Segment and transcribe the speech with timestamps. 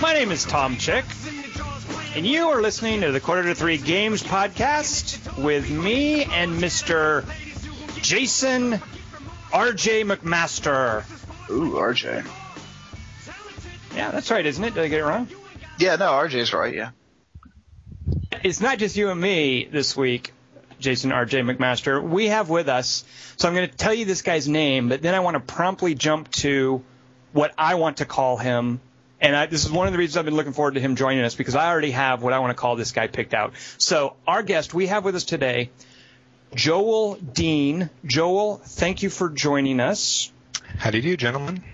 [0.00, 1.04] my name is Tom Chick,
[2.14, 7.24] and you are listening to the Quarter to Three Games podcast with me and Mr.
[8.00, 8.80] Jason
[9.52, 10.04] R.J.
[10.04, 11.04] McMaster.
[11.50, 12.24] Ooh, RJ.
[13.98, 14.74] Yeah, that's right, isn't it?
[14.74, 15.26] Did I get it wrong?
[15.76, 16.72] Yeah, no, RJ's right.
[16.72, 16.90] Yeah.
[18.44, 20.32] It's not just you and me this week,
[20.78, 21.40] Jason R.J.
[21.40, 22.00] McMaster.
[22.00, 23.02] We have with us,
[23.38, 25.96] so I'm going to tell you this guy's name, but then I want to promptly
[25.96, 26.84] jump to
[27.32, 28.80] what I want to call him.
[29.20, 31.24] And I, this is one of the reasons I've been looking forward to him joining
[31.24, 33.54] us because I already have what I want to call this guy picked out.
[33.78, 35.70] So our guest we have with us today,
[36.54, 37.90] Joel Dehn.
[38.06, 40.30] Joel, thank you for joining us.
[40.76, 41.64] How do you do, gentlemen?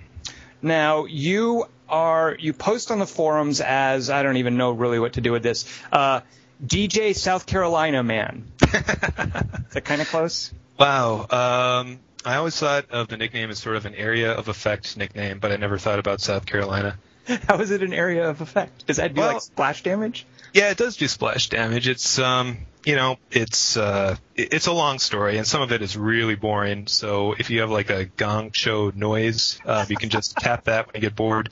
[0.64, 5.12] Now you are you post on the forums as I don't even know really what
[5.14, 5.66] to do with this.
[5.92, 6.22] Uh,
[6.64, 8.50] DJ South Carolina man.
[8.62, 10.52] Is that kind of close?
[10.78, 11.20] Wow.
[11.28, 15.38] Um, I always thought of the nickname as sort of an area of effect nickname,
[15.38, 16.98] but I never thought about South Carolina.
[17.48, 18.86] How is it an area of effect?
[18.86, 20.26] Does that do Well- like splash damage?
[20.54, 21.88] Yeah, it does do splash damage.
[21.88, 25.96] It's um, you know, it's uh, it's a long story, and some of it is
[25.96, 26.86] really boring.
[26.86, 30.86] So if you have like a gong show noise, uh, you can just tap that
[30.86, 31.50] when you get bored.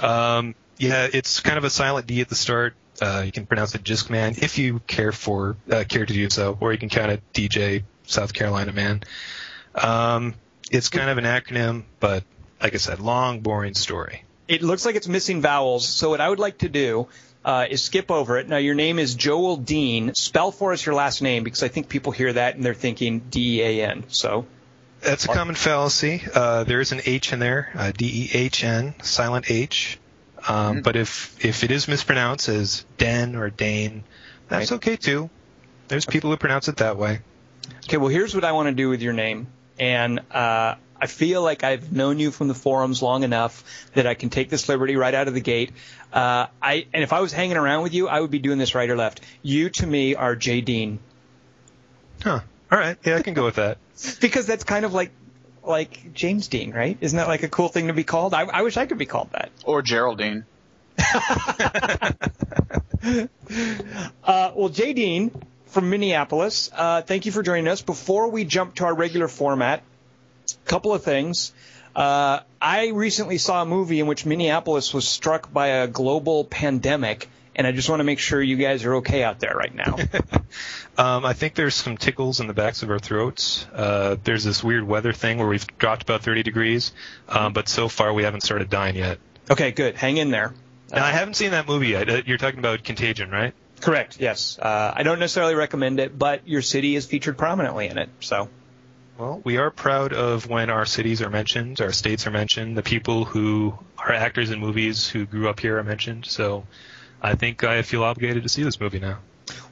[0.00, 2.74] Um, yeah, it's kind of a silent D at the start.
[3.00, 6.30] Uh, you can pronounce it Jisk Man if you care for uh, care to do
[6.30, 9.02] so, or you can count it DJ South Carolina Man.
[9.74, 10.34] Um,
[10.70, 12.24] it's kind of an acronym, but
[12.62, 14.24] like I said, long, boring story.
[14.48, 15.88] It looks like it's missing vowels.
[15.88, 17.08] So what I would like to do
[17.44, 18.48] uh, is skip over it.
[18.48, 20.16] Now your name is Joel Dehn.
[20.16, 23.20] Spell for us your last name because I think people hear that and they're thinking
[23.20, 24.04] D E A N.
[24.08, 24.46] So
[25.00, 26.22] That's a common fallacy.
[26.34, 29.98] Uh, there is an H in there, uh, D-E-H-N, silent H.
[30.46, 34.04] Um, But if if it is mispronounced as Den or Dane,
[34.48, 34.76] that's Right.
[34.76, 35.28] okay too.
[35.88, 37.20] There's people who pronounce it that way.
[37.84, 39.48] Okay, well, here's what I want to do with your name.
[39.78, 43.64] And uh, I feel like I've known you from the forums long enough
[43.94, 45.72] that I can take this liberty right out of the gate.
[46.12, 48.76] Uh, I And if I was hanging around with you, I would be doing this
[48.76, 49.20] right or left.
[49.42, 50.60] You, to me, are J.
[50.60, 51.00] Dean.
[52.22, 52.38] Huh.
[52.70, 52.96] All right.
[53.04, 53.78] Yeah, I can go with that.
[54.20, 55.10] Because that's kind of like
[55.64, 56.96] like James Dean, right?
[57.00, 58.32] Isn't that like a cool thing to be called?
[58.32, 59.50] I, I wish I could be called that.
[59.64, 60.44] Or Geraldine.
[64.24, 65.32] Uh, well, Jay Dean
[65.66, 67.82] from Minneapolis, uh, thank you for joining us.
[67.82, 69.82] Before we jump to our regular format, a
[70.64, 71.52] couple of things.
[71.94, 77.28] Uh, I recently saw a movie in which Minneapolis was struck by a global pandemic,
[77.54, 79.96] and I just want to make sure you guys are okay out there right now.
[80.98, 83.66] Um, I think there's some tickles in the backs of our throats.
[83.72, 86.92] Uh, there's this weird weather thing where we've dropped about 30 degrees,
[87.30, 89.18] um, but so far we haven't started dying yet.
[89.50, 89.96] okay, good.
[89.96, 90.52] Hang in there.
[90.92, 92.10] And I haven't seen that movie yet.
[92.10, 93.54] Uh, You're talking about Contagion, right?
[93.80, 94.18] Correct.
[94.20, 94.58] Yes.
[94.58, 98.10] Uh, I don't necessarily recommend it, but your city is featured prominently in it.
[98.20, 98.50] So.
[99.18, 102.82] Well, we are proud of when our cities are mentioned, our states are mentioned, the
[102.82, 106.26] people who are actors in movies who grew up here are mentioned.
[106.26, 106.64] So
[107.20, 109.18] I think I feel obligated to see this movie now.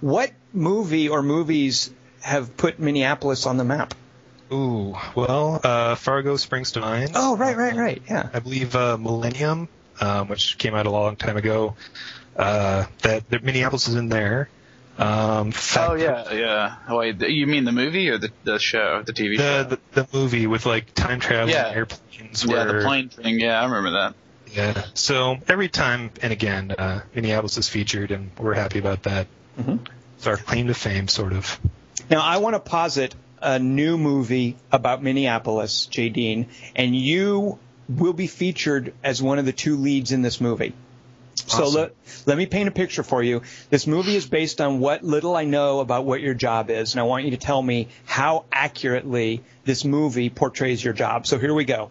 [0.01, 1.91] What movie or movies
[2.21, 3.95] have put Minneapolis on the map?
[4.53, 7.12] Ooh, well, uh, Fargo springs to mind.
[7.15, 8.03] Oh, right, right, right.
[8.09, 8.28] Yeah.
[8.33, 9.69] I believe uh, Millennium,
[10.01, 11.77] um, which came out a long time ago.
[12.37, 14.49] Uh, that, that Minneapolis is in there.
[15.00, 16.77] Um, Fact- Oh yeah, yeah.
[16.94, 19.65] Wait, you mean the movie or the the show, the TV show?
[19.65, 21.71] The, the the movie with like time traveling Yeah.
[21.71, 22.44] airplanes.
[22.44, 23.41] yeah, where, the plane thing.
[23.41, 24.15] Yeah, I remember that.
[24.53, 24.84] Yeah.
[24.94, 29.27] So every time and again, uh, Minneapolis is featured, and we're happy about that.
[29.59, 29.78] Mhm.
[30.19, 31.59] It's our claim to fame, sort of.
[32.10, 37.59] Now, I want to posit a new movie about Minneapolis, Jay Dean, and you
[37.89, 40.75] will be featured as one of the two leads in this movie.
[41.50, 41.93] So let,
[42.27, 43.43] let me paint a picture for you.
[43.71, 47.00] This movie is based on what little I know about what your job is, and
[47.00, 51.27] I want you to tell me how accurately this movie portrays your job.
[51.27, 51.91] So here we go.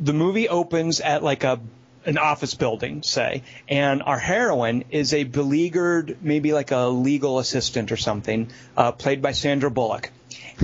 [0.00, 1.60] The movie opens at like a
[2.06, 7.90] an office building, say, and our heroine is a beleaguered, maybe like a legal assistant
[7.90, 10.10] or something, uh, played by Sandra Bullock.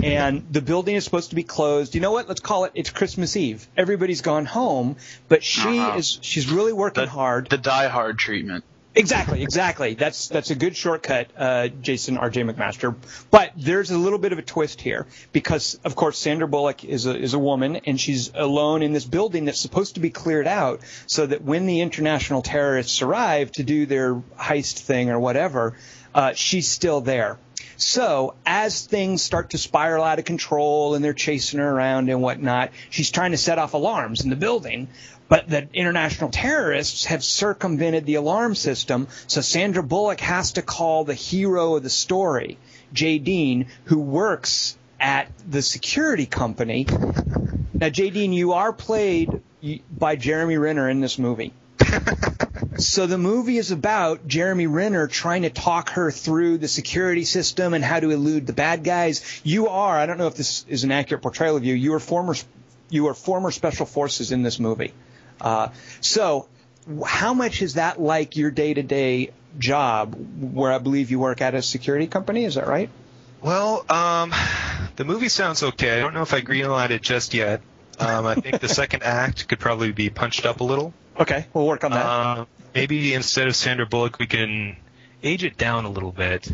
[0.03, 1.95] And the building is supposed to be closed.
[1.95, 2.29] You know what?
[2.29, 2.73] Let's call it.
[2.75, 3.67] It's Christmas Eve.
[3.77, 4.97] Everybody's gone home,
[5.29, 5.99] but she Uh-huh.
[5.99, 6.19] is.
[6.23, 7.49] She's really working The, hard.
[7.51, 8.65] the Die Hard treatment.
[8.95, 9.95] Exactly, exactly.
[9.95, 12.43] That's that's a good shortcut, uh, Jason R.J.
[12.43, 12.95] McMaster.
[13.31, 17.07] But there's a little bit of a twist here because, of course, Sandra Bullock is
[17.07, 20.47] a is a woman and she's alone in this building that's supposed to be cleared
[20.47, 25.75] out so that when the international terrorists arrive to do their heist thing or whatever,
[26.15, 27.39] uh, she's still there.
[27.77, 32.23] So as things start to spiral out of control and they're chasing her around and
[32.23, 34.89] whatnot, she's trying to set off alarms in the building.
[35.29, 41.05] But the international terrorists have circumvented the alarm system, so Sandra Bullock has to call
[41.05, 42.59] the hero of the story,
[42.93, 46.87] Jay Dean, who works at the security company.
[47.73, 49.41] Now, Jay Dean, you are played
[49.91, 51.55] by Jeremy Renner in this movie.
[52.79, 57.75] So the movie is about Jeremy Renner trying to talk her through the security system
[57.75, 59.23] and how to elude the bad guys.
[59.45, 62.01] You are, I don't know if this is an accurate portrayal of you, you are
[62.01, 62.35] former,
[62.89, 64.95] you are former special forces in this movie.
[65.41, 65.69] Uh,
[66.01, 66.49] so
[67.07, 71.63] how much is that like your day-to-day job where I believe you work at a
[71.63, 72.45] security company?
[72.45, 72.91] Is that right?
[73.43, 74.33] Well, um,
[74.97, 75.99] the movie sounds okay.
[75.99, 77.61] I don't know if I greenlight it just yet.
[77.99, 80.95] Um, I think the second act could probably be punched up a little.
[81.19, 82.05] Okay, we'll work on that.
[82.07, 82.45] Uh,
[82.75, 84.77] maybe instead of Sandra Bullock, we can
[85.23, 86.51] age it down a little bit.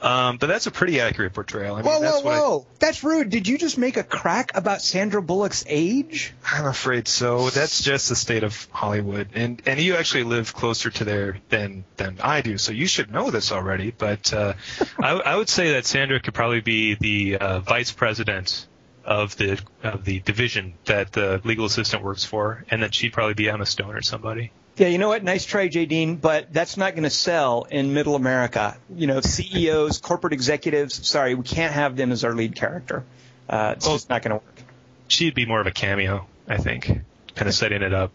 [0.00, 1.76] Um, but that's a pretty accurate portrayal.
[1.76, 2.66] I mean, whoa, that's whoa, what I- whoa!
[2.80, 3.30] That's rude.
[3.30, 6.34] Did you just make a crack about Sandra Bullock's age?
[6.44, 7.50] I'm afraid so.
[7.50, 11.84] That's just the state of Hollywood, and and you actually live closer to there than
[11.98, 13.92] than I do, so you should know this already.
[13.96, 14.54] But uh,
[15.00, 18.66] I, I would say that Sandra could probably be the uh, vice president
[19.04, 23.34] of the of the division that the legal assistant works for, and that she'd probably
[23.34, 24.50] be Emma Stone or somebody.
[24.76, 25.22] Yeah, you know what?
[25.22, 28.76] Nice try, Dehn, but that's not going to sell in Middle America.
[28.94, 31.06] You know, CEOs, corporate executives.
[31.06, 33.04] Sorry, we can't have them as our lead character.
[33.50, 33.92] Uh, it's Oh.
[33.92, 34.62] just not going to work.
[35.08, 36.86] She'd be more of a cameo, I think,
[37.34, 38.12] kind of setting it up.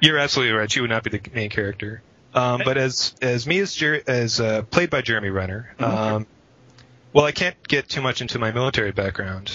[0.00, 0.70] You're absolutely right.
[0.70, 2.02] She would not be the main character.
[2.32, 6.24] Um, but as as me as Jer- as uh, played by Jeremy Renner, um,
[7.12, 9.50] well, I can't get too much into my military background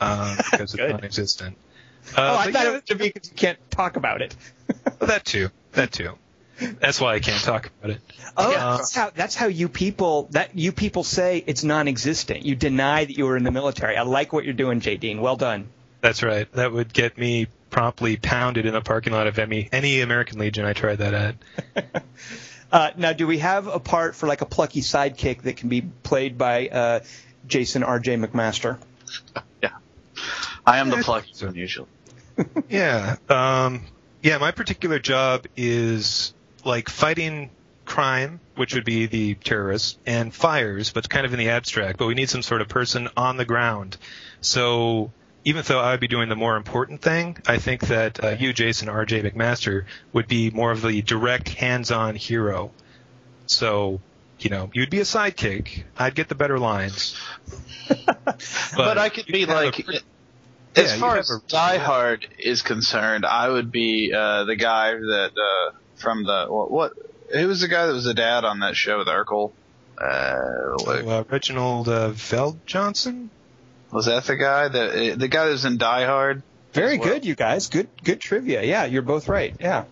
[0.00, 1.56] um, because it's non-existent.
[2.16, 4.36] oh, Uh, I thought yeah, it was to be because you can't talk about it.
[5.00, 5.48] that too.
[5.72, 6.12] That too.
[6.80, 8.00] That's why I can't talk about it.
[8.36, 12.44] Oh, Uh, that's how that's how you people that you people say it's non-existent.
[12.44, 13.96] You deny that you were in the military.
[13.96, 15.20] I like what you're doing, Jay Dean.
[15.20, 15.68] Well done.
[16.00, 16.50] That's right.
[16.52, 20.64] That would get me promptly pounded in the parking lot of any any American Legion
[20.64, 21.14] I tried that
[21.76, 22.04] at.
[22.70, 25.80] Uh, now, do we have a part for like a plucky sidekick that can be
[25.80, 27.00] played by uh,
[27.46, 28.16] Jason R.J.
[28.18, 28.76] McMaster?
[30.66, 31.88] I am the plucky one usually.
[32.68, 33.16] Yeah.
[33.28, 33.82] Um,
[34.22, 36.32] yeah, my particular job is
[36.64, 37.50] like fighting
[37.84, 41.98] crime, which would be the terrorists, and fires, but kind of in the abstract.
[41.98, 43.96] But we need some sort of person on the ground.
[44.40, 45.10] So
[45.44, 48.52] even though I would be doing the more important thing, I think that uh, you,
[48.52, 49.22] Jason R.J.
[49.22, 52.70] McMaster, would be more of the direct, hands-on hero.
[53.46, 54.00] So,
[54.38, 55.84] you know, you'd be a sidekick.
[55.96, 57.16] I'd get the better lines.
[58.76, 60.04] But, I could be like, pretty-
[60.76, 64.92] as yeah, far as have Die Hard is concerned, I would be uh, the guy
[64.92, 66.92] that uh, from the what, what?
[67.32, 69.52] Who was the guy that was the dad on that show with Urkel?
[69.98, 73.28] Uh, what- uh, Reginald uh, VelJohnson.
[73.90, 76.42] was that the guy that uh, the guy that was in Die Hard?
[76.72, 77.08] Very well.
[77.08, 77.68] good, you guys.
[77.68, 78.62] Good, good trivia.
[78.62, 79.54] Yeah, you're both right.
[79.58, 79.84] Yeah.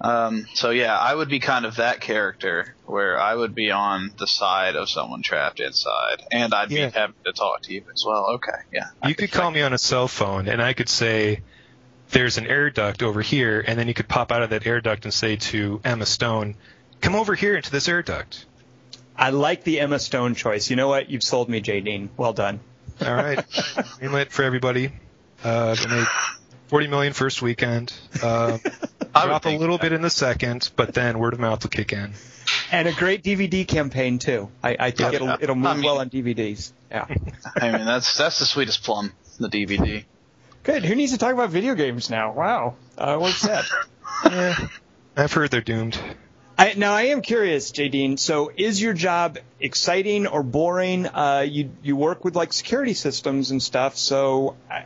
[0.00, 4.10] Um, so yeah, I would be kind of that character where I would be on
[4.18, 6.86] the side of someone trapped inside, and I'd Yeah.
[6.86, 8.30] be having to talk to you as well.
[8.34, 8.86] Okay, yeah.
[9.02, 11.42] I You could call me on a cell phone, and I could say,
[12.10, 14.80] "There's an air duct over here," and then you could pop out of that air
[14.80, 16.56] duct and say to Emma Stone,
[17.00, 18.46] "Come over here into this air duct."
[19.16, 20.68] I like the Emma Stone choice.
[20.70, 21.10] You know what?
[21.10, 22.10] You've sold me, Jay Dean.
[22.16, 22.58] Well done.
[23.04, 23.38] All right,
[24.00, 24.90] greenlit for everybody.
[25.44, 26.06] Uh, they made
[26.68, 27.92] 40 million first weekend.
[28.22, 29.82] Uh, I would drop a little that.
[29.82, 32.12] bit in the second, but then word of mouth will kick in.
[32.70, 34.50] And a great DVD campaign too.
[34.62, 35.16] I, I think Yeah.
[35.16, 36.72] it'll it'll move I mean- well on DVDs.
[36.90, 37.06] Yeah.
[37.56, 40.04] I mean, that's that's the sweetest plum, the DVD.
[40.62, 40.84] Good.
[40.84, 42.32] Who needs to talk about video games now?
[42.32, 42.74] Wow.
[42.96, 43.64] Uh, we're set.
[44.24, 44.54] Yeah,
[45.16, 45.98] I've heard they're doomed.
[46.56, 48.16] I, now I am curious, Jay Dean.
[48.18, 51.06] So, is your job exciting or boring?
[51.06, 53.96] Uh, you you work with like security systems and stuff.
[53.96, 54.84] So, I,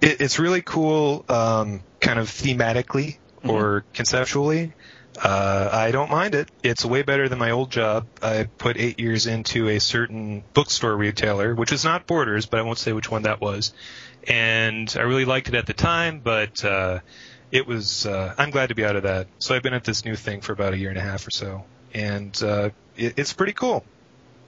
[0.00, 4.72] it, it's really cool, um, kind of thematically or conceptually.
[5.22, 6.48] Uh, I don't mind it.
[6.62, 8.06] It's way better than my old job.
[8.22, 12.62] I put eight years into a certain bookstore retailer, which is not Borders, but I
[12.62, 13.72] won't say which one that was.
[14.28, 17.00] And I really liked it at the time, but uh,
[17.50, 18.06] it was.
[18.06, 19.26] Uh, I'm glad to be out of that.
[19.38, 21.30] So I've been at this new thing for about a year and a half or
[21.30, 23.84] so, and uh, it, it's pretty cool.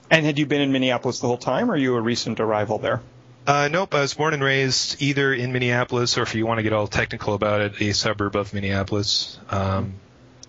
[0.09, 2.77] and had you been in Minneapolis the whole time, or are you a recent arrival
[2.77, 3.01] there?
[3.45, 6.63] Uh, nope, I was born and raised either in Minneapolis or, if you want to
[6.63, 9.95] get all technical about it, a suburb of Minneapolis, um,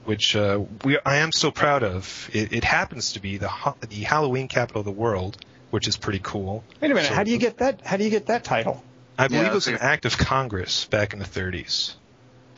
[0.04, 2.30] which uh, we I am so proud of.
[2.32, 5.36] It, it happens to be the ho- the Halloween capital of the world,
[5.70, 6.62] which is pretty cool.
[6.80, 7.08] Wait a minute.
[7.08, 7.80] So- how do you get that?
[7.84, 8.84] How do you get that title?
[9.18, 11.94] I believe Yeah, it was an act of Congress back in the 30s.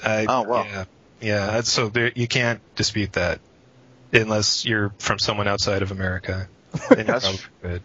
[0.03, 0.65] I, Oh, wow.
[0.65, 0.85] Yeah,
[1.21, 1.61] yeah.
[1.63, 3.41] So there, you can't dispute that
[4.13, 6.49] unless you're from someone outside of America.
[6.91, 7.81] That's- probably.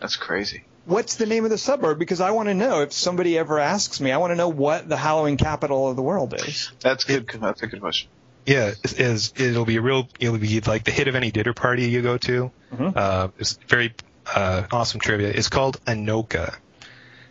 [0.00, 0.64] That's crazy.
[0.86, 1.98] What's the name of the suburb?
[1.98, 2.80] Because I want to know.
[2.82, 6.02] If somebody ever asks me, I want to know what the Halloween capital of the
[6.02, 6.70] world is.
[6.80, 7.26] That's good.
[7.28, 8.08] That's a good question.
[8.46, 11.52] Yeah, it- is it'll be a real it'll be like the hit of any dinner
[11.52, 12.50] party you go to.
[12.72, 12.96] Mhm.
[12.96, 13.94] Uh, it's very
[14.32, 15.28] uh, awesome trivia.
[15.28, 16.54] It's called Anoka.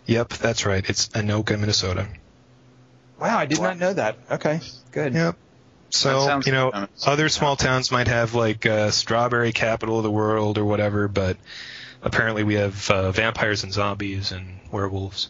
[0.05, 0.87] Yep, that's right.
[0.89, 2.07] It's Anoka, Minnesota.
[3.19, 3.67] Wow, I did Wow.
[3.67, 4.17] not know that.
[4.31, 4.59] Okay,
[4.91, 5.13] good.
[5.13, 5.35] Yep.
[5.91, 10.57] So you know, other small towns might have like uh, strawberry capital of the world
[10.57, 11.37] or whatever, but
[12.05, 15.29] apparently we have uh, vampires and zombies and werewolves.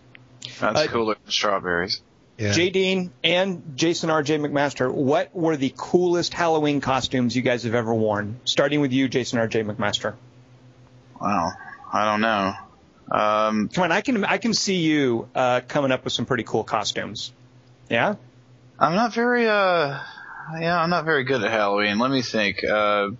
[0.59, 2.01] That's Uh, cooler than strawberries.
[2.37, 2.51] Yeah.
[2.51, 2.69] J.
[2.69, 4.39] Dean and Jason R.J.
[4.39, 8.39] McMaster, what were the coolest Halloween costumes you guys have ever worn?
[8.43, 9.63] Starting with you, Jason R.J.
[9.63, 10.15] McMaster.
[11.19, 11.51] Wow.
[11.93, 12.53] I don't know.
[13.09, 16.43] Um, Come on, I can I can see you uh, coming up with some pretty
[16.43, 17.31] cool costumes.
[17.89, 18.15] Yeah.
[18.77, 19.47] I'm not very.
[19.47, 19.99] Uh,
[20.59, 21.99] yeah, I'm not very good at Halloween.
[21.99, 22.63] Let me think.
[22.63, 23.11] Uh,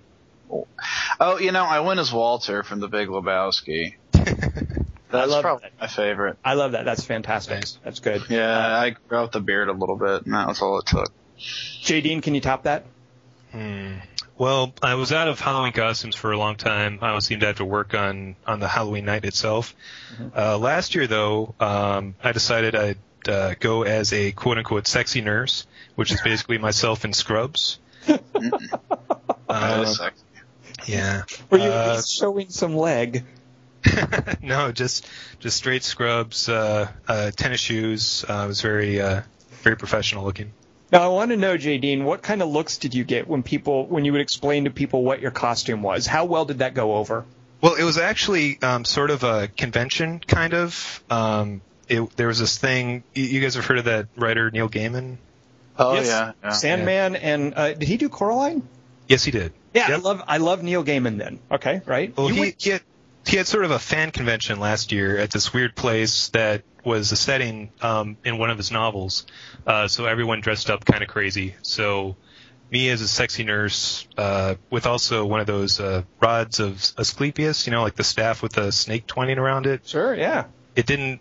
[1.19, 3.95] oh, you know, I went as Walter from The Big Lebowski.
[4.13, 5.79] That's love probably that.
[5.79, 6.37] my favorite.
[6.43, 6.83] I love that.
[6.85, 7.55] That's fantastic.
[7.55, 7.79] Nice.
[7.83, 8.23] That's good.
[8.29, 11.11] Yeah, I grew out the beard a little bit, and that was all it took.
[11.37, 12.01] J.
[12.01, 12.85] Dean, can you top that?
[13.51, 13.97] Hmm.
[14.37, 16.99] Well, I was out of Halloween costumes for a long time.
[17.01, 19.73] I always seemed to have to work on on the Halloween night itself.
[20.35, 22.97] Uh, last year, though, um, I decided I'd
[23.29, 27.79] uh, go as a quote unquote sexy nurse, which is basically myself in scrubs.
[29.47, 30.25] Uh, is sexy.
[30.85, 31.23] Yeah.
[31.49, 33.23] Were you Uh, showing some leg?
[34.41, 35.07] no, just
[35.39, 38.25] just straight scrubs, uh, uh, tennis shoes.
[38.27, 39.21] Uh, I was very uh,
[39.63, 40.51] very professional looking.
[40.91, 41.77] Now I want to know, J.
[41.77, 44.71] Dean, what kind of looks did you get when people when you would explain to
[44.71, 46.07] people what your costume was?
[46.07, 47.25] How well did that go over?
[47.61, 51.03] Well, it was actually um, sort of a convention, kind of.
[51.09, 53.03] Um, it, there was this thing.
[53.13, 55.17] You, you guys have heard of that writer Neil Gaiman?
[55.77, 56.49] Oh Yes, yeah, yeah.
[56.51, 58.67] Sandman and uh, did he do Coraline?
[59.07, 59.53] Yes, he did.
[59.75, 61.17] Yeah, I love I love Neil Gaiman.
[61.17, 62.15] Then okay, right?
[62.17, 62.82] Well, he, went- he had
[63.27, 67.12] he had sort of a fan convention last year at this weird place that was
[67.12, 69.25] a setting um, in one of his novels.
[69.65, 71.55] Uh, so everyone dressed up kind of crazy.
[71.63, 72.15] So
[72.72, 77.65] me as a sexy nurse, uh, with also one of those uh, rods of Asclepius,
[77.65, 79.88] you know, like the staff with the snake twining around it.
[79.88, 80.46] sure, yeah.
[80.75, 81.20] It didn't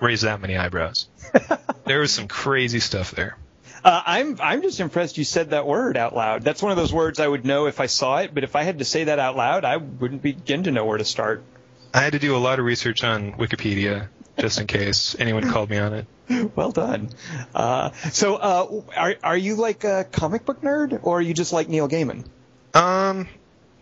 [0.00, 1.08] raise that many eyebrows.
[1.84, 3.36] there was some crazy stuff there.
[3.84, 6.42] Uh, I'm I'm just impressed you said that word out loud.
[6.42, 8.62] That's one of those words I would know if I saw it, but if I
[8.62, 11.44] had to say that out loud, I wouldn't begin to know where to start.
[11.92, 15.70] I had to do a lot of research on Wikipedia just in case anyone called
[15.70, 16.06] me on it.
[16.56, 17.10] Well done.
[17.54, 21.52] Uh, so, uh, are are you like a comic book nerd, or are you just
[21.52, 22.24] like Neil Gaiman?
[22.72, 23.28] Um,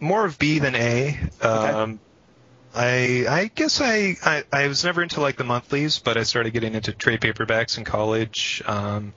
[0.00, 1.20] more of B than A.
[1.40, 2.00] Um,
[2.74, 6.52] I I guess I, I I was never into like the monthlies, but I started
[6.52, 8.60] getting into trade paperbacks in college.
[8.66, 9.12] Um,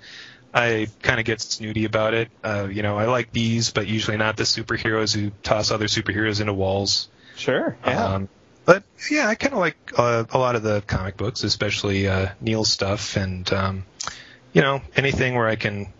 [0.55, 2.29] I kind of get snooty about it.
[2.41, 6.39] Uh, you know, I like these, but usually not the superheroes who toss other superheroes
[6.39, 7.09] into walls.
[7.35, 7.75] Sure.
[7.85, 8.05] Yeah.
[8.05, 8.29] Um,
[8.63, 12.29] but yeah, I kind of like uh, a lot of the comic books, especially uh,
[12.39, 13.85] Neil's stuff, and um,
[14.53, 15.91] you know anything where I can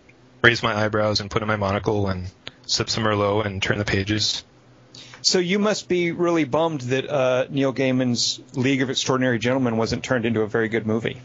[0.42, 2.28] raise my eyebrows and put in my monocle and
[2.66, 4.44] sip some Merlot and turn the pages.
[5.22, 10.04] so you must be really bummed that uh, Neil Gaiman's League of Extraordinary Gentlemen wasn't
[10.04, 11.22] turned into a very good movie.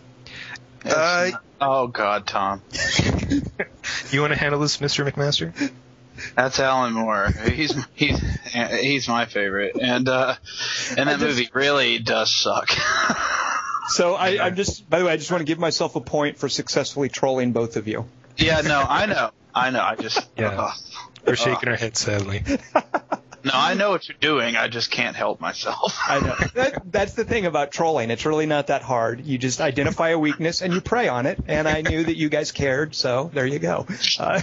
[0.84, 2.62] Uh, oh God, Tom.
[4.10, 5.08] you want to handle this, Mr.
[5.10, 5.70] McMaster?
[6.36, 7.28] That's Alan Moore.
[7.30, 8.18] He's he's
[8.52, 10.34] he's my favorite, and uh,
[10.96, 12.68] and that just- movie really does suck.
[13.92, 16.38] So I, I'm just, by the way, I just want to give myself a point
[16.38, 18.04] for successfully trolling both of you.
[18.36, 19.80] yeah, no, I know, I know.
[19.82, 20.50] I just Yeah.
[20.60, 20.78] ugh.
[21.26, 22.44] We're shaking our heads sadly.
[23.44, 24.56] no, I know what you're doing.
[24.56, 25.98] I just can't help myself.
[26.06, 26.36] I know.
[26.54, 28.10] That, that's the thing about trolling.
[28.10, 29.24] It's really not that hard.
[29.24, 31.38] You just identify a weakness and you prey on it.
[31.46, 33.86] And I knew that you guys cared, so there you go.
[34.18, 34.40] Uh,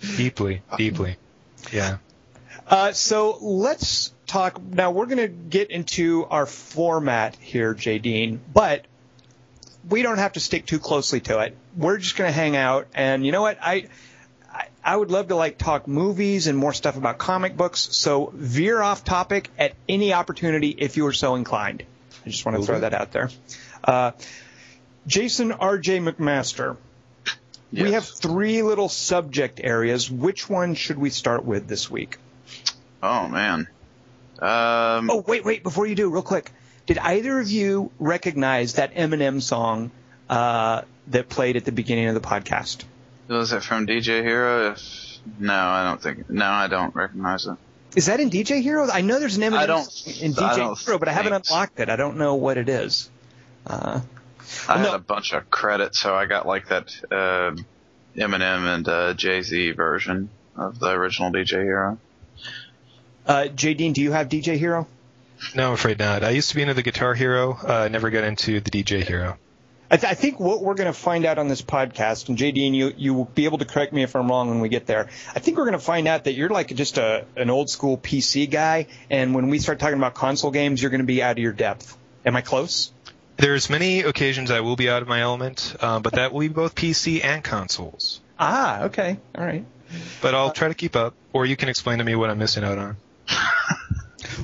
[0.16, 1.16] deeply, deeply.
[1.72, 1.98] Yeah.
[2.66, 4.60] uh, so let's talk.
[4.62, 7.98] Now we're going to get into our format here, J.
[7.98, 8.86] Dean, but
[9.88, 11.56] we don't have to stick too closely to it.
[11.76, 12.88] We're just going to hang out.
[12.94, 13.58] And you know what?
[13.60, 13.88] I,
[14.60, 17.80] I I would love to like talk movies and more stuff about comic books.
[17.80, 21.82] So veer off topic at any opportunity if you are so inclined.
[22.24, 23.30] I just want to throw that out there.
[23.82, 24.12] Uh,
[25.06, 26.00] Jason R.J.
[26.00, 26.76] McMaster.
[27.72, 30.10] We have three little subject areas.
[30.10, 32.18] Which one should we start with this week?
[33.02, 33.68] Oh man.
[34.40, 36.50] Um, Oh, wait, wait, before you do, real quick.
[36.86, 39.90] Did either of you recognize that Eminem song
[40.28, 42.84] uh, that played at the beginning of the podcast?
[43.38, 44.72] Was it from DJ Hero?
[44.72, 46.28] If no, I don't think.
[46.30, 47.56] No, I don't recognize it.
[47.96, 48.88] Is that in DJ Hero?
[48.90, 51.46] I know there's an Eminem I don't- in DJ don't Hero, but I haven't think
[51.50, 51.88] unlocked it.
[51.88, 53.10] I don't know what it is.
[53.66, 54.00] Uh,
[54.68, 54.84] I No.
[54.90, 57.54] had a bunch of credits, so I got like that uh,
[58.16, 61.98] Eminem and uh, Jay Z version of the original DJ Hero.
[63.26, 63.74] uh, J.
[63.74, 64.86] Dean, do you have DJ Hero?
[65.54, 66.22] No, I'm afraid not.
[66.24, 67.58] I used to be into the Guitar Hero.
[67.66, 69.36] Uh, I never got into the DJ Hero.
[69.90, 72.66] I, th- I think what we're going to find out on this podcast, and JD,
[72.66, 74.86] and you you will be able to correct me if I'm wrong when we get
[74.86, 75.08] there.
[75.34, 77.98] I think we're going to find out that you're like just a an old school
[77.98, 81.32] PC guy, and when we start talking about console games, you're going to be out
[81.32, 81.96] of your depth.
[82.24, 82.92] Am I close?
[83.36, 86.48] There's many occasions I will be out of my element, uh, but that will be
[86.48, 88.20] both PC and consoles.
[88.38, 89.64] Ah, okay, all right.
[90.20, 92.62] But I'll try to keep up, or you can explain to me what I'm missing
[92.62, 92.96] out on.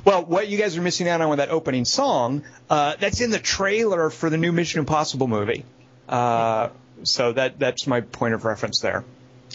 [0.04, 3.30] Well, what you guys are missing out on with that opening song, uh, that's in
[3.30, 5.64] the trailer for the new Mission Impossible movie.
[6.08, 6.68] Uh,
[7.02, 9.04] so that that's my point of reference there.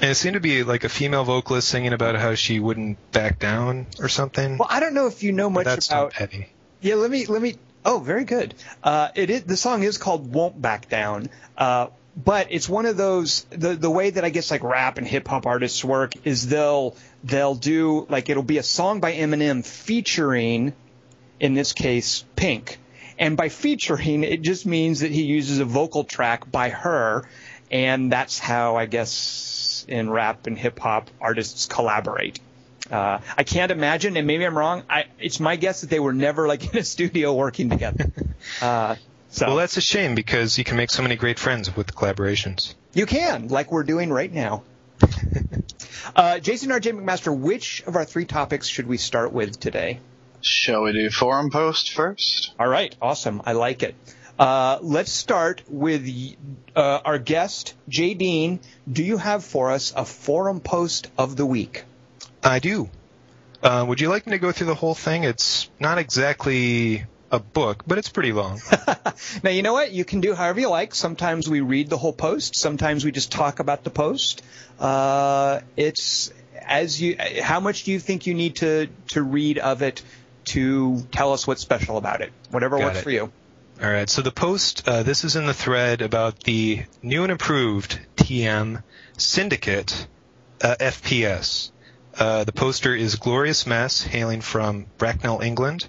[0.01, 3.39] And it seemed to be like a female vocalist singing about how she wouldn't back
[3.39, 4.57] down or something.
[4.57, 6.13] Well, I don't know if you know much That's about.
[6.13, 6.47] petty.
[6.81, 7.55] Yeah, let me let me.
[7.83, 8.53] Oh, very good.
[8.83, 12.97] Uh, it is the song is called "Won't Back Down," uh, but it's one of
[12.97, 16.47] those the the way that I guess like rap and hip hop artists work is
[16.47, 20.73] they'll they'll do like it'll be a song by Eminem featuring,
[21.39, 22.79] in this case, Pink,
[23.17, 27.27] and by featuring it just means that he uses a vocal track by her,
[27.69, 32.39] and that's how I guess in rap and hip hop artists collaborate.
[32.89, 34.83] Uh, I can't imagine, and maybe I'm wrong.
[34.89, 38.11] I, it's my guess that they were never like in a studio working together.
[38.59, 38.95] Uh,
[39.31, 42.75] so Well, that's a shame because you can make so many great friends with collaborations.
[42.93, 44.63] you can, like we're doing right now.
[46.15, 46.91] uh, Jason R.J.
[46.91, 49.99] McMaster, which of our three topics should we start with today?
[50.41, 52.53] Shall we do forum post first?
[52.59, 53.41] All right, awesome.
[53.45, 53.95] I like it.
[54.37, 56.09] Uh, let's start with
[56.75, 58.59] uh, our guest, Jay Dean.
[58.91, 61.83] Do you have for us a forum post of the week?
[62.43, 62.89] I do.
[63.61, 65.23] Uh, would you like me to go through the whole thing?
[65.23, 68.59] It's not exactly a book, but it's pretty long.
[69.43, 69.91] Now, you know what?
[69.91, 70.93] You can do however you like.
[70.93, 72.55] Sometimes we read the whole post.
[72.55, 74.41] Sometimes we just talk about the post.
[74.79, 77.17] Uh, it's as you.
[77.41, 80.01] How much do you think you need to to read of it
[80.45, 82.31] to tell us what's special about it?
[82.49, 83.03] Whatever Got works it.
[83.03, 83.31] for you.
[83.81, 84.09] All right.
[84.09, 88.83] So the post, uh, this is in the thread about the new and improved TM
[89.17, 90.07] Syndicate
[90.61, 91.70] uh, FPS.
[92.17, 95.87] Uh, the poster is Glorious Mess, hailing from Bracknell, England,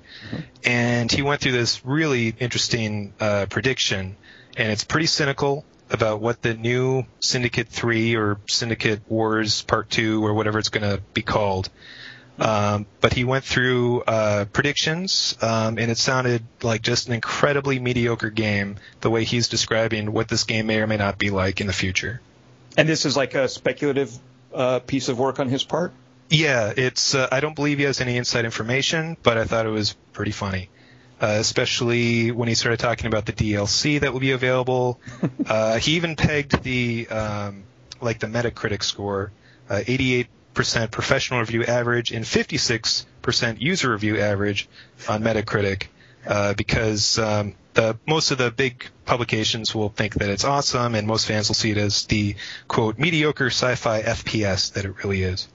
[0.65, 4.17] and he went through this really interesting uh, prediction,
[4.57, 10.25] and it's pretty cynical about what the new Syndicate 3 or Syndicate Wars Part 2
[10.25, 11.69] or whatever it's going to be called.
[12.39, 17.79] Um, but he went through uh, predictions, um, and it sounded like just an incredibly
[17.79, 18.77] mediocre game.
[19.01, 21.73] The way he's describing what this game may or may not be like in the
[21.73, 22.21] future.
[22.77, 24.17] And this is like a speculative
[24.55, 25.93] uh, piece of work on his part.
[26.31, 27.15] Yeah, it's.
[27.15, 30.31] Uh, I don't believe he has any inside information, but I thought it was pretty
[30.31, 30.71] funny,
[31.21, 34.99] uh, especially when he started talking about the DLC that will be available.
[35.47, 37.65] uh, he even pegged the um,
[38.01, 39.31] like the Metacritic score,
[39.69, 40.27] uh, 88%
[40.91, 44.69] professional review average and 56% user review average
[45.09, 45.85] on Metacritic,
[46.27, 51.07] uh, because um, the most of the big publications will think that it's awesome, and
[51.07, 52.37] most fans will see it as the
[52.69, 55.49] quote mediocre sci-fi FPS that it really is.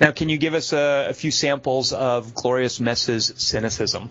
[0.00, 4.10] Now, can you give us a, a few samples of Glorious Mess's cynicism?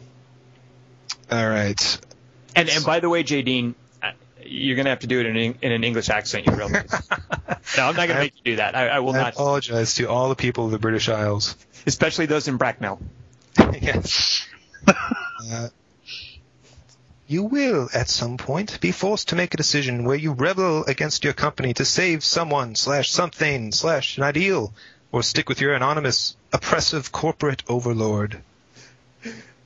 [1.32, 2.00] All right.
[2.56, 3.74] And, and by the way, Dehn,
[4.04, 4.12] uh,
[4.44, 6.46] you're going to have to do it in, an- in an English accent.
[6.46, 6.90] You realize?
[7.78, 8.76] no, I'm not going to make you do that.
[8.76, 11.56] I, I will I not, apologize to all the people of the British Isles.
[11.86, 13.00] especially those in Bracknell.
[13.82, 14.46] yes.
[14.88, 15.70] Uh,
[17.28, 21.24] you will, at some point, be forced to make a decision where you rebel against
[21.26, 24.74] your company to save someone slash something slash an ideal,
[25.12, 28.42] or stick with your anonymous, oppressive corporate overlord.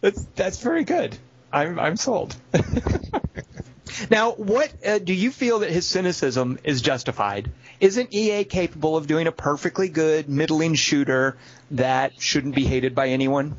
[0.01, 1.17] That's that's very good.
[1.51, 2.35] I'm I'm sold.
[4.09, 7.51] now, what uh, do you feel that his cynicism is justified?
[7.79, 11.37] Isn't EA capable of doing a perfectly good middling shooter
[11.71, 13.57] that shouldn't be hated by anyone?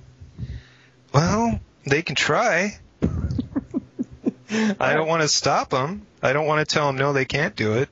[1.12, 2.78] Well, they can try.
[4.50, 6.06] I don't want to stop them.
[6.22, 7.88] I don't want to tell them no, they can't do it.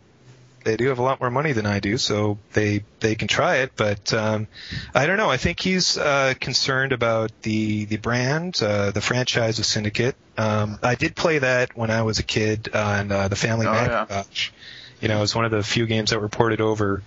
[0.65, 3.57] They do have a lot more money than I do, so they they can try
[3.59, 3.73] it.
[3.77, 4.47] But um,
[4.95, 5.31] I don't know.
[5.31, 10.17] I think he's uh, concerned about the the brand, uh, the franchise of Syndicate.
[10.37, 13.73] Um, I did play that when I was a kid on uh, the Family Oh,
[13.73, 14.07] yeah.
[14.09, 14.51] Macintosh.
[15.01, 17.03] You know, it was one of the few games that were ported over.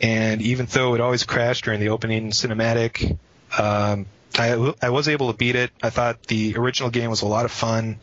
[0.00, 3.16] And even though it always crashed during the opening cinematic,
[3.56, 4.06] um,
[4.38, 5.70] I, I was able to beat it.
[5.82, 7.98] I thought the original game was a lot of fun,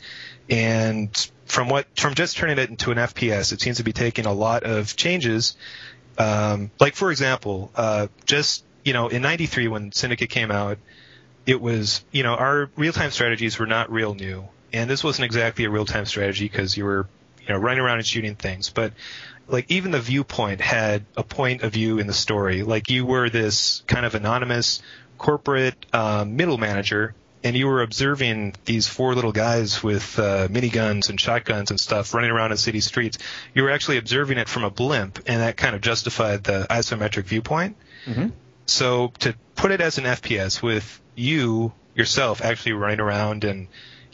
[0.50, 4.26] and from what from just turning it into an FPS, it seems to be taking
[4.26, 5.56] a lot of changes.
[6.18, 10.78] Um, like for example, uh, just you know, in '93 when Syndicate came out,
[11.46, 15.66] it was you know our real-time strategies were not real new, and this wasn't exactly
[15.66, 17.08] a real-time strategy because you were
[17.42, 18.94] you know running around and shooting things, but
[19.48, 22.64] like even the viewpoint had a point of view in the story.
[22.64, 24.82] Like you were this kind of anonymous
[25.18, 31.10] corporate um, middle manager and you were observing these four little guys with uh, miniguns
[31.10, 33.18] and shotguns and stuff running around in city streets,
[33.54, 37.26] you were actually observing it from a blimp, and that kind of justified the isometric
[37.26, 37.76] viewpoint.
[38.06, 38.32] Mhm.
[38.66, 43.68] So to put it as an FPS with you yourself actually running around and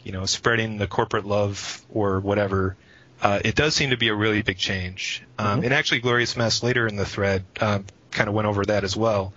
[0.04, 2.76] you know spreading the corporate love or whatever,
[3.22, 5.22] uh, it does seem to be a really big change.
[5.38, 5.64] Um, Mhm.
[5.66, 8.96] And actually, Glorious Mess later in the thread um, kind of went over that as
[8.96, 9.32] well.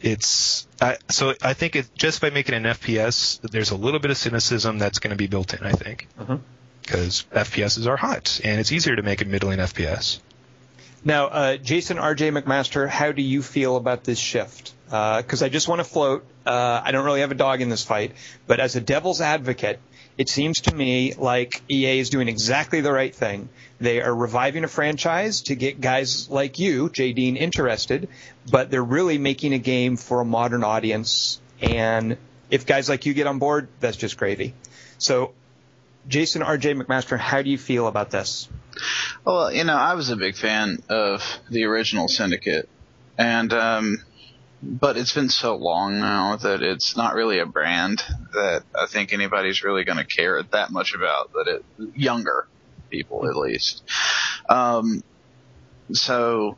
[0.00, 4.10] It's I, so I think it just by making an FPS, there's a little bit
[4.10, 5.64] of cynicism that's going to be built in.
[5.64, 6.40] I think Mhm.
[6.82, 10.18] because FPSs are hot and it's easier to make a middling FPS.
[11.04, 12.30] Now, uh, Jason R.J.
[12.32, 14.72] McMaster, how do you feel about this shift?
[14.86, 16.24] Because I just want to float.
[16.44, 18.12] Uh, I don't really have a dog in this fight,
[18.46, 19.78] but as a devil's advocate,
[20.18, 23.48] it seems to me like EA is doing exactly the right thing.
[23.78, 28.08] They are reviving a franchise to get guys like you, Jay Dean, interested,
[28.50, 31.40] but they're really making a game for a modern audience.
[31.60, 32.16] And
[32.48, 34.54] if guys like you get on board, that's just gravy.
[34.98, 35.34] So,
[36.08, 36.74] Jason R.J.
[36.74, 38.48] McMaster, how do you feel about this?
[39.24, 42.68] Well, you know, I was a big fan of the original Syndicate,
[43.18, 43.98] and um,
[44.62, 49.12] but it's been so long now that it's not really a brand that I think
[49.12, 51.32] anybody's really going to care that much about.
[51.32, 52.46] That it younger
[52.90, 53.82] people, at least.
[54.48, 55.02] Um,
[55.92, 56.56] so.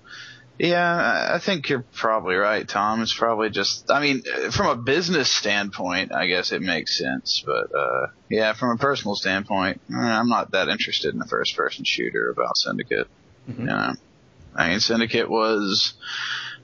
[0.60, 3.00] Yeah, I- I think you're probably right, Tom.
[3.00, 7.44] It's probably just, I mean, from a business standpoint, I guess it makes sense.
[7.46, 11.56] But, uh, yeah, from a personal standpoint, eh, I'm not that interested in a first
[11.56, 13.06] person shooter about Syndicate.
[13.48, 13.58] Mhm.
[13.60, 13.94] You know,
[14.56, 15.94] I mean, Syndicate was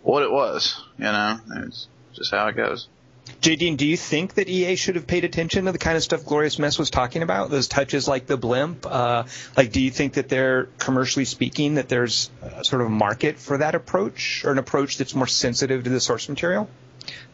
[0.03, 2.89] what it was, you know, it's just how it goes.
[3.41, 6.25] J.D., do you think that EA should have paid attention to the kind of stuff
[6.25, 7.51] Glorious Mess was talking about?
[7.51, 8.87] Those touches like the blimp.
[8.87, 9.25] Uh,
[9.57, 13.39] like, do you think that they're commercially speaking that there's uh, sort of a market
[13.39, 16.69] for that approach, or an approach that's more sensitive to the source material?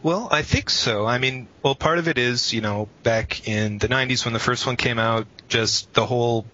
[0.03, 1.05] Well, I think so.
[1.05, 4.39] I mean, well, part of it is, you know, back in the 90s when the
[4.39, 6.45] first one came out, just the whole,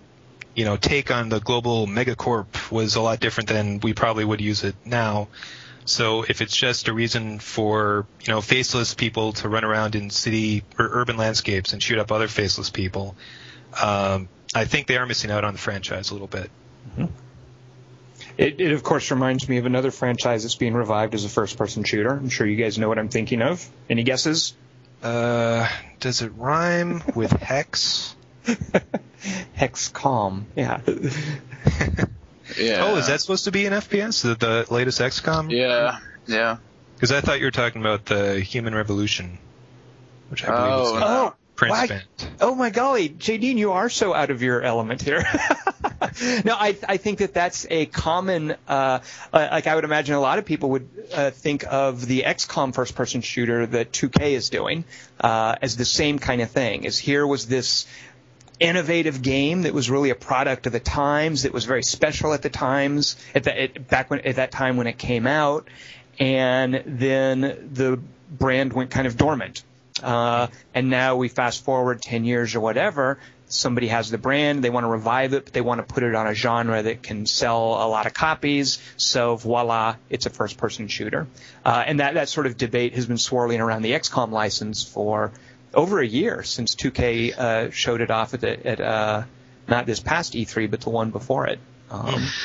[0.55, 4.41] you know, take on the global megacorp was a lot different than we probably would
[4.41, 5.29] use it now.
[5.87, 10.09] So if it's just a reason for, you know, faceless people to run around in
[10.09, 13.15] city or urban landscapes and shoot up other faceless people,
[13.81, 16.51] um, I think they are missing out on the franchise a little bit.
[18.37, 21.57] It, it, of course, reminds me of another franchise that's being revived as a first
[21.57, 22.11] person shooter.
[22.11, 23.65] I'm sure you guys know what I'm thinking of.
[23.89, 24.55] Any guesses?
[25.01, 25.69] Uh,
[26.01, 28.13] does it rhyme with hex?
[29.57, 30.43] Hexcom.
[30.53, 30.81] Yeah.
[32.57, 32.85] Yeah.
[32.85, 34.21] Oh, is that supposed to be an FPS?
[34.23, 35.51] The, the latest XCOM?
[35.51, 36.57] Yeah, yeah.
[36.95, 39.37] Because I thought you were talking about the Human Revolution,
[40.29, 41.07] which I believe Oh, is no.
[41.07, 42.03] Oh, Prince why- Band.
[42.41, 43.37] Oh my golly, J.
[43.37, 45.23] Dean, you are so out of your element here.
[46.45, 48.99] no, I, I think that that's a common, uh,
[49.33, 52.73] uh, like I would imagine a lot of people would uh, think of the XCOM
[52.73, 54.83] first-person shooter that 2K is doing
[55.19, 56.83] uh, as the same kind of thing.
[56.83, 57.87] Is here was this
[58.59, 62.41] innovative game that was really a product of the times, that was very special at
[62.41, 65.67] the times, at the, at, back when at that time when it came out,
[66.19, 69.63] and then the brand went kind of dormant.
[70.01, 74.69] Uh, and now we fast forward 10 years or whatever, somebody has the brand, they
[74.69, 77.25] want to revive it, but they want to put it on a genre that can
[77.25, 78.79] sell a lot of copies.
[78.97, 81.27] So voila, it's a first person shooter.
[81.65, 85.31] Uh, and that, that sort of debate has been swirling around the XCOM license for
[85.73, 89.23] over a year since 2K uh, showed it off at, the, at uh,
[89.67, 91.59] not this past E3, but the one before it.
[91.91, 92.25] Um,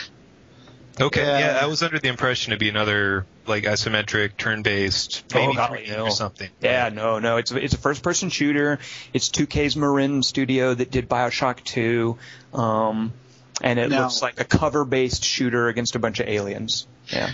[1.01, 1.39] Okay, Yeah.
[1.55, 1.59] yeah.
[1.63, 5.97] I was under the impression it'd be another like isometric, turn-based, Oh, maybe golly, 3D
[5.97, 6.05] no.
[6.05, 6.51] or something.
[6.61, 7.39] Yeah, no, no.
[7.39, 8.79] It's a, it's a first person shooter.
[9.15, 12.19] It's 2K's Marin studio that did BioShock 2.
[12.53, 13.15] Um,
[13.63, 16.87] and it Now- looks like a cover based shooter against a bunch of aliens.
[17.07, 17.31] Yeah.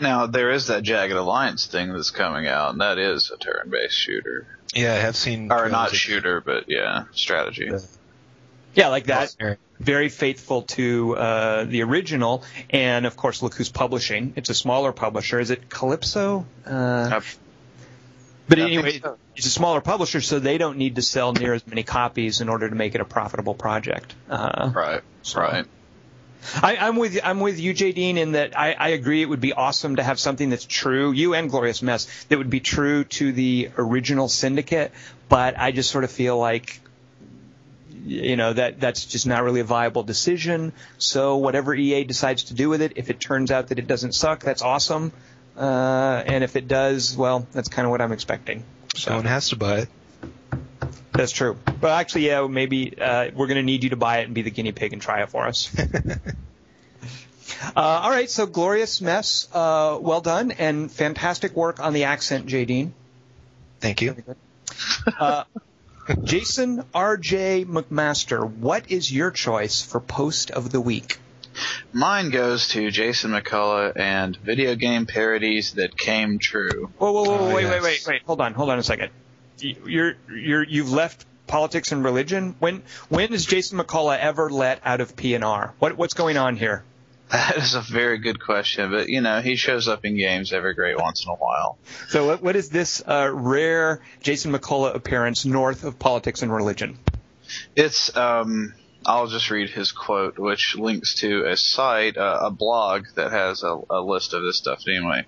[0.00, 3.94] Now there is that Jagged Alliance thing that's coming out, and that is a turn-based
[3.94, 5.50] shooter, Yeah, I have seen.
[5.50, 7.68] or not trailers of- shooter, but yeah, strategy.
[7.70, 7.78] Yeah.
[8.74, 9.34] Yeah, like that.
[9.80, 12.44] Very faithful to uh, the original.
[12.70, 14.34] And of course, look who's publishing.
[14.36, 15.40] It's a smaller publisher.
[15.40, 16.44] Is it Kalypso?
[16.66, 17.20] Uh,
[18.48, 19.16] but I anyway, so.
[19.36, 22.48] it's a smaller publisher, so they don't need to sell near as many copies in
[22.48, 24.14] order to make it a profitable project.
[24.28, 25.02] Uh, Right,
[25.36, 25.66] right.
[26.62, 27.92] I, I'm with I'm with you, J.
[27.92, 31.12] Dean, in that I, I agree it would be awesome to have something that's true,
[31.12, 34.92] you and Glorious Mess, that would be true to the original Syndicate.
[35.28, 36.80] But I just sort of feel like,
[38.04, 40.72] you know, that that's just not really a viable decision.
[40.96, 44.12] So whatever EA decides to do with it, if it turns out that it doesn't
[44.12, 45.12] suck, that's awesome.
[45.56, 48.64] Uh, and if it does, well, that's kind of what I'm expecting.
[48.94, 49.88] Someone has to buy it.
[51.12, 51.56] That's true.
[51.80, 54.42] But actually, yeah, maybe uh, we're going to need you to buy it and be
[54.42, 55.74] the guinea pig and try it for us.
[55.78, 56.18] uh,
[57.74, 59.48] all right, so glorious mess.
[59.52, 62.64] Uh, well done and fantastic work on the accent, J.
[62.64, 62.94] Dean.
[63.80, 64.16] Thank you.
[65.18, 65.44] Uh,
[66.24, 67.64] Jason R.J.
[67.66, 71.18] McMaster, what is your choice for post of the week?
[71.92, 76.90] Mine goes to Jason McCullough and video game parodies that came true.
[76.98, 77.72] Whoa, whoa, whoa, Oh, wait, yes.
[77.72, 78.22] wait, wait, wait.
[78.26, 79.10] Hold on, hold on a second.
[79.60, 82.54] You're, you're, you've left politics and religion.
[82.58, 85.72] When, when is Jason McCullough ever let out of PNR?
[85.78, 86.84] What, what's going on here?
[87.30, 90.72] That is a very good question, but you know he shows up in games every
[90.72, 91.76] great once in a while.
[92.08, 96.98] So, what, what is this uh, rare Jason McCullough appearance north of politics and religion?
[97.76, 98.72] It's um
[99.08, 103.62] I'll just read his quote, which links to a site, uh, a blog that has
[103.62, 105.24] a, a list of this stuff anyway.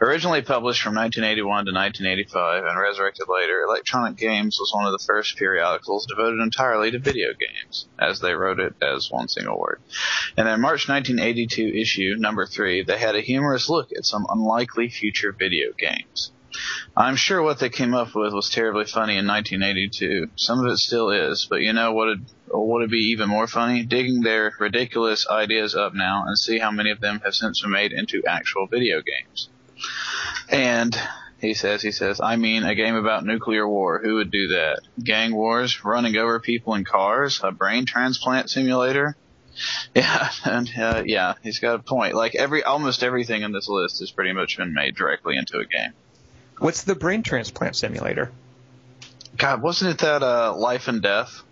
[0.00, 5.04] Originally published from 1981 to 1985 and resurrected later, Electronic Games was one of the
[5.04, 9.82] first periodicals devoted entirely to video games, as they wrote it as one single word.
[10.38, 14.90] In their March 1982 issue, number three, they had a humorous look at some unlikely
[14.90, 16.30] future video games.
[16.96, 20.30] I'm sure what they came up with was terribly funny in 1982.
[20.36, 23.46] Some of it still is, but you know what would what would be even more
[23.46, 23.84] funny?
[23.84, 27.72] Digging their ridiculous ideas up now and see how many of them have since been
[27.72, 29.48] made into actual video games.
[30.48, 30.96] And
[31.40, 34.00] he says, he says, I mean, a game about nuclear war.
[34.02, 34.80] Who would do that?
[35.02, 39.16] Gang wars, running over people in cars, a brain transplant simulator.
[39.94, 42.14] Yeah, and uh, yeah, he's got a point.
[42.14, 45.64] Like every, almost everything in this list has pretty much been made directly into a
[45.64, 45.92] game.
[46.58, 48.32] What's the brain transplant simulator?
[49.36, 51.42] God, wasn't it that uh, Life and Death?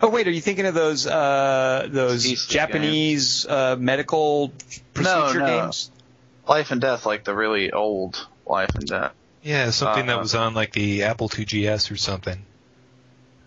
[0.00, 4.52] Oh wait, are you thinking of those uh, those Ceaseless Japanese uh, medical
[4.94, 5.46] procedure no.
[5.46, 5.90] games?
[6.48, 9.12] Life and Death, like the really old Life and Death.
[9.42, 12.44] Yeah, something that Uh, was on like the Apple 2GS or something.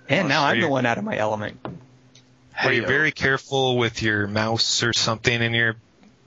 [0.09, 1.57] And now I'm the one out of my element.
[2.63, 5.77] Where you're very careful with your mouse or something, and you're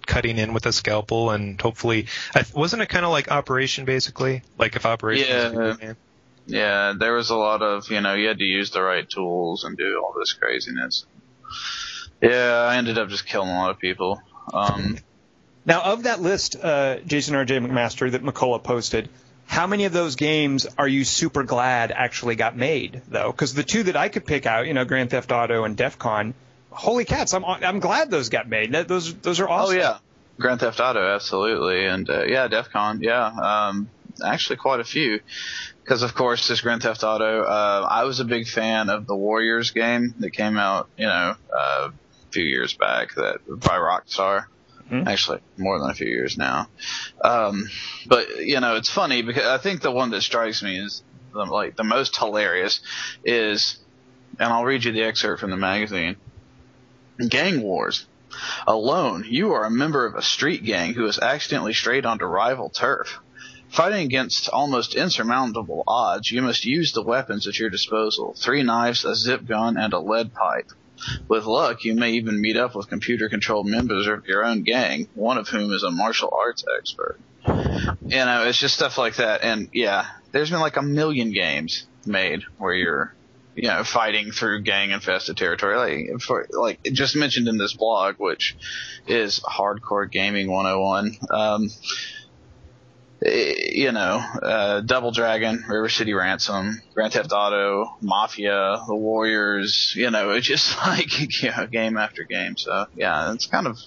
[0.06, 4.42] cutting in with a scalpel, and hopefully, I, wasn't it kind of like Operation, basically?
[4.58, 5.72] Like if Operation Yeah.
[5.72, 5.96] video?
[6.46, 9.64] Yeah, there was a lot of, you know, you had to use the right tools
[9.64, 11.06] and do all this craziness.
[12.20, 14.20] Yeah, I ended up just killing a lot of people.
[14.52, 14.98] Um,
[15.66, 17.58] Now, of that list, uh, Jason R.J.
[17.60, 19.08] McMaster that McCullough posted,
[19.46, 23.30] how many of those games are you super glad actually got made, though?
[23.30, 25.98] Because the two that I could pick out, you know, Grand Theft Auto and DEF
[25.98, 26.34] CON,
[26.74, 28.72] holy cats, I'm I'm glad those got made.
[28.72, 29.76] Those those are awesome.
[29.76, 29.98] oh yeah,
[30.38, 33.88] Grand Theft Auto, absolutely, and uh, yeah, DEF CON, yeah, um,
[34.24, 35.20] actually quite a few.
[35.82, 39.14] Because of course, this Grand Theft Auto, uh, I was a big fan of the
[39.14, 41.92] Warriors game that came out, you know, uh, a
[42.30, 44.46] few years back that by Rockstar.
[44.90, 45.06] Mhm.
[45.06, 46.68] Actually, more than a few years now.
[47.22, 47.64] Um,
[48.06, 51.44] but you know, it's funny because I think the one that strikes me is the,
[51.46, 52.80] like the most hilarious
[53.24, 53.78] is,
[54.38, 56.16] and I'll read you the excerpt from the magazine.
[57.28, 58.06] Gang wars.
[58.66, 62.70] Alone, you are a member of a street gang who has accidentally strayed onto rival
[62.70, 63.20] turf.
[63.68, 69.04] Fighting against almost insurmountable odds, you must use the weapons at your disposal three knives,
[69.04, 70.70] a zip gun, and a lead pipe.
[71.28, 75.08] With luck, you may even meet up with computer controlled members of your own gang,
[75.14, 77.18] one of whom is a martial arts expert.
[77.46, 79.42] You know, it's just stuff like that.
[79.42, 83.14] And yeah, there's been like a million games made where you're,
[83.54, 86.08] you know, fighting through gang infested territory.
[86.08, 88.56] Like, for, like just mentioned in this blog, which
[89.06, 91.16] is Hardcore Gaming 101.
[91.30, 91.70] Um,
[93.24, 99.94] eh, you know, uh, Double Dragon, River City Ransom, Grand Theft Auto, Mafia, The Warriors,
[99.96, 102.56] you know, it's just like, you know, game after game.
[102.56, 103.78] So yeah, it's kind of,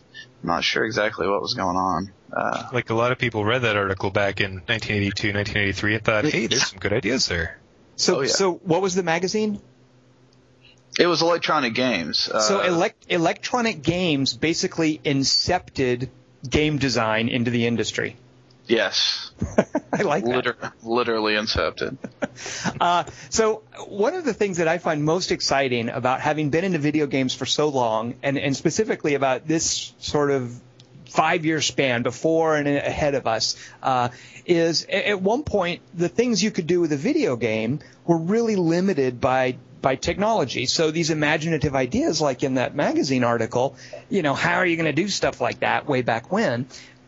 [0.44, 2.12] I'm not sure exactly what was going on.
[2.32, 6.26] Uh, Like a lot of people read that article back in 1982, 1983, and thought,
[6.26, 7.60] hey, there's some good ideas there.
[7.98, 8.28] So Oh, yeah.
[8.30, 9.60] so what was the magazine?
[11.00, 12.28] it was Electronic Games.
[12.28, 16.10] Uh, so elect, electronic games basically incepted
[16.50, 18.16] game design into the industry.
[18.66, 19.32] yes,
[19.94, 20.36] I like that.
[20.36, 21.98] liter- literally incepted.
[22.80, 26.78] Uh, so one of the things that I find most exciting about having been into
[26.78, 30.54] video games for so long, and, and specifically about this sort of
[31.10, 34.10] five-year span before and ahead of us, uh,
[34.46, 38.56] is at one point the things you could do with a video game were really
[38.56, 40.66] limited by by technology.
[40.66, 43.76] So these imaginative ideas, like in that magazine article,
[44.10, 46.66] you know, how are you going to do stuff like that way back when?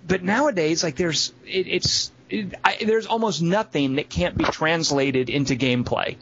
[0.07, 5.29] But nowadays, like there's it, it's it, I, there's almost nothing that can't be translated
[5.29, 6.17] into gameplay.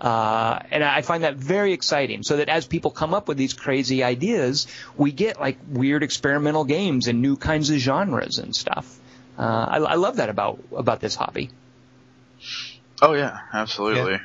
[0.00, 2.22] Uh, and I find that very exciting.
[2.22, 6.64] So that as people come up with these crazy ideas, we get like weird experimental
[6.64, 8.98] games and new kinds of genres and stuff.
[9.38, 11.50] Uh, I, I love that about about this hobby.
[13.02, 14.20] Oh yeah, absolutely.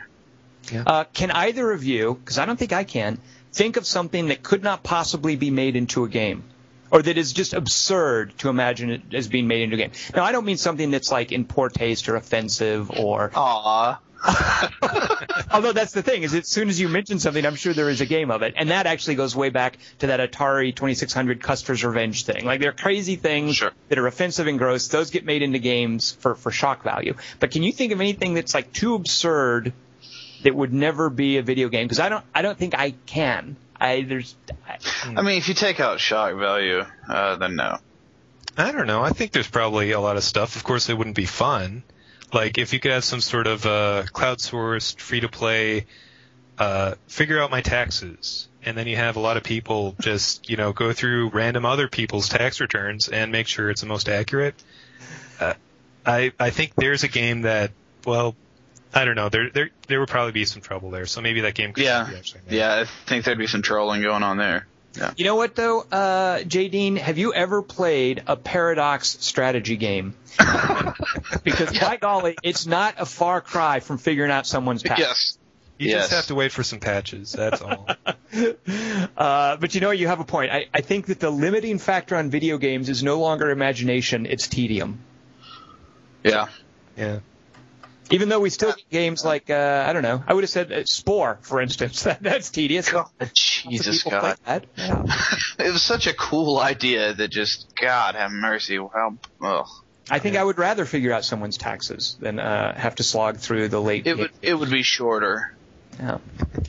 [0.85, 3.19] Uh, can either of you, because I don't think I can,
[3.51, 6.43] think of something that could not possibly be made into a game?
[6.91, 9.91] Or that is just absurd to imagine it as being made into a game.
[10.15, 13.99] Now, I don't mean something that's like in poor taste or offensive or Aw.
[15.51, 18.01] Although that's the thing is, as soon as you mention something, I'm sure there is
[18.01, 21.83] a game of it, and that actually goes way back to that Atari 2600 Custer's
[21.83, 22.45] Revenge thing.
[22.45, 23.71] Like they're crazy things Sure.
[23.89, 24.87] that are offensive and gross.
[24.87, 27.15] Those get made into games for for shock value.
[27.39, 29.73] But can you think of anything that's like too absurd
[30.43, 31.85] that would never be a video game?
[31.85, 33.55] Because I don't I don't think I can.
[33.79, 34.35] I there's
[34.67, 34.77] I,
[35.17, 37.77] I mean, if you take out shock value, uh, then no.
[38.57, 39.01] I don't know.
[39.03, 40.55] I think there's probably a lot of stuff.
[40.55, 41.83] Of course, it wouldn't be fun.
[42.35, 45.85] Like if you could have some sort of uh, cloud sourced, free to play,
[46.59, 50.57] uh, figure out my taxes, and then you have a lot of people just you
[50.57, 54.53] know go through random other people's tax returns and make sure it's the most accurate.
[55.39, 55.53] Uh,
[56.05, 57.71] I I think there's a game that
[58.05, 58.35] well.
[58.93, 59.27] I don't know.
[59.27, 61.05] There, there, there would probably be some trouble there.
[61.05, 62.07] So maybe that game could Yeah.
[62.09, 62.55] be actually made.
[62.55, 64.67] Yeah, I think there'd be some trolling going on there.
[65.15, 66.67] You know what though, uh, J.
[66.69, 70.15] Dean, have you ever played a Paradox strategy game?
[71.43, 74.99] because by golly, it's not a far cry from figuring out someone's tax.
[74.99, 75.37] Yes.
[75.77, 76.03] You Yes.
[76.03, 77.31] just have to wait for some patches.
[77.31, 77.87] That's all.
[79.17, 80.51] Uh, but you know, you have a point.
[80.51, 84.47] I, I think that the limiting factor on video games is no longer imagination; it's
[84.49, 84.99] tedium.
[86.23, 86.47] Yeah.
[86.97, 87.19] yeah.
[88.11, 90.71] Even though we still get games like uh, I don't know, I would have said
[90.71, 92.03] uh, Spore, for instance.
[92.05, 92.93] That, that's tedious.
[92.93, 94.67] Lots of Jesus people God.
[94.77, 95.03] Yeah.
[95.59, 98.77] It was such a cool idea that just, God have mercy.
[98.77, 99.67] How, ugh.
[100.09, 103.69] I think I would rather figure out someone's taxes than uh, have to slog through
[103.69, 104.05] the late.
[104.05, 105.55] It would, it would be shorter.
[105.99, 106.17] Yeah.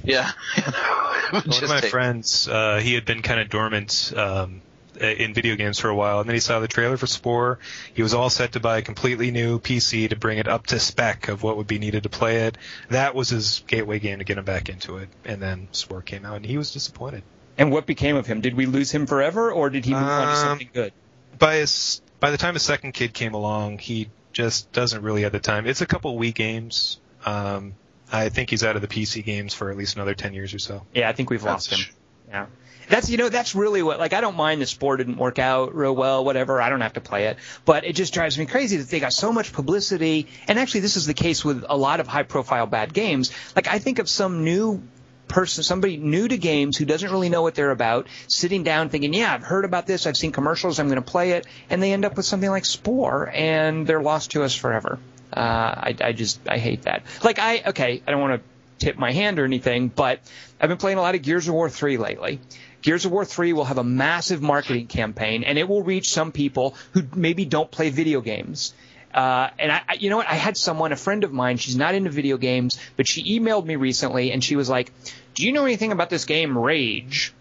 [0.04, 0.30] Yeah.
[1.30, 4.62] One of my take- friends, uh, he had been kind of dormant um,
[5.00, 7.58] in video games for a while, and then he saw the trailer for Spore.
[7.94, 10.78] He was all set to buy a completely new PC to bring it up to
[10.80, 12.58] spec of what would be needed to play it.
[12.90, 16.24] That was his gateway game to get him back into it, and then Spore came
[16.24, 17.22] out, and he was disappointed.
[17.58, 18.40] And what became of him?
[18.40, 20.92] Did we lose him forever, or did he move on to Um, something good?
[21.38, 25.32] By his, by the time his second kid came along, he just doesn't really have
[25.32, 25.66] the time.
[25.66, 26.98] It's a couple Wii games.
[27.24, 27.74] Um,
[28.12, 30.58] I think he's out of the PC games for at least another ten years or
[30.58, 30.86] so.
[30.94, 31.94] Yeah, I think we've lost That's- him.
[32.28, 32.46] Yeah.
[32.88, 35.74] That's you know that's really what like I don't mind the Spore didn't work out
[35.74, 37.38] real well whatever I don't have to play it.
[37.64, 40.28] But it just drives me crazy that they got so much publicity.
[40.46, 43.32] And actually this is the case with a lot of high profile bad games.
[43.54, 44.82] Like I think of some new
[45.28, 49.12] person somebody new to games who doesn't really know what they're about sitting down thinking
[49.12, 50.06] yeah I've heard about this.
[50.06, 50.78] I've seen commercials.
[50.78, 51.46] I'm going to play it.
[51.68, 54.98] And they end up with something like Spore and they're lost to us forever.
[55.36, 57.02] Uh, I, I just I hate that.
[57.24, 60.20] Like I okay I don't want to tip my hand or anything, but
[60.60, 62.40] I've been playing a lot of Gears of War 3 lately.
[62.82, 66.32] Gears of War 3 will have a massive marketing campaign, and it will reach some
[66.32, 68.74] people who maybe don't play video games.
[69.12, 70.28] Uh, and I, I, you know what?
[70.28, 73.64] I had someone, a friend of mine, she's not into video games, but she emailed
[73.64, 74.92] me recently, and she was like,
[75.34, 77.32] "Do you know anything about this game Rage?"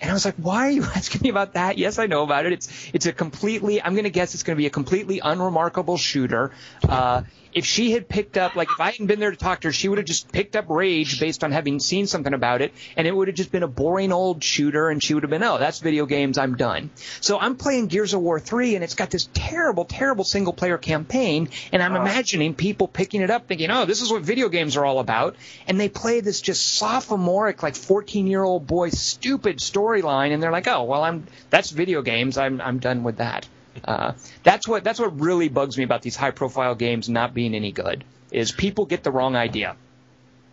[0.00, 1.78] And I was like, why are you asking me about that?
[1.78, 2.52] Yes, I know about it.
[2.52, 6.52] It's it's a completely I'm gonna guess it's gonna be a completely unremarkable shooter.
[6.86, 7.22] Uh
[7.56, 9.72] if she had picked up like if I hadn't been there to talk to her,
[9.72, 13.06] she would have just picked up Rage based on having seen something about it, and
[13.06, 15.56] it would have just been a boring old shooter, and she would have been, oh,
[15.56, 16.90] that's video games, I'm done.
[17.22, 20.76] So I'm playing Gears of War 3, and it's got this terrible, terrible single player
[20.76, 24.76] campaign, and I'm imagining people picking it up thinking, oh, this is what video games
[24.76, 29.60] are all about, and they play this just sophomoric, like 14 year old boy, stupid
[29.60, 33.48] storyline, and they're like, oh, well, I'm that's video games, I'm I'm done with that.
[33.84, 34.12] Uh,
[34.42, 37.72] that's what that's what really bugs me about these high profile games not being any
[37.72, 39.76] good is people get the wrong idea.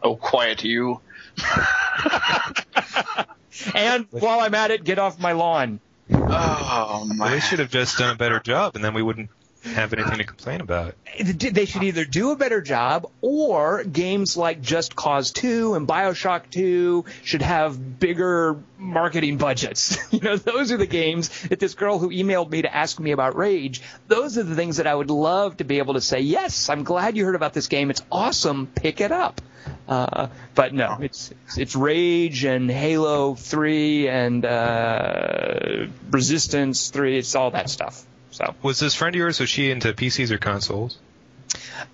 [0.02, 1.00] Oh, quiet you.
[3.74, 5.80] And while I'm at it, get off my lawn.
[6.12, 7.32] Oh, my.
[7.32, 9.30] they should have just done a better job, and then we wouldn't
[9.64, 10.96] have anything to complain about.
[11.20, 16.50] They should either do a better job, or games like Just Cause 2 and Bioshock
[16.50, 19.98] 2 should have bigger marketing budgets.
[20.14, 23.12] you know, those are the games that this girl who emailed me to ask me
[23.12, 26.20] about Rage, those are the things that I would love to be able to say,
[26.20, 27.90] yes, I'm glad you heard about this game.
[27.90, 28.68] It's awesome.
[28.68, 29.42] Pick it up.
[29.88, 37.18] Uh, but no, it's, it's it's Rage and Halo 3 and uh, Resistance 3.
[37.18, 38.06] It's all that stuff.
[38.34, 38.56] So.
[38.64, 40.98] Was this friend of yours, was she into PCs or consoles?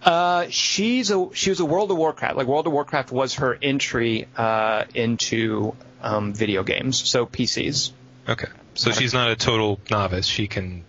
[0.01, 2.37] Uh, she's a she was a World of Warcraft.
[2.37, 7.91] Like World of Warcraft was her entry uh, into um, video games, so PCs.
[8.27, 8.47] Okay.
[8.75, 10.25] So she's not a total novice.
[10.25, 10.85] She can,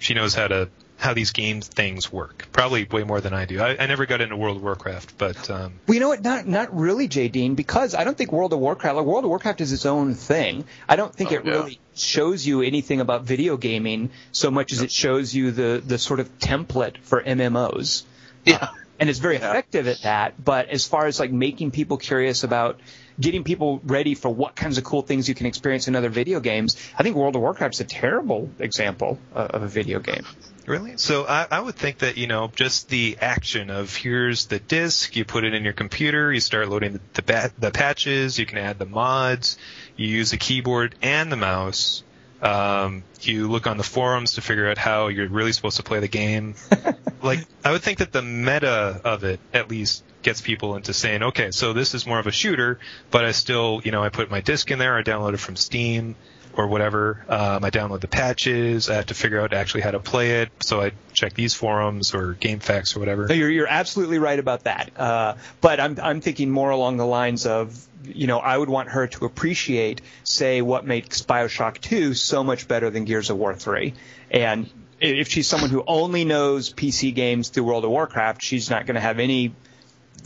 [0.00, 0.68] she knows how to,
[1.00, 2.46] how these game things work.
[2.52, 3.60] Probably way more than I do.
[3.60, 6.22] I, I never got into World of Warcraft, but, um, Well, you know what?
[6.22, 7.28] Not not really, J.
[7.28, 8.96] Dean, because I don't think World of Warcraft.
[8.96, 10.64] Like World of Warcraft is its own thing.
[10.88, 11.52] I don't think Oh, it yeah.
[11.52, 15.98] really shows you anything about video gaming so much as it shows you the the
[15.98, 18.04] sort of template for MMOs.
[18.44, 18.68] Yeah.
[18.98, 19.48] and it's very Yeah.
[19.50, 20.44] effective at that.
[20.44, 22.78] But as far as like making people curious about
[23.18, 26.40] getting people ready for what kinds of cool things you can experience in other video
[26.40, 30.24] games, I think World of Warcraft's a terrible example uh, of a video game.
[30.70, 30.96] Really?
[30.98, 35.16] So I, I would think that you know just the action of here's the disk,
[35.16, 38.46] you put it in your computer, you start loading the the, ba- the patches, you
[38.46, 39.58] can add the mods,
[39.96, 42.04] you use the keyboard and the mouse.
[42.40, 45.98] Um, you look on the forums to figure out how you're really supposed to play
[45.98, 46.54] the game.
[47.22, 51.22] like I would think that the meta of it at least gets people into saying,
[51.22, 52.78] okay, so this is more of a shooter,
[53.10, 55.56] but I still, you know, I put my disc in there, I download it from
[55.56, 56.14] Steam
[56.54, 57.24] or whatever.
[57.28, 58.90] Um, I download the patches.
[58.90, 60.50] I have to figure out actually how to play it.
[60.62, 63.26] So I check these forums or GameFAQs or whatever.
[63.26, 64.90] No, you're you're absolutely right about that.
[64.96, 68.90] Uh, but I'm I'm thinking more along the lines of you know I would want
[68.90, 73.54] her to appreciate say what makes BioShock 2 so much better than Gears of War
[73.54, 73.94] 3,
[74.30, 74.70] and
[75.00, 78.96] if she's someone who only knows PC games through World of Warcraft, she's not going
[78.96, 79.54] to have any.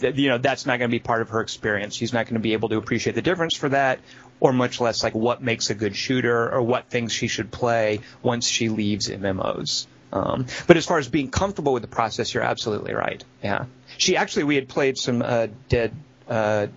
[0.01, 1.95] You know that's not going to be part of her experience.
[1.95, 4.01] She's not going to be able to appreciate the difference for that,
[4.41, 8.01] or much less like what makes a good shooter or what things she should play
[8.23, 9.87] once she leaves MMOs.
[10.13, 13.23] Um, but as far as being comfortable with the process, you're absolutely right.
[13.43, 13.65] Yeah,
[13.99, 15.93] she actually we had played some uh, Dead
[16.29, 16.69] uh,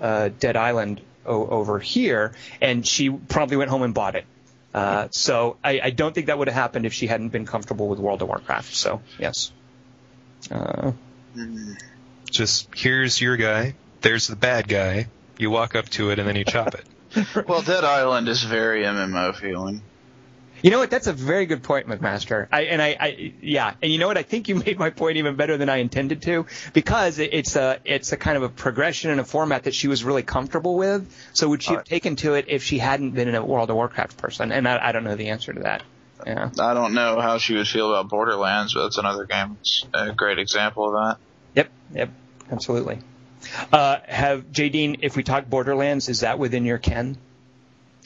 [0.00, 4.24] uh, Dead Island o- over here, and she probably went home and bought it.
[4.72, 7.88] Uh, so I, I don't think that would have happened if she hadn't been comfortable
[7.88, 8.74] with World of Warcraft.
[8.74, 9.50] So yes.
[10.50, 10.92] Uh,
[12.30, 13.74] Just here's your guy.
[14.02, 15.08] There's the bad guy.
[15.38, 16.84] You walk up to it and then you chop it.
[17.48, 19.82] Well, Dead Island is very MMO feeling.
[20.62, 20.90] You know what?
[20.90, 22.48] That's a very good point, McMaster.
[22.50, 24.16] I, and I, I, yeah, and you know what?
[24.16, 27.56] I think you made my point even better than I intended to, because it, it's
[27.56, 30.76] a, it's a kind of a progression and a format that she was really comfortable
[30.76, 31.14] with.
[31.34, 34.16] So would she have taken to it if she hadn't been a World of Warcraft
[34.16, 34.50] person?
[34.50, 35.82] And I, I don't know the answer to that.
[36.26, 36.50] Yeah.
[36.58, 39.58] I don't know how she would feel about Borderlands, but that's another game.
[39.60, 41.18] It's a great example of that.
[41.54, 41.70] Yep.
[41.94, 42.10] Yep.
[42.50, 42.98] Absolutely.
[43.72, 44.68] Uh, have J.
[44.68, 47.16] Dean, if we talk Borderlands, is that within your ken?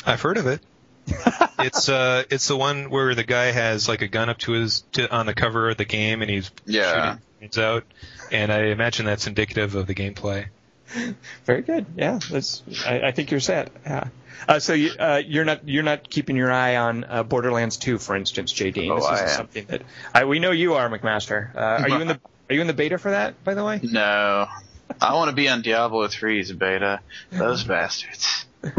[0.07, 0.61] I've heard of it.
[1.59, 4.83] it's uh, it's the one where the guy has like a gun up to his
[4.93, 6.93] to, on the cover of the game and he's Yeah.
[7.15, 7.85] shooting things out,
[8.31, 10.47] and I imagine that's indicative of the gameplay.
[11.45, 11.87] Very good.
[11.97, 12.63] Yeah, that's.
[12.87, 13.71] I, I think you're set.
[13.85, 14.09] Yeah.
[14.49, 17.99] Uh, so you, uh, you're not you're not keeping your eye on uh, Borderlands 2,
[17.99, 18.91] for instance, JD.
[18.91, 19.37] Oh, this I is am.
[19.37, 19.83] something that
[20.15, 21.55] I, we know you are, McMaster.
[21.55, 23.81] Uh, are you in the Are you in the beta for that, by the way?
[23.83, 24.47] No.
[25.01, 27.01] I want to be on Diablo 3's beta.
[27.31, 28.47] Those bastards.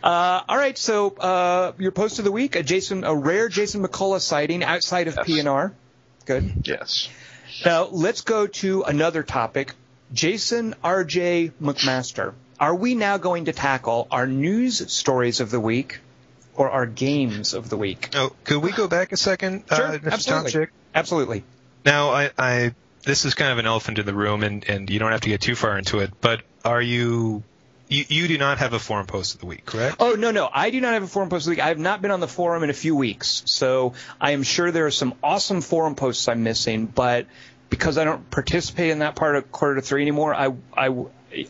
[0.00, 0.78] Uh, all right.
[0.78, 5.08] So uh, your post of the week, a Jason, a rare Jason McCullough sighting outside
[5.08, 5.26] of Yes.
[5.26, 5.72] PNR.
[6.24, 6.52] Good.
[6.64, 7.08] Yes.
[7.64, 9.74] Now let's go to another topic.
[10.12, 11.50] Jason R.J.
[11.60, 12.34] McMaster.
[12.60, 15.98] Are we now going to tackle our news stories of the week
[16.54, 18.10] or our games of the week?
[18.14, 20.12] Oh, could we go back a second, Sure, uh, Mr.
[20.12, 20.52] absolutely.
[20.52, 20.70] Tom Chick?
[20.94, 21.44] Absolutely.
[21.84, 22.74] Now, I, I
[23.04, 25.28] this is kind of an elephant in the room, and, and you don't have to
[25.28, 26.12] get too far into it.
[26.20, 27.42] But are you,
[27.88, 29.96] you you do not have a forum post of the week, correct?
[30.00, 31.64] Oh no, no, I do not have a forum post of the week.
[31.64, 34.70] I have not been on the forum in a few weeks, so I am sure
[34.70, 36.86] there are some awesome forum posts I'm missing.
[36.86, 37.26] But
[37.70, 41.04] because I don't participate in that part of quarter to three anymore, I I.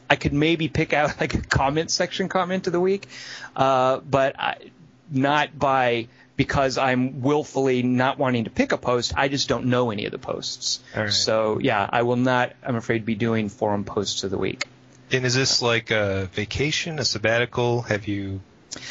[0.09, 3.09] I could maybe pick out like a comment section comment of the week,
[3.57, 4.71] uh, but I,
[5.11, 6.07] not by
[6.43, 9.13] because I'm willfully not wanting to pick a post.
[9.17, 10.81] I just don't know any of the posts.
[10.97, 11.13] Right.
[11.13, 12.53] So yeah, I will not.
[12.67, 14.65] I'm afraid be doing forum posts of the week.
[15.13, 17.83] And is this like a vacation, a sabbatical?
[17.83, 18.41] Have you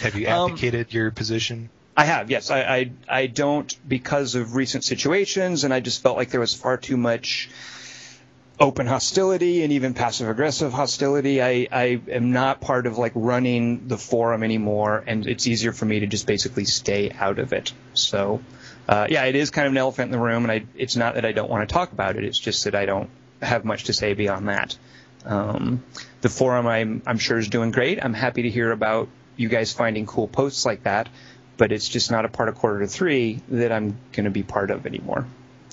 [0.01, 1.69] have you Um, abdicated your position?
[1.97, 2.49] I have, yes.
[2.49, 6.53] I, I I don't because of recent situations, and I just felt like there was
[6.53, 7.49] far too much
[8.61, 11.41] open hostility and even passive aggressive hostility.
[11.41, 15.85] I, I am not part of like running the forum anymore, and it's easier for
[15.85, 17.73] me to just basically stay out of it.
[17.95, 18.39] So,
[18.87, 21.15] uh, yeah, it is kind of an elephant in the room, and I, it's not
[21.15, 22.23] that I don't want to talk about it.
[22.23, 23.09] It's just that I don't
[23.41, 24.77] have much to say beyond that.
[25.25, 25.83] Um,
[26.21, 28.03] the forum, I'm I'm sure is doing great.
[28.03, 31.09] I'm happy to hear about you guys finding cool posts like that,
[31.57, 34.43] but it's just not a part of quarter to three that I'm going to be
[34.43, 35.25] part of anymore.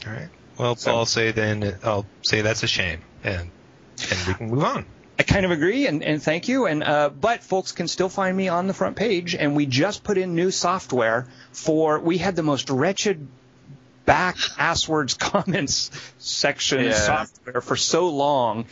[0.06, 0.28] All right.
[0.58, 3.50] Well, So- I'll say then I'll say that's a shame, and
[4.10, 4.84] and we can move on.
[5.20, 6.66] I kind of agree, and, and thank you.
[6.66, 10.04] And uh, but folks can still find me on the front page, and we just
[10.04, 11.98] put in new software for.
[11.98, 13.26] We had the most wretched
[14.04, 16.92] back asswords comments section Yeah.
[16.92, 18.66] software for so long.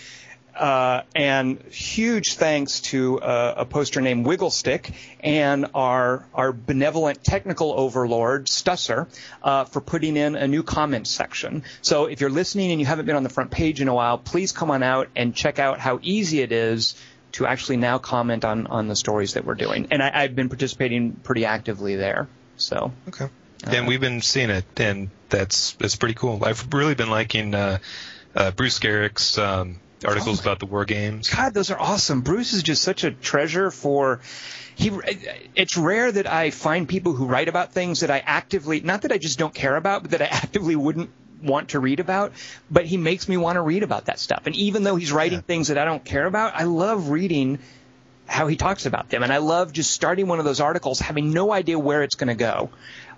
[0.56, 7.72] Uh, and huge thanks to uh, a poster named Wigglestick and our our benevolent technical
[7.72, 9.06] overlord Stusser
[9.42, 11.62] uh, for putting in a new comments section.
[11.82, 14.16] So if you're listening and you haven't been on the front page in a while,
[14.16, 16.94] please come on out and check out how easy it is
[17.32, 19.88] to actually now comment on on the stories that we're doing.
[19.90, 22.28] And I, I've been participating pretty actively there.
[22.56, 23.28] So Okay.
[23.64, 26.42] and we've been seeing it, and that's that's pretty cool.
[26.42, 27.78] I've really been liking uh,
[28.34, 30.42] uh, Bruce Geryk's um, Oh articles Oh.
[30.42, 31.28] about the war games.
[31.30, 32.20] God, those are awesome.
[32.20, 34.20] Bruce is just such a treasure for.
[34.74, 34.90] He,
[35.54, 39.12] it's rare that I find people who write about things that I actively, not that
[39.12, 41.08] I just don't care about, but that I actively wouldn't
[41.42, 42.32] want to read about.
[42.70, 44.42] But he makes me want to read about that stuff.
[44.44, 45.42] And even though he's writing Yeah.
[45.46, 47.58] things that I don't care about, I love reading
[48.26, 49.22] how he talks about them.
[49.22, 52.28] And I love just starting one of those articles, having no idea where it's going
[52.28, 52.68] to go.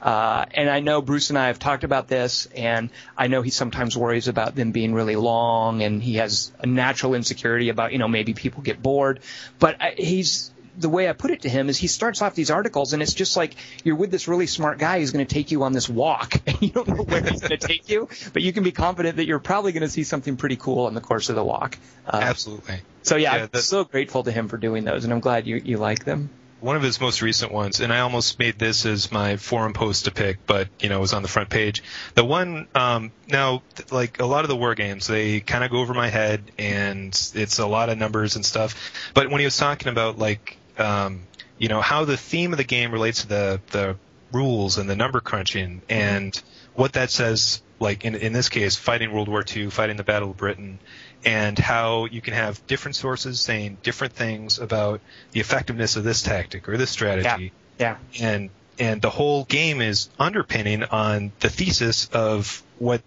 [0.01, 3.51] Uh, and I know Bruce and I have talked about this, and I know he
[3.51, 7.99] sometimes worries about them being really long, and he has a natural insecurity about, you
[7.99, 9.21] know, maybe people get bored.
[9.59, 12.51] But I, he's, the way I put it to him is he starts off these
[12.51, 15.51] articles, and it's just like you're with this really smart guy who's going to take
[15.51, 18.43] you on this walk, and you don't know where he's going to take you, but
[18.43, 21.01] you can be confident that you're probably going to see something pretty cool in the
[21.01, 21.77] course of the walk.
[22.07, 22.81] Uh, Absolutely.
[23.03, 25.57] so yeah, Yeah, I'm so grateful to him for doing those, and I'm glad you,
[25.57, 26.31] you like them.
[26.61, 30.07] One of his most recent ones, and I almost made this as my forum post
[30.07, 31.83] to pick, but you know, it was on the front page.
[32.15, 35.79] The one um, now, like a lot of the war games, they kind of go
[35.79, 38.93] over my head, and it's a lot of numbers and stuff.
[39.15, 41.23] But when he was talking about like, um,
[41.59, 43.97] you know, how the theme of the game relates to the the
[44.33, 46.41] rules and the number crunching, and
[46.75, 50.31] what that says, like in in this case, fighting World War II, fighting the Battle
[50.31, 50.81] of Britain,
[51.25, 55.01] and how you can have different sources saying different things about
[55.33, 57.53] the effectiveness of this tactic or this strategy.
[57.79, 57.97] Yeah.
[58.21, 63.03] And and the whole game is underpinning on the thesis of what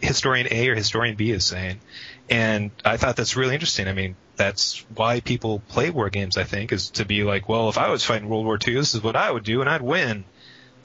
[0.00, 1.80] historian A or historian B is saying.
[2.30, 3.86] And I thought that's really interesting.
[3.86, 7.68] I mean, that's why people play war games, I think, is to be like, well,
[7.68, 9.82] if I was fighting World War II, this is what I would do and I'd
[9.82, 10.24] win.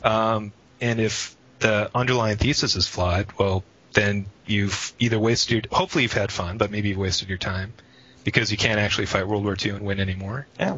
[0.04, 0.52] Um,
[0.82, 6.32] and if the underlying thesis is flawed, well, then you've either wasted hopefully you've had
[6.32, 7.74] fun, but maybe you've wasted your time
[8.24, 10.48] because you can't actually fight World War II and win anymore.
[10.60, 10.78] Yeah.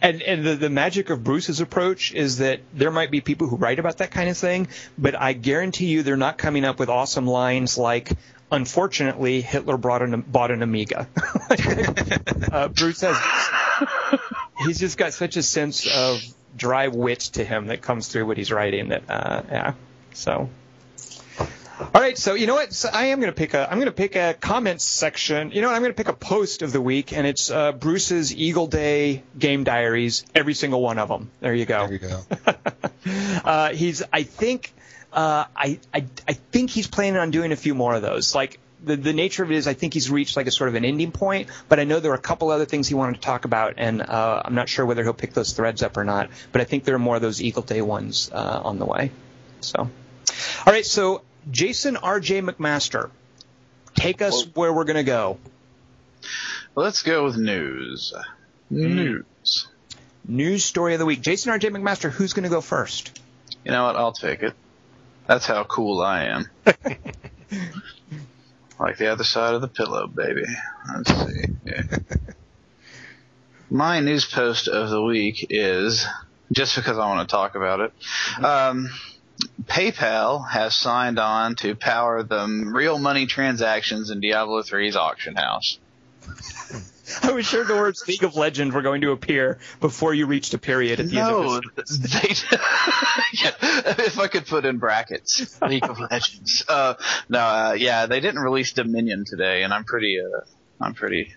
[0.00, 3.56] And and the, the magic of Bruce's approach is that there might be people who
[3.56, 6.88] write about that kind of thing, but I guarantee you they're not coming up with
[6.88, 8.12] awesome lines like
[8.50, 11.08] unfortunately Hitler brought an bought an Amiga.
[12.52, 13.16] uh, Bruce has
[14.58, 16.22] he's just got such a sense of
[16.56, 19.74] dry wit to him that comes through what he's writing that uh, yeah.
[20.14, 20.48] So
[21.80, 22.72] all right, so you know what?
[22.72, 23.70] So I am going to pick a.
[23.70, 25.52] I'm going to pick a comments section.
[25.52, 25.76] You know what?
[25.76, 29.22] I'm going to pick a post of the week, and it's uh, Bruce's Eagle Day
[29.38, 30.24] game diaries.
[30.34, 31.30] Every single one of them.
[31.40, 31.86] There you go.
[31.86, 32.20] There you go.
[33.44, 34.02] uh, he's.
[34.12, 34.72] I think.
[35.12, 36.04] Uh, I, I.
[36.26, 38.34] I think he's planning on doing a few more of those.
[38.34, 40.74] Like the the nature of it is, I think he's reached like a sort of
[40.74, 41.48] an ending point.
[41.68, 44.02] But I know there are a couple other things he wanted to talk about, and
[44.02, 46.30] uh, I'm not sure whether he'll pick those threads up or not.
[46.50, 49.12] But I think there are more of those Eagle Day ones uh, on the way.
[49.60, 49.88] So.
[50.66, 52.42] All right, so Jason R.J.
[52.42, 53.10] McMaster,
[53.94, 55.38] take us where we're going to go.
[56.74, 58.12] Let's go with news.
[58.70, 59.68] News.
[60.26, 61.22] News story of the week.
[61.22, 61.70] Jason R.J.
[61.70, 63.18] McMaster, who's going to go first?
[63.64, 63.96] You know what?
[63.96, 64.54] I'll take it.
[65.26, 66.50] That's how cool I am.
[68.78, 70.44] like the other side of the pillow, baby.
[70.94, 71.44] Let's see.
[71.64, 71.82] Yeah.
[73.70, 76.06] My news post of the week is
[76.50, 77.92] just because I want to talk about it.
[78.42, 78.88] Um,
[79.64, 85.78] PayPal has signed on to power the real money transactions in Diablo 3's auction house.
[87.22, 90.52] I was sure the words League of Legends were going to appear before you reached
[90.52, 91.96] a period at the No, end of this.
[91.98, 92.28] they,
[93.32, 93.52] yeah,
[93.98, 96.64] if I could put in brackets, League of Legends.
[96.68, 96.94] Uh,
[97.30, 100.40] no, uh, yeah, they didn't release Dominion today, and I'm pretty, uh,
[100.84, 101.32] I'm pretty,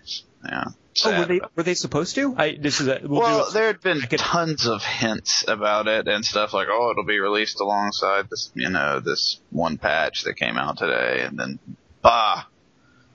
[0.45, 0.65] yeah.
[1.05, 2.35] Oh, were they were they supposed to?
[2.37, 5.45] I this is a we'll well, do a, there had been could- tons of hints
[5.47, 9.77] about it and stuff like, oh, it'll be released alongside this, you know, this one
[9.77, 11.59] patch that came out today, and then,
[12.01, 12.43] bah.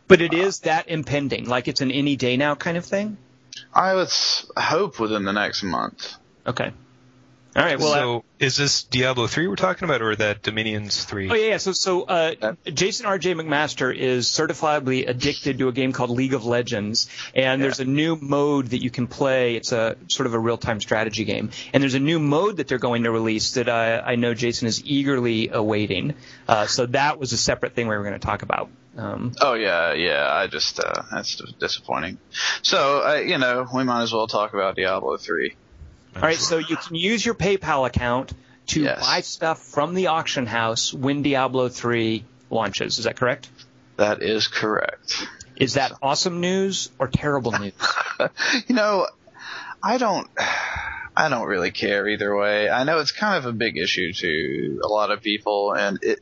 [0.08, 3.18] but it is that impending, like it's an any day now kind of thing.
[3.72, 4.12] I would
[4.56, 6.14] hope within the next month.
[6.46, 6.72] Okay.
[7.56, 7.78] All right.
[7.78, 11.30] Well, so is this Diablo 3 we're talking about or that Dominions 3?
[11.30, 11.56] Oh yeah, yeah.
[11.56, 13.32] So so uh, Jason R.J.
[13.32, 18.16] McMaster is certifiably addicted to a game called League of Legends, and there's a new
[18.16, 19.56] mode that you can play.
[19.56, 22.76] It's a sort of a real-time strategy game, and there's a new mode that they're
[22.76, 26.14] going to release that I, I know Jason is eagerly awaiting.
[26.46, 28.68] Uh, so that was a separate thing we were going to talk about.
[28.98, 30.30] Um, Oh yeah, yeah.
[30.30, 32.18] I just uh, that's disappointing.
[32.60, 35.56] So uh, you know, we might as well talk about Diablo three.
[36.16, 38.32] All right, so you can use your PayPal account
[38.68, 39.00] to Yes.
[39.00, 42.98] buy stuff from the auction house when Diablo 3 launches.
[42.98, 43.48] Is that correct?
[43.96, 45.26] That is correct.
[45.56, 47.72] Is that awesome news or terrible news?
[48.66, 49.06] You know,
[49.82, 50.26] I don't.
[51.18, 52.68] I don't really care either way.
[52.68, 56.20] I know it's kind of a big issue to a lot of people, and it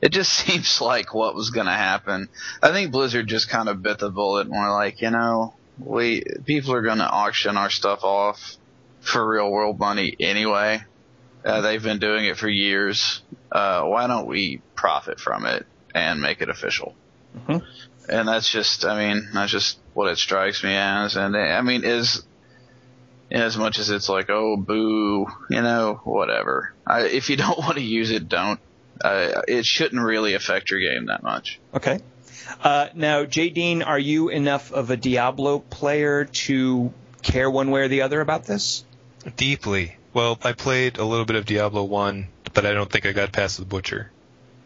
[0.00, 2.28] it just seems like what was going to happen.
[2.62, 6.22] I think Blizzard just kind of bit the bullet and were like, you know, we
[6.44, 8.56] people are going to auction our stuff off
[9.06, 10.82] for real world money anyway.
[11.44, 13.22] Uh, they've been doing it for years.
[13.52, 16.94] Uh, why don't we profit from it and make it official?
[17.38, 17.62] Mhm.
[18.08, 21.16] and that's just, I mean, that's just what it strikes me as.
[21.16, 22.24] And I mean, is
[23.30, 26.72] as much as it's like, oh, boo, you know, whatever.
[26.86, 28.58] I, if you don't want to use it, don't.
[29.04, 31.60] Uh, it shouldn't really affect your game that much.
[31.74, 32.00] Okay.
[32.62, 33.50] Uh, now, J.
[33.50, 36.92] Dean, are you enough of a Diablo player to
[37.22, 38.84] care one way or the other about this?
[39.36, 39.96] Deeply.
[40.12, 43.32] Well, I played a little bit of Diablo 1, but I don't think I got
[43.32, 44.10] past the Butcher.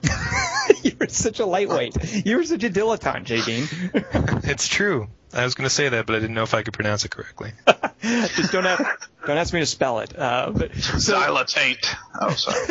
[0.83, 2.25] You're such a lightweight.
[2.27, 3.41] You're such a dilettante, J.
[3.43, 3.69] Dean.
[4.51, 5.09] it's true.
[5.33, 7.11] I was going to say that, but I didn't know if I could pronounce it
[7.11, 7.53] correctly.
[8.03, 8.97] Just don't have,
[9.27, 10.19] don't ask me to spell it.
[10.19, 11.87] Uh, but so, Dilatate.
[12.21, 12.67] Oh, sorry.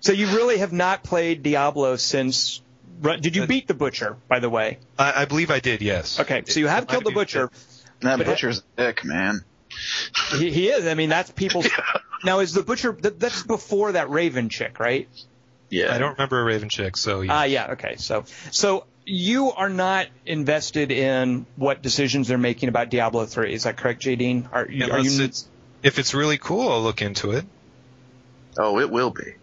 [0.00, 2.60] so you really have not played Diablo since.
[3.02, 4.78] Did you beat the Butcher, by the way?
[4.98, 6.20] I, I believe I did, yes.
[6.20, 7.50] Okay, so you have It killed the Butcher.
[8.00, 9.44] that But- butcher's a dick, man.
[10.38, 10.86] He, he is.
[10.86, 11.68] I mean, that's people's.
[12.22, 12.92] Now, is the Butcher?
[12.92, 15.08] That, that's before that Raven chick, right?
[15.70, 15.94] Yeah.
[15.94, 17.32] I don't remember a Raven chick, so yeah.
[17.32, 17.72] Ah, yeah.
[17.72, 17.96] Okay.
[17.96, 23.54] So, so you are not invested in what decisions they're making about Diablo three.
[23.54, 24.16] Is that correct, J.
[24.16, 24.48] Dean?
[24.52, 24.90] Are you?
[24.90, 25.24] Are you?
[25.24, 25.48] it's,
[25.82, 27.46] if it's really cool, I'll look into it.
[28.58, 29.34] Oh, it will be.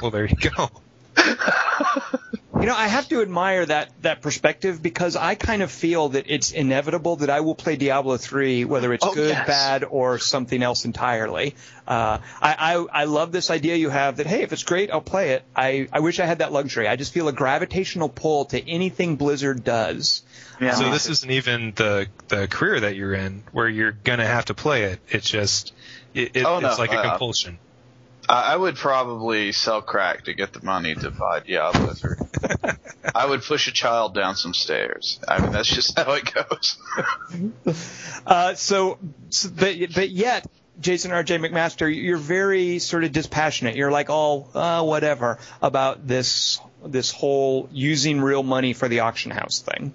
[0.00, 0.70] Well, there you go.
[2.60, 6.26] You know, I have to admire that that perspective because I kind of feel that
[6.28, 9.46] it's inevitable that I will play Diablo three, whether it's Oh, good, yes.
[9.46, 11.54] bad, or something else entirely.
[11.88, 15.00] Uh, I, I I love this idea you have that hey, if it's great, I'll
[15.00, 15.42] play it.
[15.56, 16.86] I I wish I had that luxury.
[16.86, 20.22] I just feel a gravitational pull to anything Blizzard does.
[20.60, 20.74] Yeah.
[20.74, 24.54] So this isn't even the the career that you're in, where you're gonna have to
[24.54, 25.00] play it.
[25.08, 25.72] It's just
[26.12, 27.54] it, it, Oh, no, it's like a uh, compulsion.
[27.54, 27.69] I
[28.32, 32.16] I would probably sell crack to get the money to buy Diablo 3.
[33.12, 35.18] I would push a child down some stairs.
[35.26, 36.78] I mean, that's just how it goes.
[38.26, 38.98] Uh, so,
[39.30, 40.46] so but, but yet,
[40.78, 41.38] Jason R.J.
[41.38, 43.76] McMaster, you're very sort of dispassionate.
[43.76, 49.30] You're like, oh, uh, whatever about this this whole using real money for the auction
[49.30, 49.94] house thing.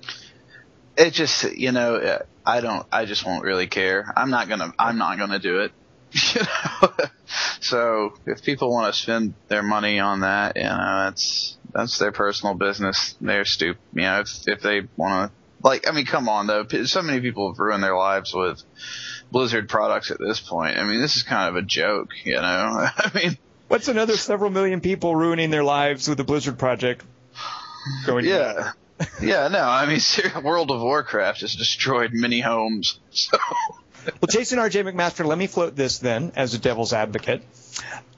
[0.97, 4.11] It just, you know, I don't, I just won't really care.
[4.15, 5.71] I'm not gonna, I'm not gonna do it.
[6.35, 6.93] You know?
[7.59, 12.11] so if people want to spend their money on that, you know, that's, that's their
[12.11, 13.15] personal business.
[13.19, 13.81] They're stupid.
[13.93, 15.37] You know, if, if they want to,
[15.67, 16.65] like, I mean, come on though.
[16.85, 18.61] So many people have ruined their lives with
[19.31, 20.77] Blizzard products at this point.
[20.77, 22.41] I mean, this is kind of a joke, you know?
[22.41, 23.37] I mean,
[23.67, 27.03] What's another several million people ruining their lives with the Blizzard project?
[28.05, 28.71] Going yeah.
[29.21, 29.99] Yeah, no, I mean,
[30.43, 32.99] World of Warcraft has destroyed many homes.
[33.09, 33.37] So,
[34.05, 34.83] Well, Jason R.J.
[34.83, 37.43] McMaster, let me float this then as a devil's advocate.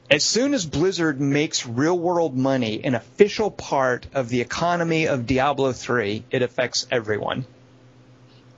[0.10, 5.26] As soon as Blizzard makes real world money an official part of the economy of
[5.26, 7.46] Diablo 3, it affects everyone.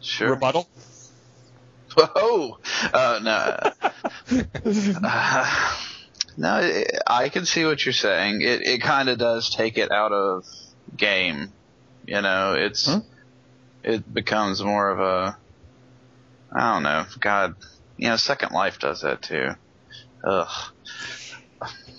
[0.01, 0.31] sure.
[0.31, 0.67] Rebuttal?
[1.97, 2.57] Oh,
[2.93, 4.39] uh, no.
[5.03, 5.75] Uh,
[6.37, 8.41] no, it, I can see what you're saying.
[8.41, 10.45] It it kind of does take it out of
[10.95, 11.51] game.
[12.05, 13.01] You know, it's Huh?
[13.83, 15.37] it becomes more of a
[16.51, 17.05] I don't know.
[17.19, 17.55] God,
[17.97, 19.49] you know, Second Life does that too.
[20.23, 20.47] Ugh.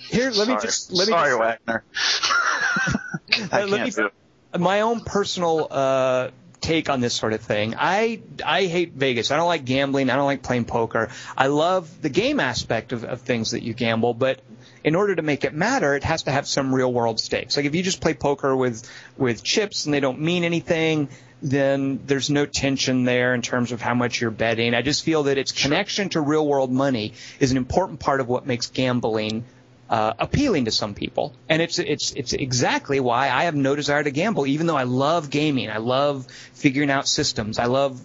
[0.09, 1.84] Here, let me just let me Sorry, just, Wagner.
[3.53, 4.11] I let can't me- do
[4.59, 6.30] my own personal uh,
[6.61, 7.74] take on this sort of thing.
[7.78, 9.30] I I hate Vegas.
[9.30, 10.11] I don't like gambling.
[10.11, 11.11] I don't like playing poker.
[11.36, 14.40] I love the game aspect of, of things that you gamble, but
[14.85, 17.57] in order to make it matter, it has to have some real world stakes.
[17.57, 21.09] Like if you just play poker with with chips and they don't mean anything,
[21.43, 24.74] then there's no tension there in terms of how much you're betting.
[24.74, 28.28] I just feel that its connection to real world money is an important part of
[28.28, 29.45] what makes gambling
[29.89, 34.05] uh, appealing to some people, and it's it's it's exactly why I have no desire
[34.05, 35.68] to gamble, even though I love gaming.
[35.68, 37.59] I love figuring out systems.
[37.59, 38.01] I love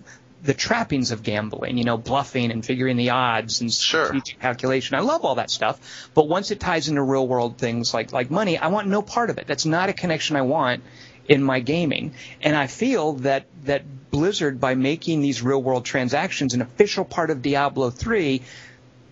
[0.46, 4.06] the trappings of gambling, you know, bluffing and figuring the odds and Sure.
[4.08, 4.96] strategic calculation.
[4.96, 8.30] I love all that stuff, but once it ties into real world things like like
[8.32, 9.48] money, I want no part of it.
[9.48, 10.84] That's not a connection I want
[11.28, 12.14] in my gaming.
[12.42, 17.30] And I feel that that Blizzard by making these real world transactions an official part
[17.32, 18.42] of Diablo 3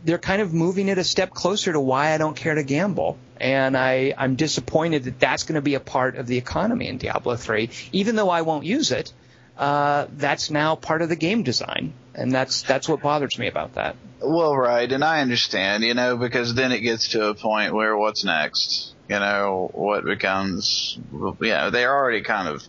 [0.06, 3.18] they're kind of moving it a step closer to why I don't care to gamble.
[3.40, 6.98] And I, I'm disappointed that that's going to be a part of the economy in
[6.98, 7.70] Diablo 3.
[7.94, 9.14] Even though I won't use it,
[9.58, 11.94] uh, that's now part of the game design.
[12.16, 13.96] And that's, that's what bothers me about that.
[14.22, 17.98] Well, right, and I understand, you know, because then it gets to a point where
[17.98, 18.94] what's next?
[19.10, 20.98] You know, what becomes,
[21.42, 22.64] yeah, they're already kind of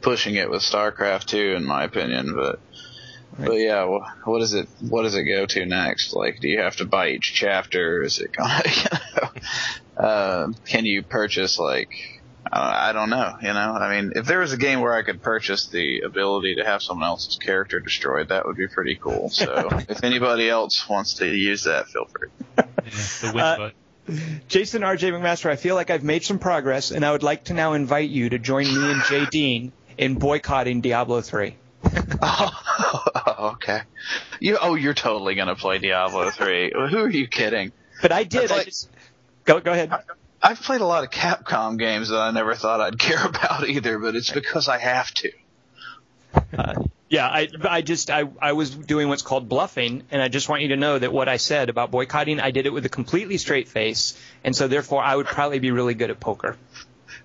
[0.00, 2.60] pushing it with StarCraft 2, in my opinion, but,
[3.38, 6.14] but yeah, wh- what does it, what does it go to next?
[6.14, 8.02] Like, do you have to buy each chapter?
[8.02, 8.82] Is it kind of, you
[10.00, 11.90] know, uh, can you purchase like,
[12.46, 15.02] uh, I don't know, you know, I mean, if there was a game where I
[15.02, 19.28] could purchase the ability to have someone else's character destroyed, that would be pretty cool.
[19.30, 22.28] So, if anybody else wants to use that, feel free.
[22.58, 22.64] Yeah,
[23.22, 23.70] the win Uh.
[24.48, 25.12] Jason R.J.
[25.12, 28.10] McMaster, I feel like I've made some progress, and I would like to now invite
[28.10, 31.54] you to join me and Jay Dean in boycotting Diablo 3.
[32.22, 33.80] Oh, okay.
[34.40, 36.70] You oh, you're totally gonna play Diablo three.
[36.74, 37.72] Who are you kidding?
[38.02, 38.42] But I did.
[38.42, 38.90] That's I like- just
[39.44, 39.90] go go ahead.
[40.42, 43.98] I've played a lot of Capcom games that I never thought I'd care about either,
[43.98, 45.32] but it's because I have to.
[47.10, 50.62] Yeah, I, I just I, I was doing what's called bluffing, and I just want
[50.62, 53.36] you to know that what I said about boycotting, I did it with a completely
[53.36, 56.56] straight face, and so therefore I would probably be really good at poker.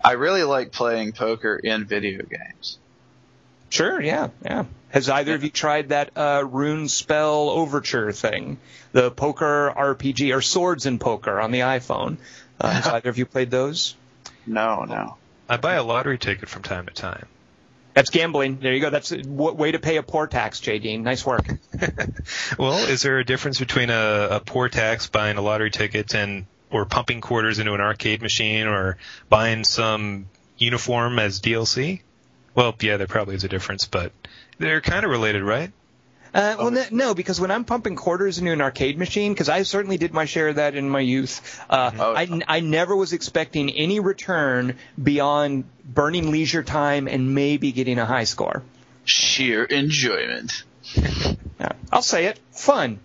[0.04, 2.80] I really like playing poker in video games.
[3.70, 4.66] Sure, yeah, yeah.
[4.90, 8.58] Has either of you tried that uh, Runespell Overture thing,
[8.92, 12.18] the poker RPG or swords and poker on the iPhone?
[12.60, 13.96] Uh, has either of you played those?
[14.48, 15.18] No, no.
[15.50, 17.28] I buy a lottery ticket from time to time.
[17.94, 18.58] That's gambling.
[18.60, 18.90] There you go.
[18.90, 20.80] That's a w- way to pay a poor tax, J.
[20.80, 21.04] Dean.
[21.04, 21.46] Nice work.
[22.58, 26.46] Well, is there a difference between a, a poor tax buying a lottery ticket and
[26.72, 28.98] or pumping quarters into an arcade machine or
[29.30, 30.26] buying some
[30.58, 32.02] uniform as DLC?
[32.56, 34.12] Well, yeah, there probably is a difference, but
[34.58, 35.72] they're kind of related, right?
[36.36, 39.64] Uh, well, no, no, because when I'm pumping quarters into an arcade machine, because I
[39.64, 43.14] certainly did my share of that in my youth, uh, Oh, I, I never was
[43.14, 48.64] expecting any return beyond burning leisure time and maybe getting a high score.
[49.06, 50.64] Sheer enjoyment.
[51.58, 53.00] Yeah, I'll say it, fun.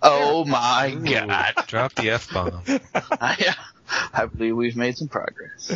[0.00, 1.52] Oh my Ooh, god.
[1.66, 2.62] Drop the F bomb.
[2.94, 3.54] I,
[4.12, 5.72] I believe we've made some progress.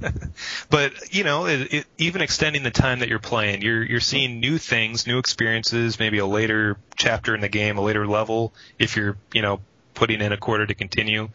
[0.70, 4.40] but you know, it, it, even extending the time that you're playing, you're you're seeing
[4.40, 8.52] new things, new experiences, maybe a later chapter in the game, a later level.
[8.78, 9.60] If you're you know
[9.94, 11.28] putting in a quarter to continue,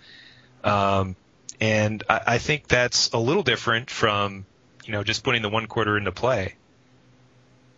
[0.64, 1.16] um,
[1.60, 4.46] and I, I think that's a little different from
[4.86, 6.56] you know just putting the one quarter into play.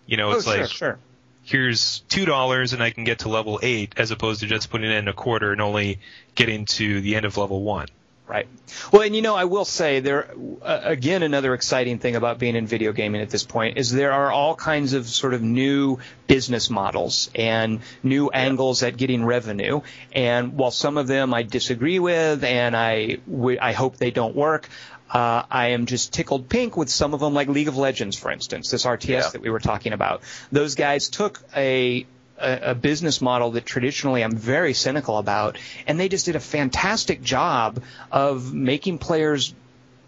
[0.05, 0.99] You know, it's oh, sure, like sure.
[1.43, 4.91] here's two dollars and I can get to level eight, as opposed to just putting
[4.91, 5.99] in a quarter and only
[6.35, 7.88] getting to the end of level one.
[8.28, 8.45] Right.
[8.91, 10.30] Well, and you know, I will say there
[10.61, 14.11] uh, again another exciting thing about being in video gaming at this point is there
[14.11, 19.80] are all kinds of sort of new business models and new angles at getting revenue.
[20.11, 24.36] And while some of them I disagree with and I w- I hope they don't
[24.36, 24.67] work.
[25.09, 28.30] Uh, I am just tickled pink with some of them, like League of Legends, for
[28.30, 29.30] instance, this RTS Yeah.
[29.30, 30.21] that we were talking about.
[30.51, 32.05] Those guys took a
[32.38, 36.39] a, a business model that traditionally I'm very cynical about, and they just did a
[36.39, 37.81] fantastic job
[38.11, 39.53] of making players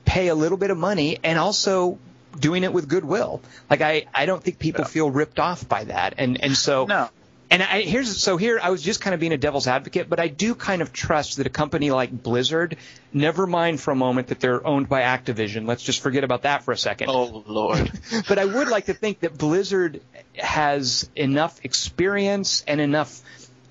[0.05, 1.99] pay a little bit of money and also
[2.37, 3.41] doing it with goodwill.
[3.69, 7.09] Like I, I don't think people feel ripped off by that, and and so No.
[7.51, 10.19] And I, here's so here I was just kind of being a devil's advocate, but
[10.19, 12.77] I do kind of trust that a company like Blizzard,
[13.11, 15.67] never mind for a moment that they're owned by Activision.
[15.67, 17.91] Let's just forget about that for a second Oh lord.
[18.27, 20.01] but I would like to think that Blizzard
[20.35, 23.21] has enough experience and enough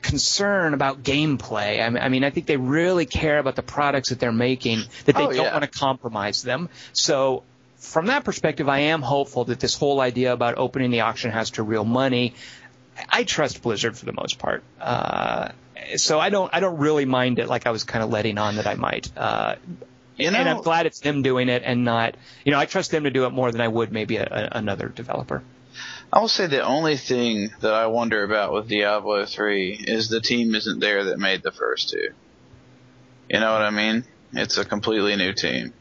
[0.02, 1.84] concern about gameplay.
[1.84, 4.82] I mean, I mean, I think they really care about the products that they're making,
[5.04, 5.52] that they Oh, don't yeah.
[5.52, 6.68] want to compromise them.
[6.92, 7.42] So,
[7.76, 11.50] from that perspective, I am hopeful that this whole idea about opening the auction house
[11.50, 12.34] to real money,
[13.08, 14.62] I trust Blizzard for the most part.
[14.80, 15.50] Uh,
[15.96, 18.56] so I don't, I don't really mind it like I was kind of letting on
[18.56, 19.10] that I might.
[19.16, 19.56] Uh,
[20.16, 23.04] You and I'm glad it's them doing it and not, you know, I trust them
[23.04, 25.42] to do it more than I would maybe a, a, another developer.
[26.12, 30.20] I will say the only thing that I wonder about with Diablo 3 is the
[30.20, 32.08] team isn't there that made the first two.
[33.28, 34.04] You know what I mean?
[34.32, 35.72] It's a completely new team.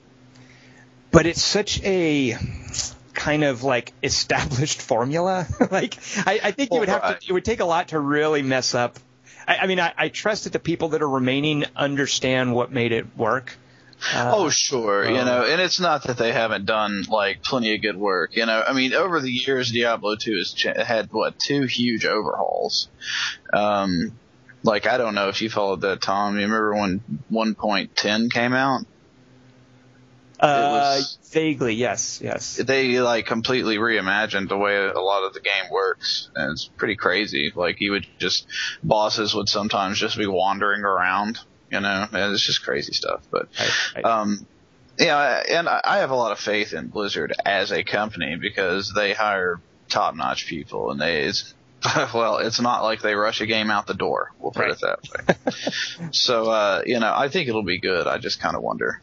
[1.11, 2.37] But it's such a
[3.17, 5.47] kind of like established formula.
[5.71, 7.27] like I, I think you would have to.
[7.27, 8.97] It would take a lot to really mess up.
[9.45, 12.93] I, I mean, I, I trust that the people that are remaining understand what made
[12.93, 13.57] it work.
[14.13, 17.73] Uh, oh, sure, you uh, know, and it's not that they haven't done like plenty
[17.73, 18.35] of good work.
[18.35, 22.05] You know, I mean, over the years, Diablo 2 has ch- had what two huge
[22.05, 22.89] overhauls.
[23.51, 24.11] Um,
[24.61, 26.35] like I don't know if you followed that, Tom.
[26.35, 27.01] You remember when
[27.31, 28.85] 1.10 came out?
[30.39, 32.55] Uh, was- vaguely, yes, yes.
[32.57, 36.29] they like completely reimagined the way a lot of the game works.
[36.35, 37.51] And it's pretty crazy.
[37.55, 38.47] Like you would just
[38.83, 42.07] bosses would sometimes just be wandering around you know?
[42.13, 43.23] And it's just crazy stuff.
[43.29, 44.05] But Right, right.
[44.05, 44.45] um
[44.97, 48.93] yeah and I I have a lot of faith in Blizzard as a company because
[48.95, 49.59] they hire
[49.89, 51.53] top notch people and they it's
[52.13, 54.31] well it's not like they rush a game out the door.
[54.39, 56.09] We'll put it that way.
[56.11, 58.07] So uh you know I think it'll be good.
[58.07, 59.01] I just kind of wonder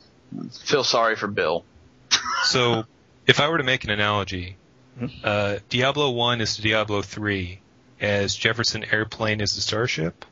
[0.65, 1.65] feel sorry for Bill
[2.45, 2.85] So,
[3.27, 4.57] if I were to make an analogy,
[4.99, 5.07] Hmm?
[5.25, 7.59] uh, Diablo 1 is to Diablo 3
[8.01, 10.25] as Jefferson Airplane is to Starship.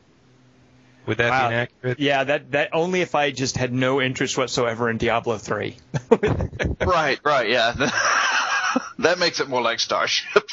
[1.07, 1.49] Would that Wow.
[1.49, 1.99] be inaccurate?
[1.99, 5.77] yeah, that that only if I just had no interest whatsoever in Diablo three.
[6.81, 7.73] Right, right, yeah.
[9.01, 10.45] that makes it more like Starship.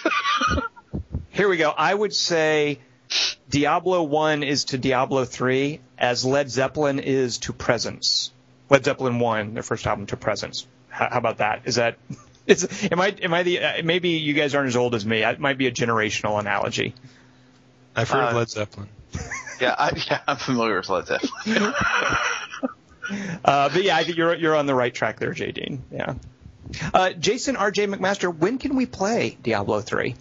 [1.30, 1.70] Here we go.
[1.70, 2.80] I would say
[3.50, 8.32] Diablo 1 is to Diablo 3 as Led Zeppelin is to Presence.
[8.70, 10.68] Led Zeppelin 1, their first album, to Presence.
[10.90, 11.62] How, how about that?
[11.66, 11.98] Is that
[12.48, 15.24] is am I am I the uh, maybe you guys aren't as old as me.
[15.24, 16.94] It might be a generational analogy.
[17.96, 18.90] I've heard Uh, of Led Zeppelin.
[19.60, 21.74] Yeah, I, yeah, I'm familiar with Led Zeppelin.
[23.44, 25.52] Uh, but yeah, I think you're you're on the right track there, J.
[25.52, 25.82] Dean.
[25.92, 26.14] Yeah.
[26.94, 27.88] Uh, Jason R.J.
[27.88, 30.16] McMaster, when can we play Diablo 3?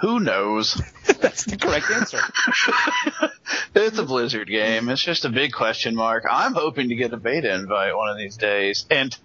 [0.00, 0.80] Who knows?
[1.20, 2.18] That's the correct answer.
[3.74, 4.88] It's a Blizzard game.
[4.88, 6.24] It's just a big question mark.
[6.28, 8.84] I'm hoping to get a beta invite one of these days.
[8.90, 9.16] And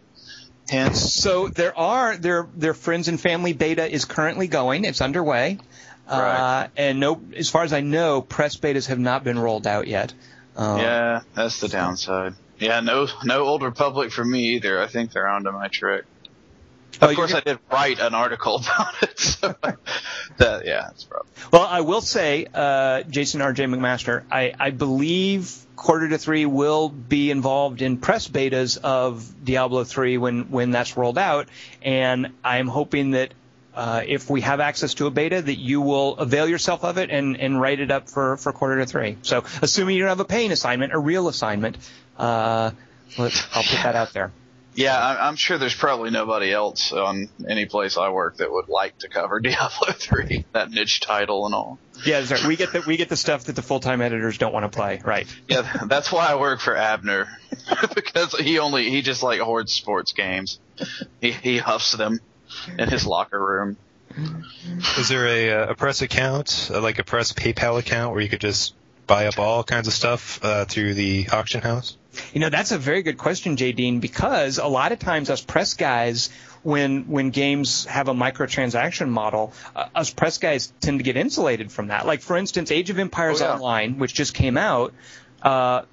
[0.70, 4.86] hence, So there are their their friends and family beta is currently going.
[4.86, 5.58] It's underway.
[6.08, 6.70] Uh, Right.
[6.78, 10.14] and no, as far as I know, press betas have not been rolled out yet.
[10.56, 12.34] Um, yeah, that's the downside.
[12.60, 14.80] Yeah, no, no Old Republic for me either.
[14.82, 16.06] I think they're onto my trick.
[17.02, 19.20] Oh, Of you're course, I did write an article about it.
[19.20, 19.56] So
[20.38, 21.32] that, yeah, that's probably.
[21.52, 23.66] Well, I will say, uh, Jason R.J.
[23.66, 29.84] McMaster, I, I believe Quarter to Three will be involved in press betas of Diablo
[29.84, 31.48] 3 when, when that's rolled out,
[31.82, 33.34] and I'm hoping that
[33.76, 37.10] uh, if we have access to a beta, that you will avail yourself of it
[37.10, 39.18] and, and write it up for, for Quarter to Three.
[39.22, 41.78] So, assuming you don't have a paying assignment, a real assignment,
[42.18, 42.72] uh,
[43.18, 44.32] let's, I'll put that out there.
[44.76, 48.68] Yeah, I- I'm sure there's probably nobody else on any place I work that would
[48.70, 51.80] like to cover Diablo 3, that niche title and all.
[52.06, 52.48] Yeah, that's right.
[52.48, 54.76] we get the we get the stuff that the full time editors don't want to
[54.78, 55.02] play.
[55.04, 55.28] Right.
[55.48, 57.28] Yeah, that's why I work for Abner
[57.96, 60.60] because he only he just like hoards sports games.
[61.22, 62.20] He he huffs them
[62.78, 63.78] in his locker room.
[64.98, 68.30] Is there a, uh, a press account, uh, like a press PayPal account, where you
[68.30, 68.74] could just
[69.08, 71.98] buy up all kinds of stuff uh, through the auction house?
[72.34, 73.74] You know, that's a very good question, J.
[73.74, 76.30] Dean, because a lot of times us press guys,
[76.64, 81.72] when when games have a microtransaction model, uh, us press guys tend to get insulated
[81.72, 82.06] from that.
[82.06, 83.54] Like for instance, Age of Empires Oh, yeah.
[83.54, 84.94] Online, which just came out,
[85.42, 85.84] uh,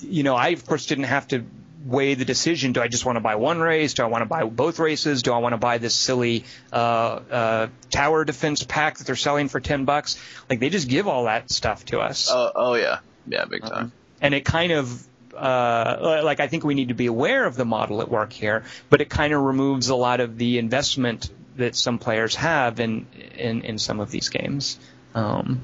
[0.00, 1.44] you know, I of course didn't have to
[1.84, 2.72] weigh the decision.
[2.72, 3.94] Do I just want to buy one race?
[3.94, 5.22] Do I want to buy both races?
[5.22, 9.48] Do I want to buy this silly uh, uh, tower defense pack that they're selling
[9.48, 10.20] for ten bucks?
[10.48, 13.92] Like they just give all that stuff to us Oh oh yeah, yeah, big time.
[14.20, 17.64] and it kind of uh, like I think we need to be aware of the
[17.64, 21.74] model at work here, but it kind of removes a lot of the investment that
[21.76, 23.06] some players have in
[23.38, 24.78] in, in some of these games.
[25.14, 25.60] Um,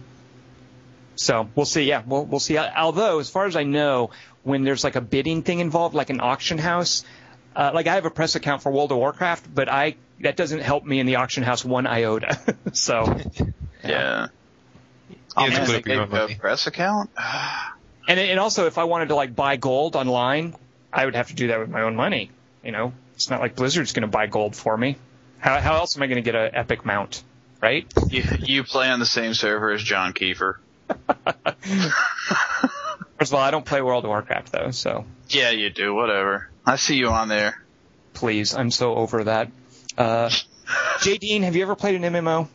[1.17, 1.85] so we'll see.
[1.85, 2.59] Yeah, we'll we'll see.
[2.59, 4.11] Although, as far as I know,
[4.47, 7.05] when there's like a bidding thing involved, like an auction house,
[7.57, 10.61] uh, like I have a press account for World of Warcraft, but I that doesn't
[10.61, 12.39] help me in the auction house one iota.
[12.73, 13.21] so
[13.85, 14.29] Yeah.
[15.11, 17.11] You Oh, have to man, put they up your own gave a press account.
[18.09, 20.55] And and also, if I wanted to like buy gold online,
[20.93, 22.31] I would have to do that with my own money.
[22.63, 24.97] You know, it's not like Blizzard's going to buy gold for me.
[25.41, 27.25] How how else am I going to get an epic mount,
[27.61, 27.85] right?
[28.09, 30.55] You you play on the same server as John Kiefer.
[33.19, 35.95] First of all, I don't play World of Warcraft though, so Yeah, you do.
[35.95, 36.49] Whatever.
[36.65, 37.63] I see you on there.
[38.15, 39.51] please, I'm so over that.
[39.97, 40.31] Uh,
[41.03, 41.19] J.
[41.19, 42.49] Dean, have you ever played an MMO?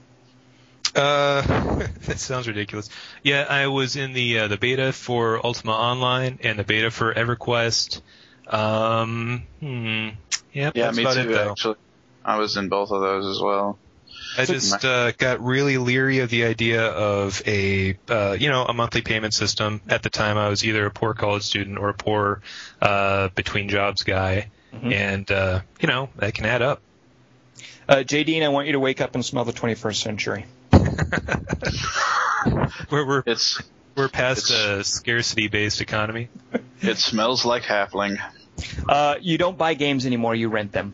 [0.94, 1.42] Uh,
[2.06, 2.90] that sounds ridiculous.
[3.24, 7.14] Yeah, I was in the uh, the beta for Ultima Online and the beta for
[7.14, 8.02] EverQuest.
[8.48, 10.10] Um, hmm.
[10.54, 11.32] Yep, Yeah, that's me about too.
[11.32, 11.38] it.
[11.52, 11.76] Actually,
[12.26, 13.80] I was in both of those as well.
[14.38, 18.74] I just uh, got really leery of the idea of a uh, you know a
[18.74, 19.82] monthly payment system.
[19.90, 22.42] At the time, I was either a poor college student or a poor
[22.82, 24.94] uh, between jobs guy, Mhm.
[24.94, 26.82] and uh, you know that can add up.
[27.90, 28.24] Uh, J.
[28.24, 30.46] Dean, I want you to wake up and smell the 21st century.
[32.90, 33.62] We're we're It's
[33.96, 36.30] we're past It's- a scarcity based economy.
[36.82, 38.18] it smells like halfling.
[38.88, 40.94] Uh, you don't buy games anymore; you rent them.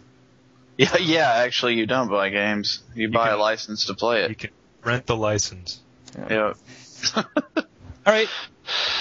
[0.93, 1.31] Yeah, yeah.
[1.33, 2.83] Actually, you don't buy games.
[2.93, 4.29] You, buy can- a license to play it.
[4.29, 4.49] You can
[4.83, 5.79] rent the license.
[6.29, 6.53] Yeah.
[7.15, 7.23] All
[8.05, 8.29] right.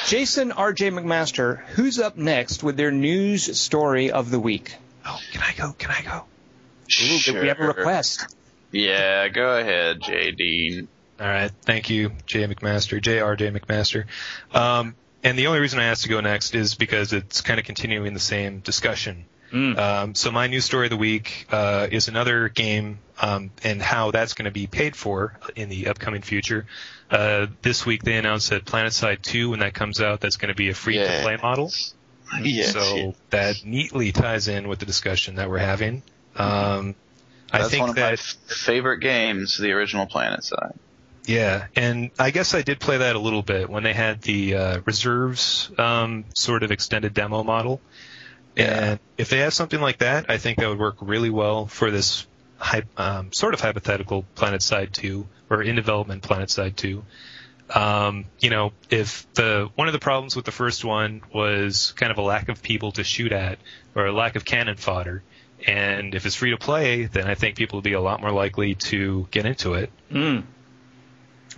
[0.07, 0.91] Jason R.J.
[0.93, 4.75] McMaster, who's up next with their news story of the week?
[5.05, 5.73] Oh, can I go?
[5.73, 6.25] Can I go?
[7.03, 8.35] Ooh, We have a request.
[8.73, 10.31] Yeah, go ahead, J.
[10.33, 10.89] Dean.
[11.21, 13.51] All right, thank you, Jay McMaster, J.R.J.
[13.51, 14.05] McMaster.
[14.53, 17.67] Um, and the only reason I asked to go next is because it's kind of
[17.67, 19.25] continuing the same discussion.
[19.53, 19.79] Mm.
[19.79, 24.11] Um, so my news story of the week uh, is another game um, and how
[24.11, 26.67] that's going to be paid for in the upcoming future.
[27.11, 30.55] Uh, this week they announced that PlanetSide 2, when that comes out, that's going to
[30.55, 31.71] be a free-to-play model.
[32.43, 33.11] Yes, so yeah.
[33.31, 36.03] that neatly ties in with the discussion that we're having.
[36.35, 36.97] Um,
[37.53, 40.77] I That's think one of that my f- favorite games, the original PlanetSide.
[41.27, 44.55] Yeah, and I guess I did play that a little bit when they had the
[44.55, 47.81] uh, reserves um, sort of extended demo model.
[48.57, 48.91] Yeah.
[48.91, 51.91] And if they have something like that, I think that would work really well for
[51.91, 52.27] this
[52.59, 57.05] hy- um, sort of hypothetical PlanetSide 2 or in development PlanetSide 2.
[57.75, 62.13] Um, you know, if the one of the problems with the first one was kind
[62.13, 63.59] of a lack of people to shoot at
[63.95, 65.23] or a lack of cannon fodder,
[65.67, 68.31] and if it's free to play, then I think people will be a lot more
[68.31, 69.91] likely to get into it.
[70.13, 70.45] Mm.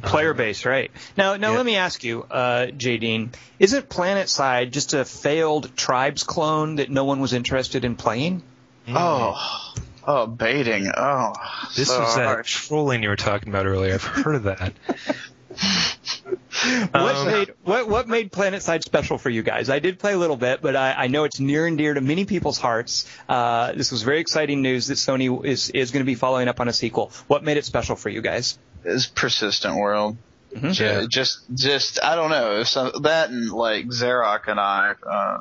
[0.02, 0.90] Player base, right?
[1.16, 1.56] Now, now yeah.
[1.56, 2.98] let me ask you, uh, J.
[2.98, 8.42] Dean, isn't PlanetSide just a failed Tribes clone that no one was interested in playing?
[8.88, 9.74] Oh,
[10.06, 10.90] oh, baiting.
[10.96, 11.32] Oh,
[11.76, 12.66] This so was that harsh.
[12.68, 13.94] trolling you were talking about earlier.
[13.94, 14.72] I've heard of that.
[15.50, 19.70] What Um, made what what made PlanetSide special for you guys?
[19.70, 22.00] I did play a little bit, but I, I know it's near and dear to
[22.00, 23.06] many people's hearts.
[23.28, 26.60] Uh, this was very exciting news that Sony is is going to be following up
[26.60, 27.12] on a sequel.
[27.28, 28.58] What made it special for you guys?
[28.84, 30.16] It's persistent world.
[30.54, 30.72] Mhm.
[30.72, 31.04] Ju- Yeah.
[31.08, 32.60] Just, just, I don't know.
[32.60, 35.38] If some, that and like Xerox and I, uh,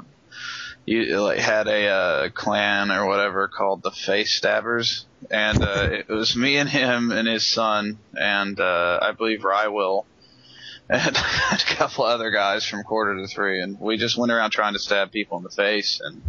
[0.88, 6.08] you like had a uh, clan or whatever called the Face Stabbers, and uh, it
[6.08, 10.06] was me and him and his son, and uh, I believe Rywell,
[10.90, 14.74] and a couple other guys from quarter to three, and we just went around trying
[14.74, 16.22] to stab people in the face and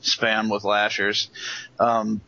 [0.00, 1.28] spam with lashers.
[1.80, 2.20] Um,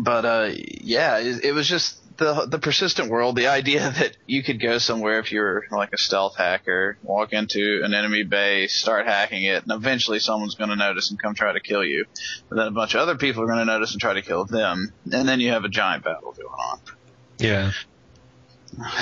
[0.00, 3.36] but uh, yeah, it, it was just the the persistent world.
[3.36, 7.82] The idea that you could go somewhere if you're like a stealth hacker, walk into
[7.84, 11.52] an enemy base, start hacking it, and eventually someone's going to notice and come try
[11.52, 12.06] to kill you.
[12.48, 14.44] But then a bunch of other people are going to notice and try to kill
[14.44, 16.80] them, and then you have a giant battle going on.
[17.38, 17.72] Yeah.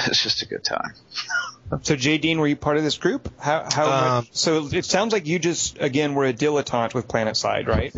[0.07, 0.95] It's just a good time.
[1.83, 2.19] So, J.
[2.19, 3.33] Dean, were you part of this group?
[3.39, 4.17] How how?
[4.17, 7.93] Um, so it sounds like you just again were a dilettante with PlanetSide, right?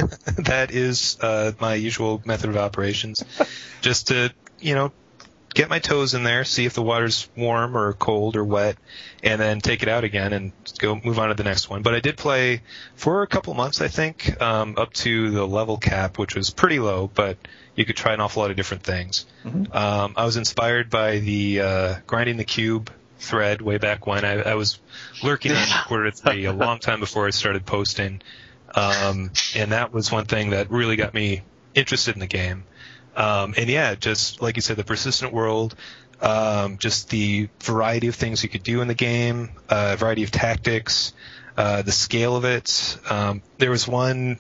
[0.44, 3.24] that is uh, my usual method of operations.
[3.80, 4.92] Just to, you know,
[5.54, 8.76] get my toes in there, see if the water's warm or cold or wet,
[9.22, 11.82] and then take it out again and go move on to the next one.
[11.82, 12.62] But I did play
[12.94, 16.78] for a couple months, I think, um, up to the level cap, which was pretty
[16.78, 17.36] low, but
[17.74, 19.26] you could try an awful lot of different things.
[19.72, 24.24] Um, I was inspired by the uh, grinding the cube thread way back when.
[24.24, 24.78] I, I was
[25.22, 28.20] lurking on quarter three a long time before I started posting.
[28.74, 31.42] Um, and that was one thing that really got me
[31.74, 32.64] interested in the game.
[33.16, 35.74] Um, and yeah, just like you said, the persistent world,
[36.20, 40.30] um, just the variety of things you could do in the game, uh, variety of
[40.30, 41.12] tactics,
[41.56, 42.98] uh, the scale of it.
[43.10, 44.38] Um, there was one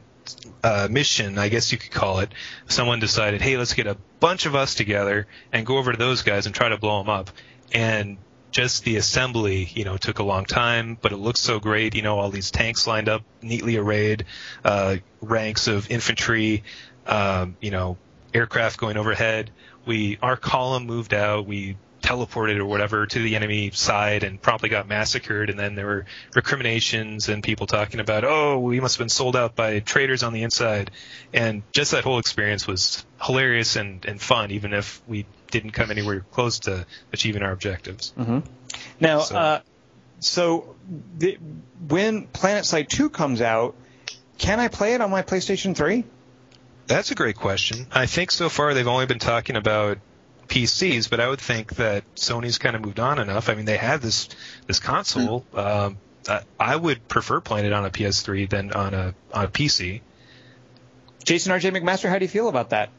[0.62, 2.32] uh, mission, I guess you could call it.
[2.68, 6.22] Someone decided, hey, let's get a bunch of us together and go over to those
[6.22, 7.30] guys and try to blow them up.
[7.72, 8.18] And
[8.52, 11.94] just the assembly, you know, took a long time, but it looks so great.
[11.94, 14.26] You know, all these tanks lined up, neatly arrayed,
[14.64, 16.62] uh, ranks of infantry,
[17.06, 17.96] um, you know,
[18.34, 19.50] aircraft going overhead.
[19.86, 21.46] We, our column moved out.
[21.46, 25.50] We teleported or whatever to the enemy side and promptly got massacred.
[25.50, 29.36] And then there were recriminations and people talking about, oh, we must have been sold
[29.36, 30.90] out by traitors on the inside.
[31.32, 35.90] And just that whole experience was hilarious and, and fun, even if we didn't come
[35.92, 38.12] anywhere close to achieving our objectives.
[38.98, 39.60] Now, So- uh,
[40.18, 40.76] so
[41.18, 41.36] the,
[41.88, 43.74] when PlanetSide 2 comes out,
[44.38, 46.04] can I play it on my PlayStation 3?
[46.86, 47.86] That's a great question.
[47.92, 49.98] I think so far they've only been talking about
[50.48, 53.48] PCs, but I would think that Sony's kind of moved on enough.
[53.48, 54.28] I mean, they have this
[54.66, 55.46] this console.
[55.54, 59.48] Um, I, I would prefer playing it on a PS3 than on a on a
[59.48, 60.00] PC.
[61.24, 61.70] Jason R.J.
[61.70, 62.90] McMaster, how do you feel about that?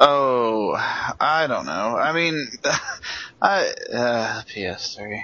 [0.00, 1.96] Oh, I don't know.
[1.96, 2.46] I mean,
[3.42, 5.22] I uh, PS3.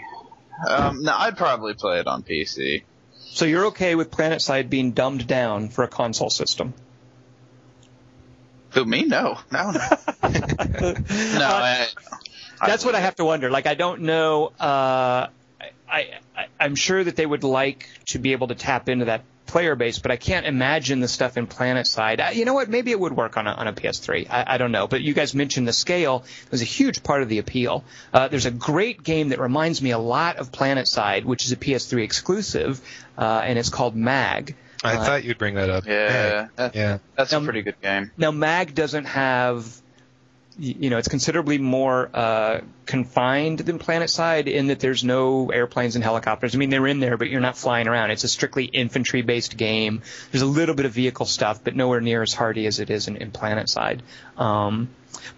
[0.69, 2.83] Um, no, I'd probably play it on PC.
[3.19, 6.75] So you're okay with PlanetSide being dumbed down for a console system?
[8.75, 9.05] Who me?
[9.05, 9.79] No, no, no.
[10.23, 11.87] no I,
[12.67, 13.51] That's what I have to wonder.
[13.51, 14.53] Like, I don't know.
[14.59, 15.29] Uh,
[15.89, 19.23] I, I I'm sure that they would like to be able to tap into that
[19.47, 22.19] player base, but I can't imagine the stuff in PlanetSide.
[22.19, 22.69] Uh, you know what?
[22.69, 24.29] Maybe it would work on a, on a PS3.
[24.29, 24.89] I, I don't know.
[24.89, 27.85] But you guys mentioned the scale was a huge part of the appeal.
[28.13, 31.57] Uh, there's a great game that reminds me a lot of PlanetSide, which is a
[31.57, 32.81] PS3 exclusive,
[33.17, 34.57] uh, and it's called Mag.
[34.85, 35.87] I Uh, thought you'd bring that up.
[35.87, 36.99] Yeah, that- yeah.
[37.17, 38.11] that's Um, a pretty good game.
[38.19, 39.67] Now, Mag doesn't have,
[40.59, 46.05] you know, it's considerably more uh, confined than PlanetSide in that there's no airplanes and
[46.05, 46.55] helicopters.
[46.55, 48.11] I mean, they're in there, but you're not flying around.
[48.11, 50.03] It's a strictly infantry-based game.
[50.31, 53.09] There's a little bit of vehicle stuff, but nowhere near as hardy as it is
[53.09, 54.01] in, in PlanetSide.
[54.37, 54.89] Um,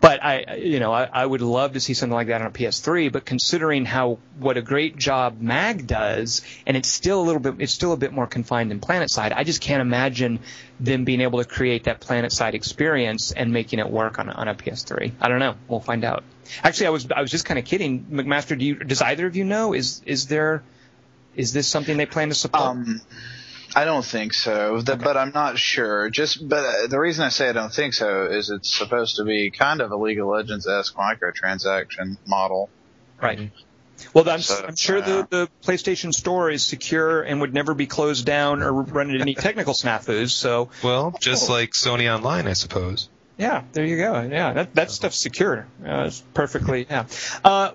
[0.01, 2.51] but I, you know, I, I would love to see something like that on a
[2.51, 3.12] PS3.
[3.12, 7.57] But considering how what a great job Mag does, and it's still a little bit,
[7.59, 9.32] it's still a bit more confined than PlanetSide.
[9.34, 10.40] I just can't imagine
[10.80, 14.55] them being able to create that PlanetSide experience and making it work on on a
[14.55, 15.12] PS3.
[15.20, 15.55] I don't know.
[15.68, 16.24] We'll find out.
[16.62, 18.59] Actually, I was I was just kind of kidding, McMaster.
[18.59, 19.72] Do you does either of you know?
[19.72, 20.62] Is is there
[21.34, 22.62] is this something they plan to support?
[22.62, 23.01] Um,
[23.75, 26.09] I don't think so, the, but I'm not sure.
[26.11, 29.25] Just, but uh, the reason I say I don't think so is it's supposed to
[29.25, 32.69] be kind of a League of Legends esque microtransaction model.
[33.21, 33.51] right.
[34.12, 37.73] Well, I'm, So, I'm sure uh, the, the PlayStation Store is secure and would never
[37.73, 40.31] be closed down or run into any technical snafus.
[40.31, 43.09] So, Well, just like Sony Online, I suppose.
[43.39, 44.21] yeah, there you go.
[44.21, 45.67] Yeah, that that stuff's secure.
[45.83, 46.87] Uh, it's perfectly.
[46.89, 47.07] Yeah.
[47.43, 47.71] Uh,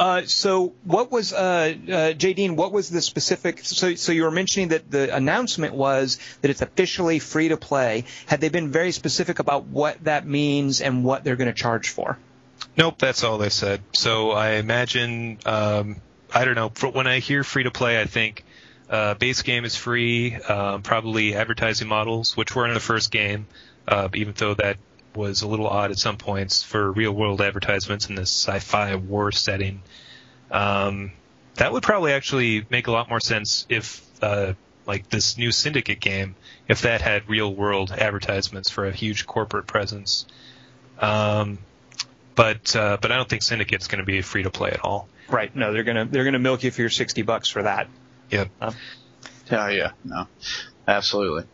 [0.00, 2.32] uh, so what was uh, uh, J.
[2.32, 2.56] Dean?
[2.56, 3.60] What was the specific?
[3.62, 8.04] So, so you were mentioning that the announcement was that it's officially free to play.
[8.24, 11.90] Had they been very specific about what that means and what they're going to charge
[11.90, 12.16] for?
[12.78, 13.82] Nope, that's all they said.
[13.92, 15.96] So I imagine, um,
[16.32, 16.70] I don't know.
[16.92, 18.42] When I hear free to play, I think
[18.88, 20.34] uh, base game is free.
[20.34, 23.46] Um, probably advertising models, which were in the first game,
[23.86, 24.78] uh, even though that
[25.14, 29.32] was a little odd at some points for real world advertisements in this sci-fi war
[29.32, 29.82] setting.
[30.50, 31.12] Um,
[31.54, 34.54] that would probably actually make a lot more sense if, uh,
[34.86, 36.34] like this new Syndicate game,
[36.68, 40.26] if that had real world advertisements for a huge corporate presence.
[40.98, 41.58] Um,
[42.34, 45.08] but uh, but I don't think Syndicate's going to be free to play at all.
[45.28, 45.54] Right.
[45.54, 47.88] No, they're gonna they're gonna milk you for your sixty bucks for that.
[48.30, 48.48] Yep.
[49.50, 50.28] Yeah, yeah, no,
[50.86, 51.44] absolutely.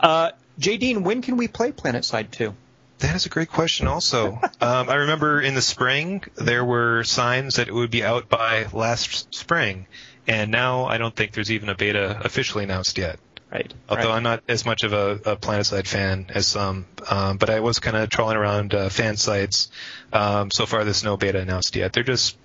[0.00, 0.76] Uh, J.
[0.76, 2.54] Dean, when can we play PlanetSide 2?
[2.98, 3.86] That is a great question.
[3.86, 8.28] Also, um, I remember in the spring there were signs that it would be out
[8.28, 9.86] by last spring,
[10.26, 13.18] and now I don't think there's even a beta officially announced yet.
[13.52, 13.72] Right.
[13.88, 14.16] Although right.
[14.16, 17.78] I'm not as much of a, a PlanetSide fan as some, um, but I was
[17.78, 19.70] kind of trawling around uh, fan sites.
[20.12, 21.92] Um, so far, there's no beta announced yet.
[21.92, 22.36] They're just,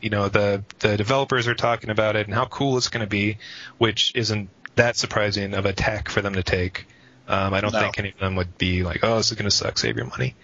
[0.00, 3.10] you know, the the developers are talking about it and how cool it's going to
[3.10, 3.38] be,
[3.76, 6.86] which isn't that surprising of a tack for them to take.
[7.28, 7.80] Um, I don't No.
[7.80, 9.78] think any of them would be like, oh, this is going to suck.
[9.78, 10.34] Save your money.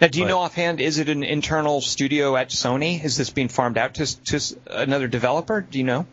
[0.00, 3.02] Now, do you but- know offhand, is it an internal studio at Sony?
[3.04, 5.60] Is this being farmed out to, to another developer?
[5.60, 6.06] Do you know?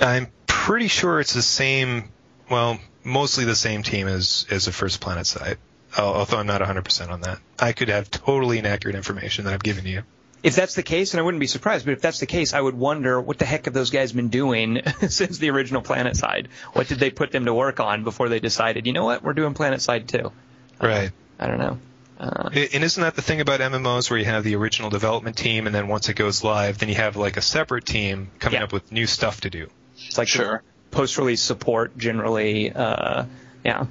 [0.00, 2.08] I'm pretty sure it's the same.
[2.50, 5.56] Well, mostly the same team as as the first PlanetSide.
[5.98, 7.38] Although I'm not 100% on that.
[7.58, 10.02] I could have totally inaccurate information that I've given you.
[10.42, 12.60] If that's the case, and I wouldn't be surprised, but if that's the case, I
[12.60, 16.46] would wonder what the heck have those guys been doing since the original PlanetSide?
[16.72, 19.34] What did they put them to work on before they decided, you know what, we're
[19.34, 20.32] doing PlanetSide too?
[20.80, 21.10] Right.
[21.38, 21.78] I don't know.
[22.18, 25.66] Uh, And isn't that the thing about MMOs where you have the original development team
[25.66, 28.64] and then once it goes live, then you have like a separate team coming Yeah.
[28.64, 29.68] up with new stuff to do?
[30.06, 30.62] it's like Sure.
[30.90, 32.72] post-release support generally.
[32.72, 33.24] Uh,
[33.64, 33.86] yeah.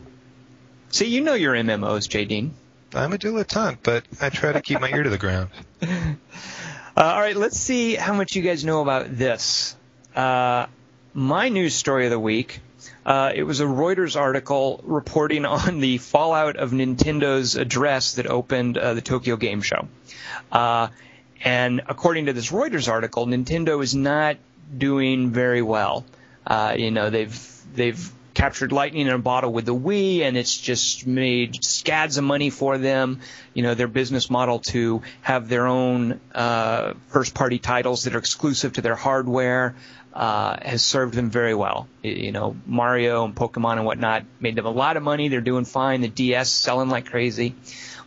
[0.89, 2.26] See, you know your MMOs, J.
[2.26, 2.54] Dean.
[2.94, 5.50] I'm a dilettante, but I try to keep my ear to the ground.
[6.98, 9.74] Uh, all right, let's see how much you guys know about this.
[10.14, 10.66] Uh,
[11.14, 12.60] my news story of the week.
[13.06, 18.78] Uh, it was a Reuters article reporting on the fallout of Nintendo's address that opened
[18.78, 19.88] uh, the Tokyo Game Show.
[20.52, 20.90] Uh,
[21.42, 24.36] and according to this Reuters article, Nintendo is not
[24.78, 26.04] doing very well.
[26.46, 30.58] Uh, you know, they've they've captured lightning in a bottle with the Wii, and it's
[30.58, 33.20] just made scads of money for them.
[33.54, 38.74] You know, their business model to have their own uh, first-party titles that are exclusive
[38.74, 39.76] to their hardware
[40.14, 41.90] uh, has served them very well.
[42.02, 45.28] You know, Mario and Pokemon and whatnot made them a lot of money.
[45.28, 46.00] They're doing fine.
[46.00, 47.56] The DS selling like crazy,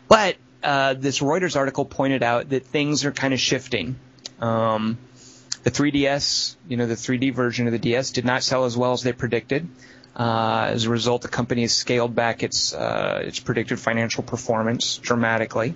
[0.08, 3.96] but uh, this Reuters article pointed out that things are kind of shifting.
[4.40, 4.96] Um,
[5.62, 8.92] the 3DS, you know, the 3D version of the DS did not sell as well
[8.92, 9.68] as they predicted.
[10.14, 14.98] Uh, as a result, the company has scaled back its uh, its predicted financial performance
[14.98, 15.74] dramatically.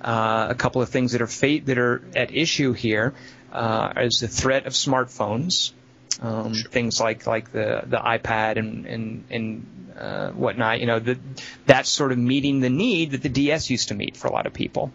[0.00, 3.14] Uh, a couple of things that are fate that are at issue here
[3.52, 5.72] uh, is the threat of smartphones,
[6.20, 10.80] um, things like like the the iPad and and and uh, whatnot.
[10.80, 11.18] You know, the,
[11.64, 14.46] that's sort of meeting the need that the DS used to meet for a lot
[14.46, 14.92] of people.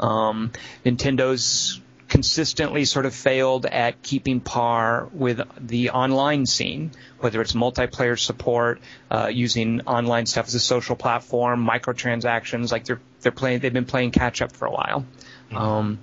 [0.00, 0.50] Um,
[0.84, 1.80] Nintendo's
[2.12, 6.90] consistently sort of failed at keeping par with the online scene,
[7.20, 12.70] whether it's multiplayer support, uh, using online stuff as a social platform, microtransactions.
[12.70, 15.06] Like they're they're playing, they've been playing catch up for a while.
[15.54, 16.00] Um,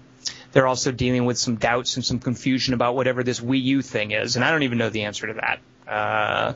[0.52, 4.10] they're also dealing with some doubts and some confusion about whatever this Wii U thing
[4.10, 5.60] is, and I don't even know the answer to that.
[5.88, 6.54] Uh,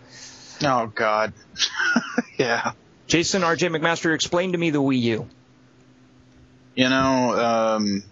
[0.64, 1.34] Oh God.
[2.40, 2.72] yeah.
[3.06, 3.70] Jason R.J.
[3.70, 5.30] McMaster, explain to me the Wii U.
[6.76, 8.04] You know, um,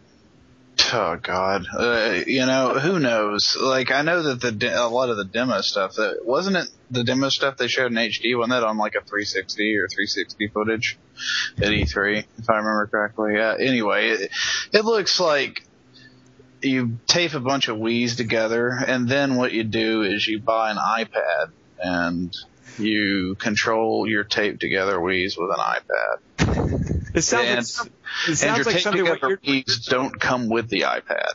[0.93, 3.57] oh God, uh, you know, who knows?
[3.59, 6.67] Like, I know that the de- a lot of the demo stuff that wasn't it
[6.89, 10.47] the demo stuff they showed in HD wasn't that on like a 360 or 360
[10.49, 10.97] footage
[11.57, 13.35] at E3 if I remember correctly.
[13.35, 13.55] Yeah.
[13.59, 14.31] Anyway, it,
[14.73, 15.63] it looks like
[16.61, 20.71] you tape a bunch of Wii's together, and then what you do is you buy
[20.71, 21.51] an iPad
[21.83, 22.35] and
[22.77, 27.15] you control your tape together Wii's with an iPad.
[27.15, 30.69] It sounds And- like, it And sounds your like something what you're, don't come with
[30.69, 31.29] the iPad.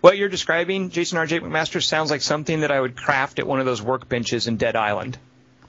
[0.00, 1.40] what you're describing, Jason R.J.
[1.40, 4.76] McMaster, sounds like something that I would craft at one of those workbenches in Dead
[4.76, 5.18] Island.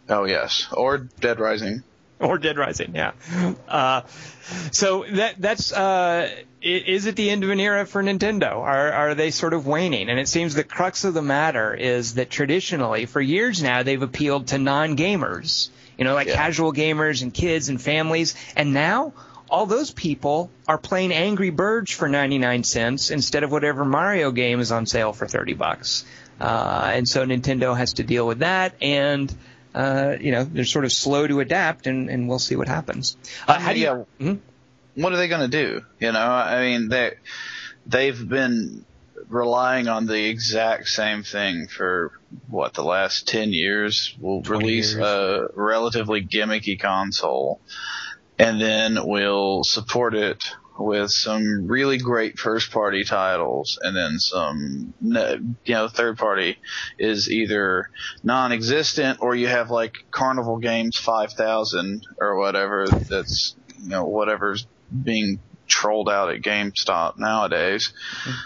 [0.09, 1.83] Oh yes, or Dead Rising.
[2.19, 3.11] or Dead Rising, yeah.
[3.67, 4.01] Uh,
[4.71, 6.29] so that that's uh,
[6.61, 8.53] is it the end of an era for Nintendo?
[8.57, 10.09] Are are they sort of waning?
[10.09, 14.01] And it seems the crux of the matter is that traditionally, for years now, they've
[14.01, 16.35] appealed to non-gamers, you know, like Yeah.
[16.35, 19.13] casual gamers and kids and families, and now.
[19.53, 24.59] All those people are playing Angry Birds for 99 cents instead of whatever Mario game
[24.59, 26.05] is on sale for 30 bucks.
[26.41, 29.31] Uh, and so Nintendo has to deal with that, and
[29.75, 33.15] uh, you know they're sort of slow to adapt, and, and we'll see what happens.
[33.47, 33.85] Uh, how do you?
[33.85, 34.25] Yeah.
[34.25, 34.39] Mhm.
[34.95, 35.81] what are they going to do?
[35.99, 37.11] You know, I mean, they
[37.85, 38.85] they've been
[39.29, 42.11] relying on the exact same thing for
[42.47, 44.15] what the last ten years.
[44.19, 45.05] We'll release years.
[45.05, 47.61] a relatively gimmicky console,
[48.39, 50.43] and then we'll support it
[50.77, 56.57] with some really great first party titles and then some you know third party
[56.97, 57.89] is either
[58.23, 64.65] non-existent or you have like carnival games 5000 or whatever that's you know whatever's
[65.03, 67.93] being trolled out at GameStop nowadays.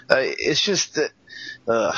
[0.09, 1.11] Uh, it's just that
[1.67, 1.91] uh,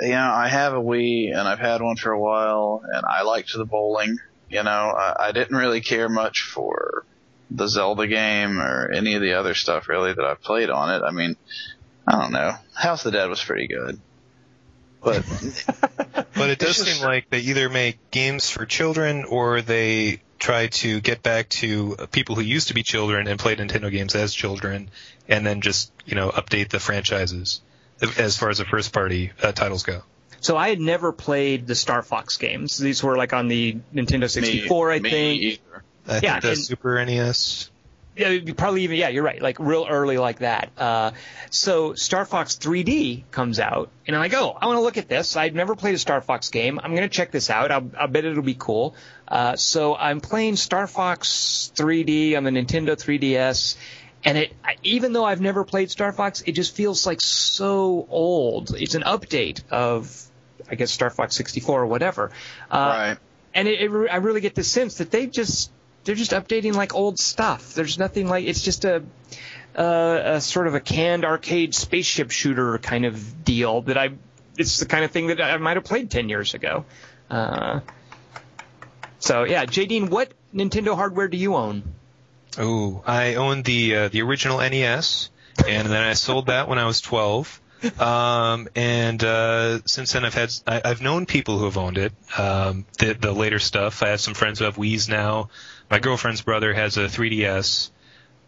[0.00, 3.22] you know I have a Wii and I've had one for a while and I
[3.22, 4.16] liked the bowling
[4.54, 7.04] you know I, I didn't really care much for
[7.50, 11.02] the Zelda game or any of the other stuff really that I played on it.
[11.04, 11.36] I mean,
[12.06, 12.54] I don't know.
[12.74, 14.00] House of the Dead was pretty good.
[15.02, 15.22] But
[16.34, 20.66] But it does just- seem like they either make games for children or they try
[20.68, 24.34] to get back to people who used to be children and played Nintendo games as
[24.34, 24.90] children,
[25.28, 27.60] and then just you know update the franchises
[28.18, 30.02] as far as the first party uh, titles go.
[30.44, 32.76] So I had never played the Star Fox games.
[32.76, 35.42] These were like on the Nintendo 64, I me think.
[35.42, 35.84] either.
[36.06, 37.70] I Yeah, think the and- Super NES.
[38.14, 39.40] Yeah, probably even yeah, you're right.
[39.40, 40.68] Like real early like that.
[40.78, 41.12] Uh,
[41.50, 45.08] so Star Fox 3D comes out, and I'm like, oh, I want to look at
[45.08, 45.34] this.
[45.34, 46.78] I've never played a Star Fox game.
[46.80, 47.72] I'm gonna check this out.
[47.72, 48.94] I'll, I bet it'll be cool.
[49.26, 53.76] Uh, so I'm playing Star Fox 3D on the Nintendo 3DS,
[54.24, 54.52] and it
[54.84, 58.76] even though I've never played Star Fox, it just feels like so old.
[58.76, 60.20] It's an update of
[60.74, 62.32] I guess Star Fox 64 or whatever.
[62.68, 63.18] Uh, right.
[63.54, 65.70] and it, it, re- I really get the sense that they just
[66.02, 67.74] they're just updating like old stuff.
[67.74, 69.04] There's nothing like it's just a,
[69.76, 74.10] a, a sort of a canned arcade spaceship shooter kind of deal that I.
[74.58, 76.84] It's the kind of thing that I might have played ten years ago.
[77.30, 77.80] Uh,
[79.20, 79.86] so yeah, J.
[79.86, 81.84] Dean, what Nintendo hardware do you own?
[82.58, 85.30] Oh, I owned the uh, the original NES,
[85.66, 87.60] and then I sold that when I was 12.
[88.00, 92.12] Um, and uh, since then, I've had I, I've known people who have owned it.
[92.38, 94.02] Um, the the later stuff.
[94.02, 95.48] I have some friends who have Wii's now.
[95.90, 97.90] My girlfriend's brother has a 3DS,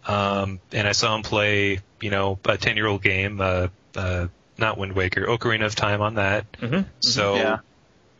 [0.06, 3.40] um, and I saw him play, you know, a 10 year old game.
[3.40, 6.50] Uh, uh, not Wind Waker, Ocarina of Time on that.
[6.52, 6.86] Mhm.
[7.00, 7.58] So, Yeah.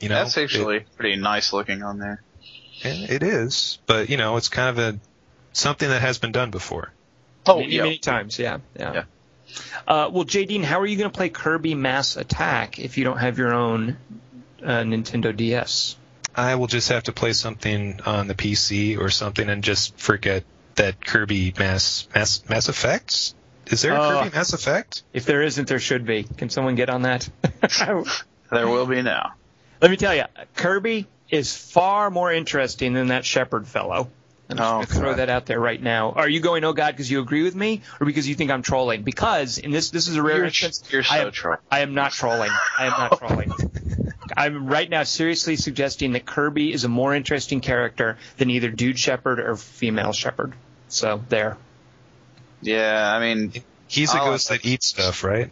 [0.01, 2.23] you know, That's it- actually pretty nice looking on there.
[2.83, 4.99] it, it is, but you know, it's kind of a
[5.55, 6.93] something that has been done before.
[7.47, 7.83] Oh, many, yeah.
[7.85, 8.93] many times, yeah, yeah.
[8.93, 9.03] Yeah.
[9.87, 10.45] Uh, well, J.
[10.45, 13.53] Dean, how are you going to play Kirby Mass Attack if you don't have your
[13.55, 13.97] own
[14.63, 15.97] uh, Nintendo DS?
[16.35, 20.45] I will just have to play something on the PC or something and just forget
[20.75, 23.35] that Kirby Mass Mass Mass Effects.
[23.69, 24.21] Is there a Oh.
[24.23, 25.03] Kirby Mass Effect?
[25.13, 26.25] If there isn't, there should be.
[26.25, 27.29] Can someone get on that?
[28.51, 29.33] There will be now.
[29.83, 30.23] Let me tell you,
[30.55, 34.09] Kirby is far more interesting than that Shepard fellow.
[34.49, 35.19] I'm just Oh, going to throw God.
[35.19, 36.13] that out there right now.
[36.13, 38.63] Are you going, oh God, because you agree with me, or because you think I'm
[38.63, 39.03] trolling?
[39.03, 40.83] Because in this, this is a rare You're, instance.
[40.91, 41.57] you're I so am, troll.
[41.71, 42.51] I am not trolling.
[42.79, 43.53] I am not trolling.
[44.37, 48.99] I'm right now seriously suggesting that Kirby is a more interesting character than either Dude
[48.99, 50.53] Shepard or Female Shepard.
[50.89, 51.57] So there.
[52.63, 53.53] Yeah, I mean,
[53.89, 55.51] He's a I like ghost that eats stuff, right?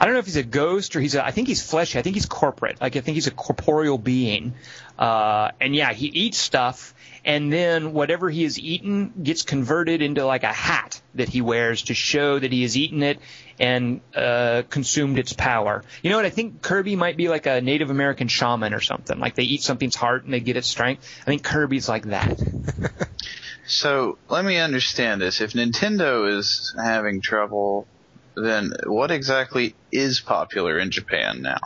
[0.00, 1.24] I don't know if he's a ghost or he's a.
[1.24, 1.96] I think he's fleshy.
[1.98, 2.80] I think he's corporate.
[2.80, 4.54] Like I think he's a corporeal being.
[4.98, 6.92] Uh, and yeah, he eats stuff,
[7.24, 11.82] and then whatever he has eaten gets converted into like a hat that he wears
[11.82, 13.20] to show that he has eaten it
[13.60, 15.84] and uh, consumed its power.
[16.02, 16.26] You know what?
[16.26, 19.18] I think Kirby might be like a Native American shaman or something.
[19.18, 21.08] Like they eat something's heart and they get its strength.
[21.22, 22.40] I think Kirby's like that.
[23.66, 25.40] so let me understand this.
[25.40, 27.86] If Nintendo is having trouble,
[28.34, 31.60] then what exactly is popular in Japan now?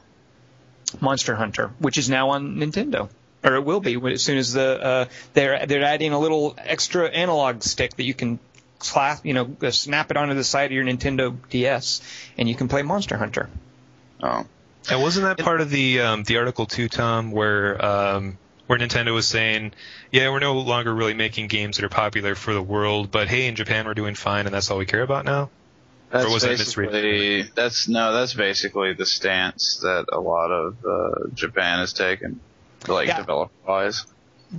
[1.01, 3.09] Monster Hunter, which is now on Nintendo,
[3.47, 7.09] or it will be as soon as the uh, they're they're adding a little extra
[7.09, 8.39] analog stick that you can
[8.81, 12.01] slap, you know, uh, snap it onto the side of your Nintendo DS,
[12.37, 13.49] and you can play Monster Hunter.
[14.23, 14.47] Oh,
[14.91, 19.15] And wasn't that part of the um, the article too, Tom, where um, where Nintendo
[19.15, 19.73] was saying,
[20.11, 23.47] yeah, we're no longer really making games that are popular for the world, but hey,
[23.47, 25.51] in Japan we're doing fine, and that's all we care about now.
[26.11, 26.93] that's was I misreading?
[26.93, 32.41] basically that's no, that's basically the stance that a lot of uh, Japan has taken,
[32.89, 33.19] like Yeah.
[33.19, 34.07] developer wise.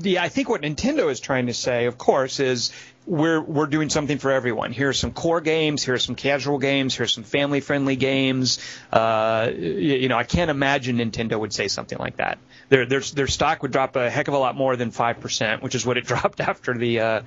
[0.02, 2.72] yeah, I think what Nintendo is trying to say, of course, is
[3.06, 4.74] we're we're doing something for everyone.
[4.74, 5.82] Here are some core games.
[5.84, 6.94] Here are some casual games.
[6.94, 8.60] Here's some family friendly games.
[8.92, 12.38] Uh, you, you know, I can't imagine Nintendo would say something like that.
[12.68, 15.64] Their their their stock would drop a heck of a lot more than five percent,
[15.64, 17.22] which is what it dropped after the uh,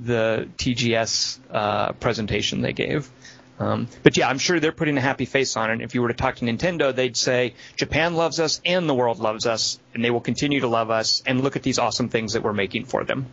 [0.00, 3.10] the TGS uh, presentation they gave.
[3.58, 5.80] Um, but yeah, I'm sure they're putting a happy face on it.
[5.80, 9.18] If you were to talk to Nintendo, they'd say Japan loves us and the world
[9.18, 11.22] loves us, and they will continue to love us.
[11.24, 13.26] And look at these awesome things that we're making for them.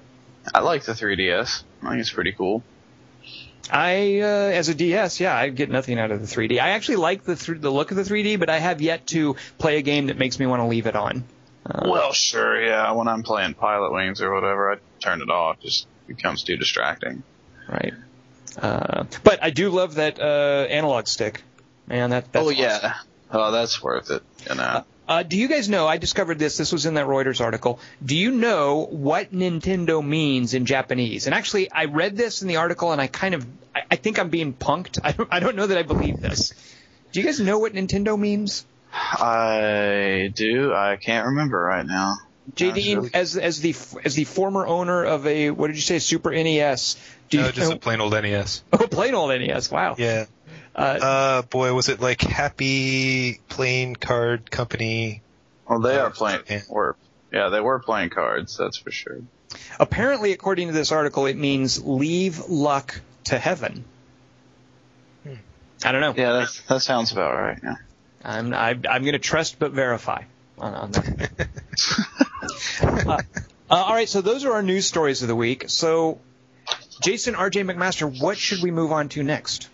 [0.54, 1.64] I like the 3DS.
[1.84, 2.64] I think it's pretty cool.
[3.72, 6.60] I, uh, as a DS, yeah, I get nothing out of the 3D.
[6.60, 9.36] I actually like the th- the look of the 3D, but I have yet to
[9.58, 11.24] play a game that makes me want to leave it on.
[11.66, 12.92] Uh, Well, sure, yeah.
[12.92, 15.58] When I'm playing Pilotwings or whatever, I turn it off.
[15.62, 17.24] It Just becomes too distracting.
[17.70, 17.94] right.
[18.58, 21.42] Uh, but I do love that uh, analog stick.
[21.88, 22.60] Man, that that's oh awesome.
[22.62, 22.94] yeah.
[23.32, 24.24] Oh, that's worth it.
[24.50, 24.86] You know.
[25.08, 25.86] Uh, do you guys know?
[25.86, 26.56] I discovered this.
[26.56, 27.80] This was in that Reuters article.
[28.04, 31.26] Do you know what Nintendo means in Japanese?
[31.26, 34.18] And actually, I read this in the article, and I kind of, I, I think
[34.18, 35.00] I'm being punked.
[35.04, 36.54] I don't, I don't know that I believe this.
[37.12, 38.66] Do you guys know what Nintendo means?
[38.94, 40.74] I do.
[40.74, 42.16] I can't remember right now.
[42.56, 46.00] JD, really- as as the as the former owner of a what did you say
[46.00, 46.98] Super NES?
[47.30, 48.64] Do you No, just a plain old NES.
[48.74, 49.72] oh plain old NES?
[49.72, 49.96] Wow.
[49.98, 50.26] Yeah.
[50.76, 55.22] Uh, Uh, boy, was it like Happy Playing Card Company?
[55.70, 56.42] Well, they are playing.
[56.50, 56.62] yeah.
[56.70, 56.96] Were
[57.32, 58.58] yeah, they were playing cards.
[58.58, 59.22] That's for sure.
[59.80, 63.86] apparently, according to this article, it means leave luck to heaven.
[65.86, 66.14] I don't know.
[66.16, 67.60] Yeah, that that sounds about right.
[67.64, 67.76] Yeah.
[68.24, 70.24] I'm I, I'm going to trust but verify
[70.58, 71.48] on, on that.
[72.82, 73.18] uh,
[73.70, 75.66] all right, so those are our news stories of the week.
[75.68, 76.20] So,
[77.02, 77.64] Jason, R.J.
[77.64, 79.70] McMaster, what should we move on to next?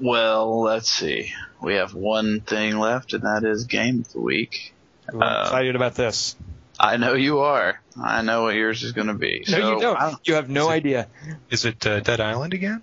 [0.00, 1.32] Well, let's see.
[1.60, 4.72] We have one thing left, and that is game of the week.
[5.12, 6.34] I'm Uh, excited about this.
[6.80, 7.80] I know you are.
[8.02, 9.44] I know what yours is going to be.
[9.48, 10.00] No, so you don't.
[10.00, 11.06] I- You have no idea.
[11.50, 12.82] Is it uh, Dead Island again?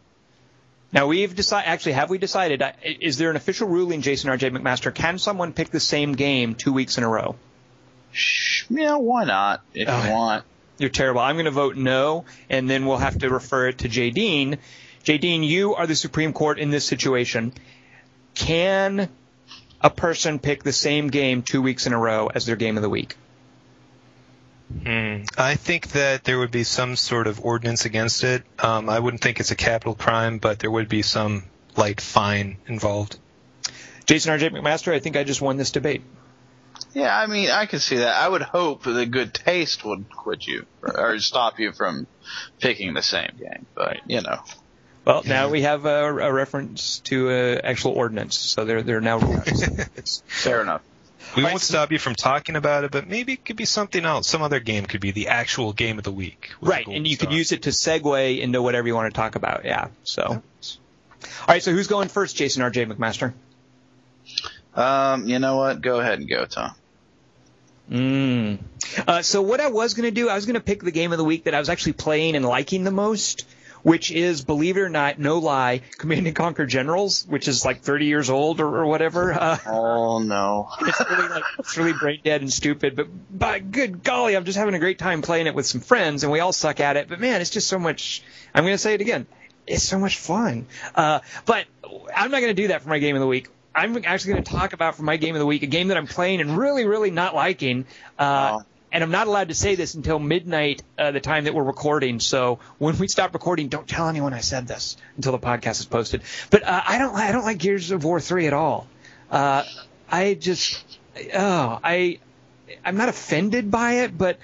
[0.93, 1.67] Now we've decided.
[1.67, 2.61] Actually, have we decided?
[2.61, 4.51] uh, Is there an official ruling, Jason R.J.
[4.51, 4.93] McMaster?
[4.93, 7.35] Can someone pick the same game two weeks in a row?
[8.11, 9.61] Sh- yeah, why not?
[9.73, 10.03] If Oh.
[10.05, 10.45] you want.
[10.77, 11.21] You're terrible.
[11.21, 14.11] I'm going to vote no, and then we'll have to refer it to J.
[14.11, 14.57] Dean.
[15.03, 15.17] J.
[15.17, 17.51] Dean, you are the Supreme Court in this situation.
[18.35, 19.09] Can
[19.81, 22.83] a person pick the same game two weeks in a row as their game of
[22.83, 23.15] the week?
[24.85, 25.23] Hmm.
[25.37, 28.43] I think that there would be some sort of ordinance against it.
[28.59, 31.43] Um, I wouldn't think it's a capital crime, but there would be some
[31.75, 33.17] light fine involved.
[34.05, 34.49] Jason R.J.
[34.51, 36.03] McMaster, I think I just won this debate.
[36.93, 38.15] Yeah, I mean, I could see that.
[38.15, 42.07] I would hope that good taste would quit you or, or stop you from
[42.59, 43.65] picking the same game.
[43.75, 44.39] But you know,
[45.05, 49.01] Well, now we have a, a reference to uh, actual ordinance, so there there are
[49.01, 50.23] now rules.
[50.27, 50.81] fair enough.
[51.35, 54.27] We won't stop you from talking about it, but maybe it could be something else.
[54.27, 56.49] Some other game could be the actual game of the week.
[56.59, 59.35] right, gold and you could use it to segue into whatever you want to talk
[59.35, 59.63] about.
[59.63, 59.89] Yeah.
[60.03, 60.41] So, all
[61.47, 61.61] right.
[61.61, 62.85] So who's going first, Jason R.J.
[62.87, 63.33] McMaster?
[64.73, 65.81] Um, you know what?
[65.81, 66.73] Go ahead and go, Tom.
[67.89, 68.59] Mm.
[69.07, 71.11] Uh, so what I was going to do, I was going to pick the game
[71.11, 73.45] of the week that I was actually playing and liking the most,
[73.81, 77.81] which is, believe it or not, no lie, Command and Conquer Generals, which is like
[77.81, 79.33] 30 years old or, or whatever.
[79.39, 80.69] Uh, Oh no.
[80.81, 83.07] it's really like it's really brain dead and stupid, but
[83.37, 86.31] by good golly, I'm just having a great time playing it with some friends, and
[86.31, 87.07] we all suck at it.
[87.07, 88.21] But man, it's just so much.
[88.53, 89.27] I'm going to say it again.
[89.65, 90.65] It's so much fun.
[90.95, 91.65] Uh, but
[92.15, 93.47] I'm not going to do that for my game of the week.
[93.79, 95.97] I'm actually going to talk about for my game of the week a game that
[95.97, 97.85] I'm playing and really, really not liking.
[98.17, 98.61] Uh.
[98.91, 102.19] And I'm not allowed to say this until midnight, uh, the time that we're recording.
[102.19, 105.85] So when we stop recording, don't tell anyone I said this until the podcast is
[105.85, 106.23] posted.
[106.49, 108.87] But uh, I don't, I don't like Gears of War three at all.
[109.29, 109.63] Uh,
[110.09, 110.83] I just,
[111.35, 112.17] oh, I,
[112.83, 114.39] I'm not offended by it, but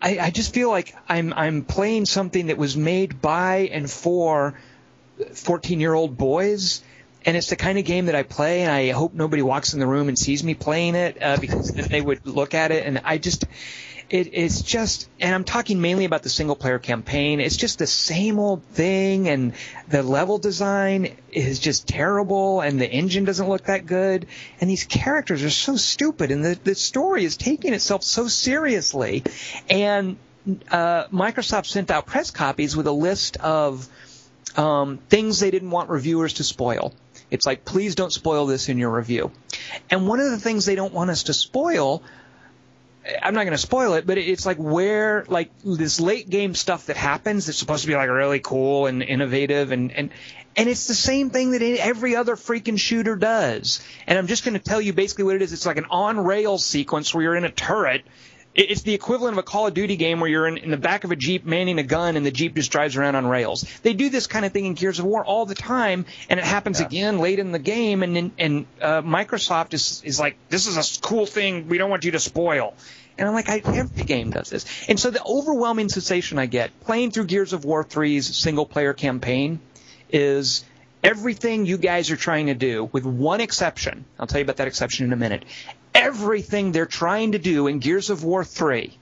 [0.00, 4.54] I, I just feel like I'm, I'm playing something that was made by and for
[5.34, 6.84] 14 year old boys.
[7.26, 9.80] And it's the kind of game that I play, and I hope nobody walks in
[9.80, 12.86] the room and sees me playing it uh, because then they would look at it.
[12.86, 13.44] And I just,
[14.08, 17.40] it, it's just, and I'm talking mainly about the single player campaign.
[17.40, 19.52] It's just the same old thing, and
[19.88, 24.26] the level design is just terrible, and the engine doesn't look that good,
[24.60, 29.24] and these characters are so stupid, and the, the story is taking itself so seriously.
[29.68, 30.16] And
[30.70, 33.86] uh, Microsoft sent out press copies with a list of
[34.56, 36.94] um, things they didn't want reviewers to spoil.
[37.30, 39.30] It's like, please don't spoil this in your review.
[39.88, 42.02] And one of the things they don't want us to spoil
[43.22, 46.86] I'm not going to spoil it, but it's like where like this late game stuff
[46.86, 50.10] that happens that's supposed to be like really cool and innovative and and
[50.56, 53.80] and it's the same thing that every other freaking shooter does.
[54.06, 55.52] And I'm just going to tell you basically what it is.
[55.52, 58.02] It's like an on rail sequence where you're in a turret
[58.54, 61.04] it's the equivalent of a Call of Duty game where you're in, in the back
[61.04, 63.64] of a Jeep manning a gun and the Jeep just drives around on rails.
[63.82, 66.44] They do this kind of thing in Gears of War all the time, and it
[66.44, 68.02] happens again late in the game.
[68.02, 72.04] And and uh, Microsoft is is like, this is a cool thing we don't want
[72.04, 72.74] you to spoil.
[73.18, 74.64] And I'm like, I, every game does this.
[74.88, 78.94] And so the overwhelming sensation I get playing through Gears of War 3's single player
[78.94, 79.60] campaign
[80.10, 80.64] is
[81.04, 84.06] everything you guys are trying to do, with one exception.
[84.18, 85.44] I'll tell you about that exception in a minute.
[85.94, 88.96] Everything they're trying to do in Gears of War 3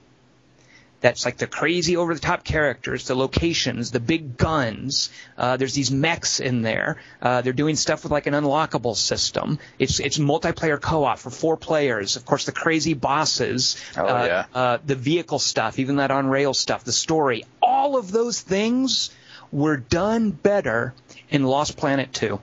[1.01, 5.09] that's like the crazy over the top characters, the locations, the big guns.
[5.37, 6.97] Uh, there's these mechs in there.
[7.21, 9.59] Uh, they're doing stuff with like an unlockable system.
[9.77, 12.15] It's it's multiplayer co-op for four players.
[12.15, 13.81] Of course, the crazy bosses.
[13.95, 14.45] Oh, uh, yeah.
[14.53, 17.45] uh, the vehicle stuff, even that on rail stuff, the story.
[17.61, 19.11] All of those things
[19.51, 20.93] were done better
[21.29, 22.39] in Lost Planet 2.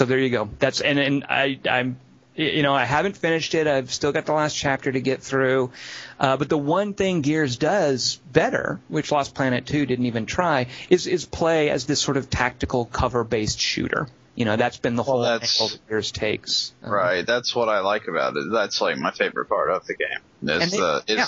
[0.00, 0.48] So there you go.
[0.58, 1.98] That's and and I I'm
[2.34, 3.66] you know I haven't finished it.
[3.66, 5.72] I've still got the last chapter to get through.
[6.18, 10.68] Uh, but the one thing Gears does better, which Lost Planet 2 didn't even try,
[10.88, 14.08] is is play as this sort of tactical cover based shooter.
[14.36, 16.72] You know that's been the Well, whole that's- angle that Gears takes.
[16.82, 17.26] Uh, Right.
[17.26, 18.44] That's what I like about it.
[18.50, 20.48] That's like my favorite part of the game.
[20.62, 21.26] Is the is yeah.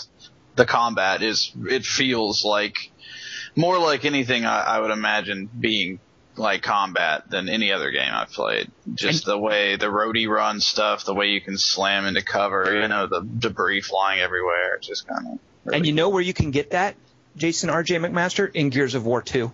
[0.57, 2.91] the combat is it feels like
[3.55, 6.01] more like anything I, I would imagine being
[6.37, 8.71] like combat than any other game I've played.
[8.95, 12.89] Just the way the roadie run stuff, the way you can slam into cover, you
[12.89, 14.77] know, the debris flying everywhere.
[14.77, 15.75] It's just kind of.
[15.75, 16.97] And you know where you can get that,
[17.37, 17.97] Jason R.J.
[17.99, 18.51] McMaster?
[18.53, 19.53] In Gears of War 2.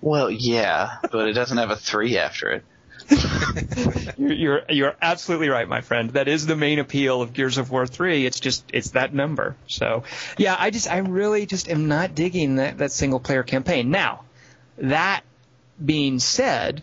[0.00, 2.64] well, yeah, but it doesn't have a three after it.
[4.18, 6.10] You're, you're you're absolutely right, my friend.
[6.10, 8.26] That is the main appeal of Gears of War 3.
[8.26, 9.54] It's just it's that number.
[9.68, 10.02] So
[10.38, 13.90] yeah, I just I really just am not digging that that single player campaign.
[13.92, 14.24] Now,
[14.78, 15.22] that
[15.84, 16.82] being said,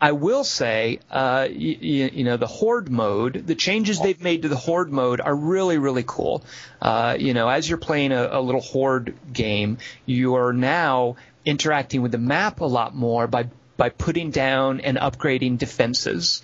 [0.00, 4.48] I will say, uh, you, you know, the horde mode, the changes they've made to
[4.48, 6.44] the horde mode are really, really cool.
[6.82, 12.02] Uh, you know, as you're playing a, a little horde game, you are now interacting
[12.02, 16.42] with the map a lot more by by putting down and upgrading defenses.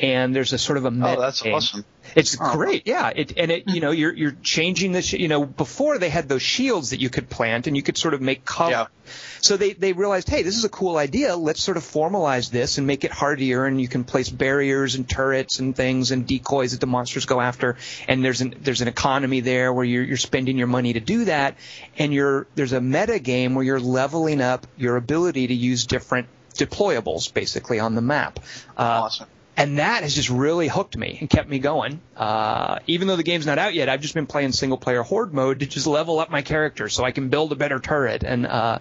[0.00, 1.54] And there's a sort of a meta Oh, that's game.
[1.54, 1.84] awesome.
[2.16, 2.52] It's Oh.
[2.54, 3.12] great, yeah.
[3.14, 6.26] It and it, you know, you're you're changing the, sh- you know, before they had
[6.26, 8.70] those shields that you could plant and you could sort of make cover.
[8.70, 8.86] Yeah.
[9.42, 11.36] So they they realized, hey, this is a cool idea.
[11.36, 15.06] Let's sort of formalize this and make it hardier, and you can place barriers and
[15.08, 17.76] turrets and things and decoys that the monsters go after.
[18.08, 21.26] And there's an there's an economy there where you're you're spending your money to do
[21.26, 21.56] that,
[21.98, 26.26] and you're there's a meta game where you're leveling up your ability to use different
[26.54, 28.40] deployables basically on the map.
[28.76, 29.26] Uh, awesome.
[29.60, 32.00] And that has just really hooked me and kept me going.
[32.16, 35.32] Uh, even though the game's not out yet, I've just been playing single player horde
[35.34, 38.22] mode to just level up my character so I can build a better turret.
[38.24, 38.78] And uh,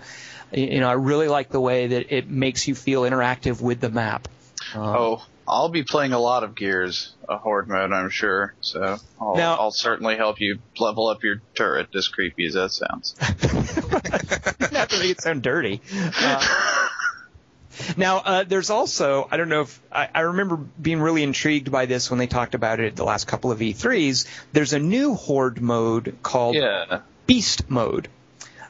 [0.52, 3.90] you know, I really like the way that it makes you feel interactive with the
[3.90, 4.28] map.
[4.74, 8.54] Um, Oh, I'll be playing a lot of Gears, a horde mode, I'm sure.
[8.62, 12.72] So I'll, Now- I'll certainly help you level up your turret, as creepy as that
[12.72, 13.16] sounds.
[14.72, 15.82] not to make it sound dirty.
[15.94, 16.48] Uh,
[17.98, 21.86] now, uh, there's also, I don't know if, I, I remember being really intrigued by
[21.86, 24.28] this when they talked about it at the last couple of E3s.
[24.52, 27.02] There's a new Horde mode called yeah.
[27.26, 28.10] Beast mode.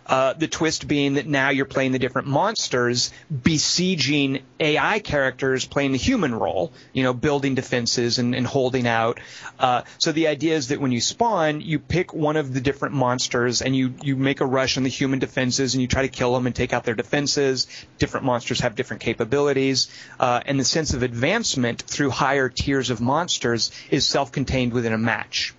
[0.10, 3.12] Uh, the twist being that now you're playing the different monsters
[3.44, 9.20] besieging AI characters playing the human role, you know, building defenses and, and holding out.
[9.60, 12.96] Uh, so the idea is that when you spawn, you pick one of the different
[12.96, 16.08] monsters and you, you make a rush on the human defenses and you try to
[16.08, 17.68] kill them and take out their defenses.
[18.00, 19.92] Different monsters have different capabilities.
[20.20, 24.98] Uh, and the sense of advancement through higher tiers of monsters is self-contained within a
[24.98, 25.54] match.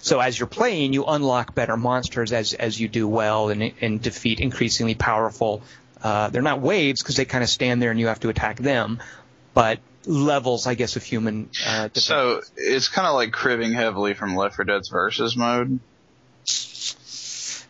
[0.00, 4.00] So as you're playing, you unlock better monsters as as you do well and, and
[4.00, 5.62] defeat increasingly powerful.
[6.02, 8.56] Uh, they're not waves because they kind of stand there and you have to attack
[8.56, 9.00] them,
[9.52, 11.50] but levels, I guess, of human.
[11.66, 11.88] Uh.
[11.94, 15.78] So it's kind of like cribbing heavily from Left 4 Dead's versus mode.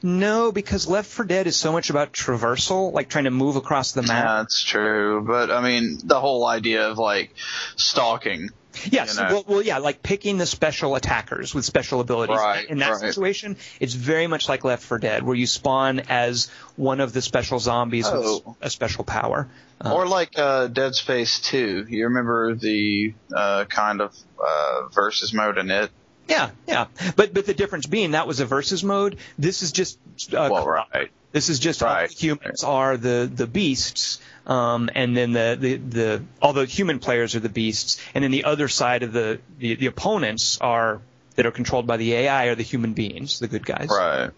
[0.03, 3.93] no, because Left 4 Dead is so much about traversal, like trying to move across
[3.93, 4.43] the map.
[4.43, 7.35] That's true, but I mean the whole idea of like
[7.77, 8.51] stalking.
[8.91, 9.29] Yes, you know.
[9.33, 12.37] well, well, yeah, like picking the special attackers with special abilities.
[12.37, 13.01] Right, In that right.
[13.01, 17.21] situation, it's very much like Left 4 Dead, where you spawn as one of the
[17.23, 18.43] special zombies Oh.
[18.47, 19.49] with a special power.
[19.85, 21.87] Uh, Or like uh, Dead Space 2.
[21.89, 25.91] You remember the uh, kind of uh, versus mode in it?
[26.29, 26.87] Yeah, yeah.
[27.17, 29.17] But but the difference being that was a versus mode.
[29.37, 29.99] This is just
[30.33, 31.11] uh, Well, right.
[31.33, 32.09] This is just all Right.
[32.09, 36.99] the humans are the the beasts, um, and then the, the the all the human
[36.99, 41.01] players are the beasts, and then the other side of the the, the opponents are
[41.37, 43.89] that are controlled by the AI are the human beings, the good guys.
[43.91, 44.31] Right.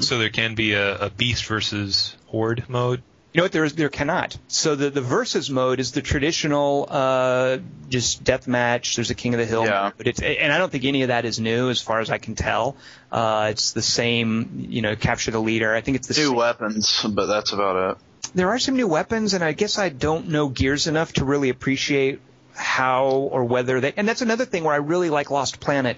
[0.00, 3.02] So there can be a, a beast versus horde mode.
[3.32, 3.52] You know what?
[3.52, 4.36] There is there cannot.
[4.48, 7.58] So the the versus mode is the traditional uh,
[7.88, 8.96] just death match.
[8.96, 9.92] There's a King of the Hill, Yeah.
[9.96, 12.18] but it's and I don't think any of that is new as far as I
[12.18, 12.76] can tell.
[13.12, 14.66] Uh, it's the same.
[14.68, 15.72] You know, capture the leader.
[15.74, 16.36] I think it's the New same.
[16.36, 17.98] weapons, but that's about it.
[18.34, 21.50] There are some new weapons, and I guess I don't know Gears enough to really
[21.50, 22.20] appreciate
[22.54, 23.92] how or whether they.
[23.96, 25.96] And that's another thing where I really like Lost Planet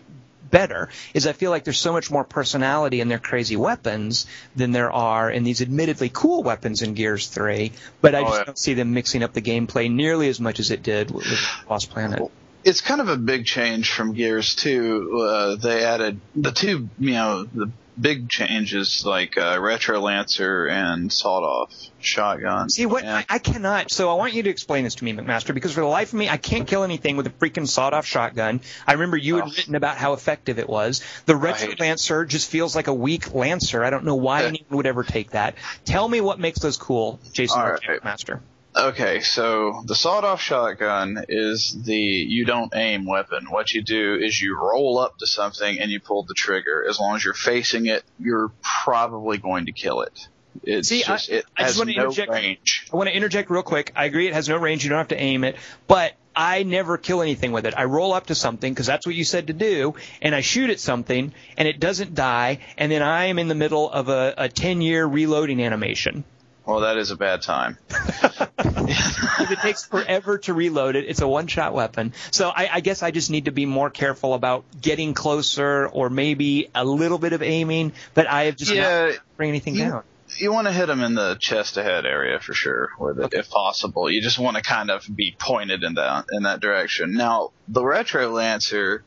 [0.50, 4.72] better is I feel like there's so much more personality in their crazy weapons than
[4.72, 7.72] there are in these admittedly cool weapons in Gears 3.
[8.00, 8.44] But I Oh, just yeah.
[8.44, 11.40] don't see them mixing up the gameplay nearly as much as it did with, with
[11.70, 12.30] Lost Planet.
[12.64, 15.18] It's kind of a big change from Gears 2.
[15.20, 17.70] Uh, they added the two, you know, the
[18.00, 22.70] big changes like uh, Retro Lancer and Sawed Off Shotgun.
[22.70, 23.90] See what I, And- I cannot.
[23.92, 26.18] So I want you to explain this to me, McMaster, because for the life of
[26.18, 28.60] me, I can't kill anything with a freaking sawed-off shotgun.
[28.86, 29.52] I remember you had Oh.
[29.56, 31.02] written about how effective it was.
[31.26, 31.80] The retro Right.
[31.80, 33.84] lancer just feels like a weak lancer.
[33.84, 35.54] I don't know why anyone would ever take that.
[35.84, 37.80] Tell me what makes those cool, Jason right.
[38.02, 38.40] McMaster.
[38.82, 43.46] Okay, so the sawed-off shotgun is the you don't aim weapon.
[43.48, 46.84] What you do is you roll up to something and you pull the trigger.
[46.88, 50.26] As long as you're facing it, you're probably going to kill it.
[50.64, 52.86] It's See, I- just it I just wanna no interject- range.
[52.92, 53.92] I want to interject real quick.
[53.94, 54.82] I agree it has no range.
[54.82, 55.56] You don't have to aim it,
[55.86, 57.74] but I never kill anything with it.
[57.76, 60.70] I roll up to something because that's what you said to do, and I shoot
[60.70, 64.34] at something, and it doesn't die, and then I am in the middle of a,
[64.36, 66.24] a 10-year reloading animation.
[66.66, 67.78] Well, that is a bad time.
[68.58, 71.04] It takes forever to reload it.
[71.08, 72.12] It's a one-shot weapon.
[72.30, 76.08] So I, I guess I just need to be more careful about getting closer or
[76.10, 79.84] maybe a little bit of aiming, but I have just Yeah, not bring anything you-
[79.84, 80.02] down.
[80.38, 83.50] you want to hit them in the chest ahead area for sure, with it, if
[83.50, 84.10] possible.
[84.10, 87.12] You just want to kind of be pointed in that in that direction.
[87.14, 89.02] Now, the retro lancer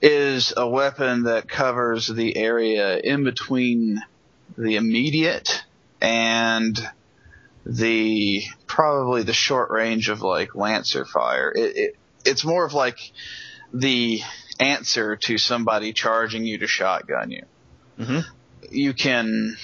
[0.00, 4.02] is a weapon that covers the area in between
[4.56, 5.62] the immediate
[6.00, 6.78] and
[7.66, 11.52] the probably the short range of like lancer fire.
[11.54, 12.98] It, it it's more of like
[13.72, 14.20] the
[14.58, 17.44] answer to somebody charging you to shotgun you.
[17.98, 18.24] Mhm.
[18.70, 19.56] You can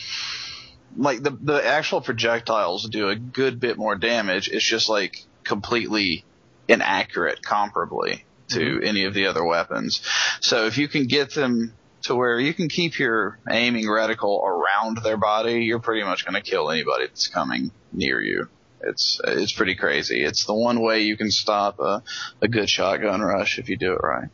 [0.97, 4.49] like the the actual projectiles do a good bit more damage.
[4.49, 6.25] It's just like completely
[6.69, 10.01] inaccurate comparably to any of the other weapons.
[10.41, 11.75] So if you can get them
[12.05, 16.35] to where you can keep your aiming reticle around their body, you're pretty much going
[16.35, 18.49] to kill anybody that's coming near you.
[18.83, 20.23] It's it's pretty crazy.
[20.23, 22.03] It's the one way you can stop a,
[22.43, 24.29] a good shotgun rush if you do it right.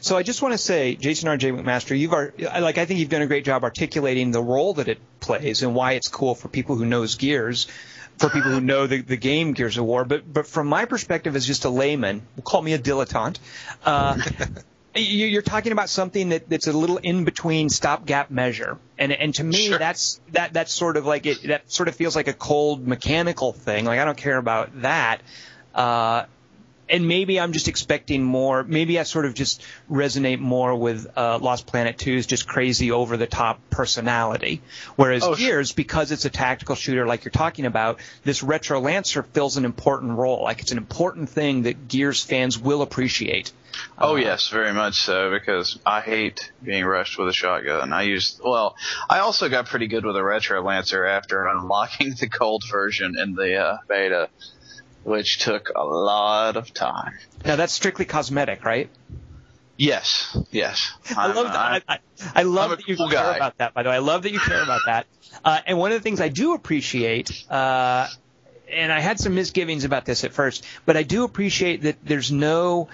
[0.00, 1.52] So I just want to say, Jason R.J.
[1.52, 4.74] McMaster, you've ar- I- like I think you've done a great job articulating the role
[4.74, 7.66] that it plays and why it's cool for people who knows Gears,
[8.18, 10.04] for people who know the, the game Gears of War.
[10.04, 13.38] But but from my perspective as just a layman, call me a dilettante.
[13.84, 14.18] Uh,
[14.96, 19.44] You're talking about something that, that's a little in between stopgap measure, and and to
[19.44, 19.78] me Sure.
[19.78, 23.52] that's that that's sort of like it that sort of feels like a cold mechanical
[23.52, 23.84] thing.
[23.86, 25.20] Like I don't care about that.
[25.74, 26.26] Uh,
[26.88, 28.62] and maybe I'm just expecting more.
[28.62, 33.16] Maybe I sort of just resonate more with uh, Lost Planet 2's just crazy over
[33.16, 34.60] the top personality.
[34.96, 35.36] Whereas Oh, sure.
[35.36, 39.64] Gears, because it's a tactical shooter like you're talking about, this Retro Lancer fills an
[39.64, 40.42] important role.
[40.42, 43.52] Like it's an important thing that Gears fans will appreciate.
[43.98, 47.92] Oh yes, very much so because I hate being rushed with a shotgun.
[47.92, 48.76] I used well,
[49.10, 53.34] I also got pretty good with a retro lancer after unlocking the gold version in
[53.34, 54.28] the uh, beta,
[55.04, 57.12] which took a lot of time.
[57.44, 58.90] Now that's strictly cosmetic, right?
[59.76, 60.92] Yes, yes.
[61.16, 61.82] I I'm, love uh, that.
[61.88, 61.98] I, I,
[62.36, 63.36] I love that you cool care guy.
[63.36, 63.74] about that.
[63.74, 65.06] By the way, I love that you care about that.
[65.44, 68.08] Uh, and one of the things I do appreciate, uh,
[68.70, 72.30] and I had some misgivings about this at first, but I do appreciate that there's
[72.30, 72.88] no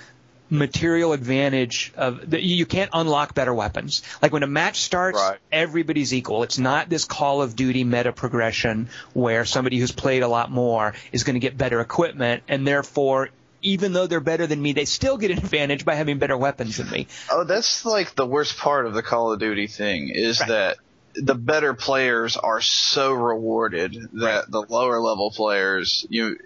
[0.50, 4.02] material advantage of that you can't unlock better weapons.
[4.20, 5.38] Like when a match starts, Right.
[5.52, 6.42] everybody's equal.
[6.42, 10.94] It's not this Call of Duty meta progression where somebody who's played a lot more
[11.12, 13.30] is going to get better equipment and therefore
[13.62, 16.78] even though they're better than me, they still get an advantage by having better weapons
[16.78, 17.06] than me.
[17.30, 20.48] Oh, that's like the worst part of the Call of Duty thing is Right.
[20.48, 20.76] that
[21.14, 26.38] the better players are so rewarded that the lower level players, you,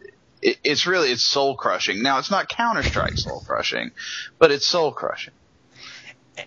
[0.45, 2.03] it, it's really it's soul crushing.
[2.03, 3.93] Now it's not Counter Strike soul crushing,
[4.41, 5.35] but it's soul crushing.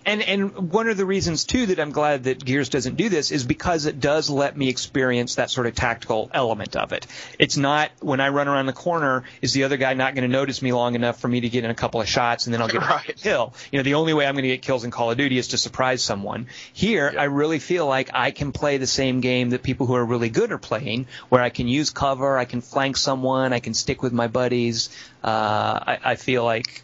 [0.04, 3.30] And and one of the reasons too that I'm glad that Gears doesn't do this
[3.30, 7.06] is because it does let me experience that sort of tactical element of it.
[7.38, 10.32] It's not when I run around the corner, is the other guy not going to
[10.32, 12.60] notice me long enough for me to get in a couple of shots and then
[12.60, 13.08] I'll get Right.
[13.08, 13.54] a kill.
[13.72, 15.48] You know, the only way I'm going to get kills in Call of Duty is
[15.48, 16.48] to surprise someone.
[16.74, 20.04] Here, I really feel like I can play the same game that people who are
[20.04, 23.72] really good are playing, where I can use cover, I can flank someone, I can
[23.74, 24.90] stick with my buddies.
[25.24, 26.82] Uh, I, I feel like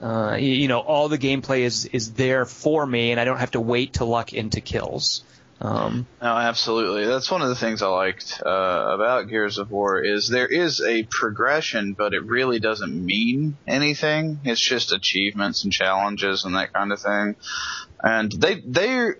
[0.00, 3.38] uh, you, you know, all the gameplay is is there for me, and I don't
[3.38, 5.24] have to wait to luck into kills.
[5.58, 7.06] Um, No, absolutely.
[7.06, 10.82] That's one of the things I liked uh, about Gears of War is there is
[10.82, 14.40] a progression, but it really doesn't mean anything.
[14.44, 17.36] It's just achievements and challenges and that kind of thing.
[18.02, 19.12] And they they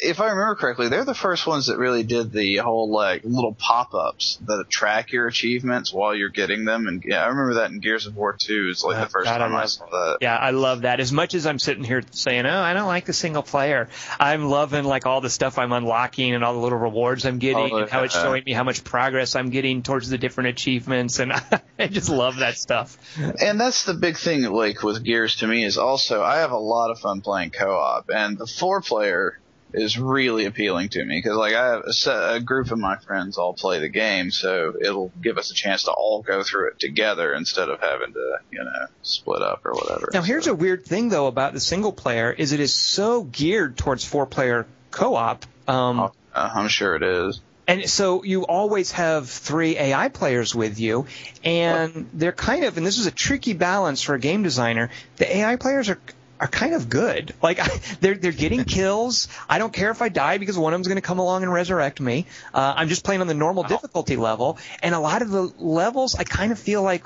[0.00, 3.54] if I remember correctly, they're the first ones that really did the whole like little
[3.54, 6.86] pop-ups that track your achievements while you're getting them.
[6.88, 9.24] And yeah, I remember that in Gears of War 2 is like Oh, the first
[9.26, 10.18] God, time I love saw that.
[10.20, 11.00] Yeah, I love that.
[11.00, 13.88] As much as I'm sitting here saying, "Oh, I don't like the single player,"
[14.18, 17.72] I'm loving like all the stuff I'm unlocking and all the little rewards I'm getting,
[17.72, 21.18] Oh, and how it's showing me how much progress I'm getting towards the different achievements,
[21.18, 21.32] and
[21.78, 22.96] I just love that stuff.
[23.40, 26.58] And that's the big thing, like with Gears to me, is also I have a
[26.58, 29.38] lot of fun playing co-op, and the four player
[29.74, 32.96] is really appealing to me because like I have a, set, a group of my
[32.96, 36.68] friends all play the game, so it'll give us a chance to all go through
[36.68, 40.10] it together instead of having to you know split up or whatever.
[40.12, 43.24] Now, here's So- a weird thing though about the single player is it is so
[43.24, 45.44] geared towards four player co-op.
[45.66, 47.40] Um, uh, I'm sure it is.
[47.66, 51.06] And so you always have three AI players with you,
[51.42, 54.90] and they're kind of, and this is a tricky balance for a game designer.
[55.16, 55.98] The AI players are
[56.40, 57.34] are kind of good.
[57.42, 57.60] Like
[58.00, 59.28] they're they're getting kills.
[59.48, 61.52] I don't care if I die because one of them's going to come along and
[61.52, 62.26] resurrect me.
[62.52, 66.14] Uh, I'm just playing on the normal difficulty level, and a lot of the levels
[66.14, 67.04] I kind of feel like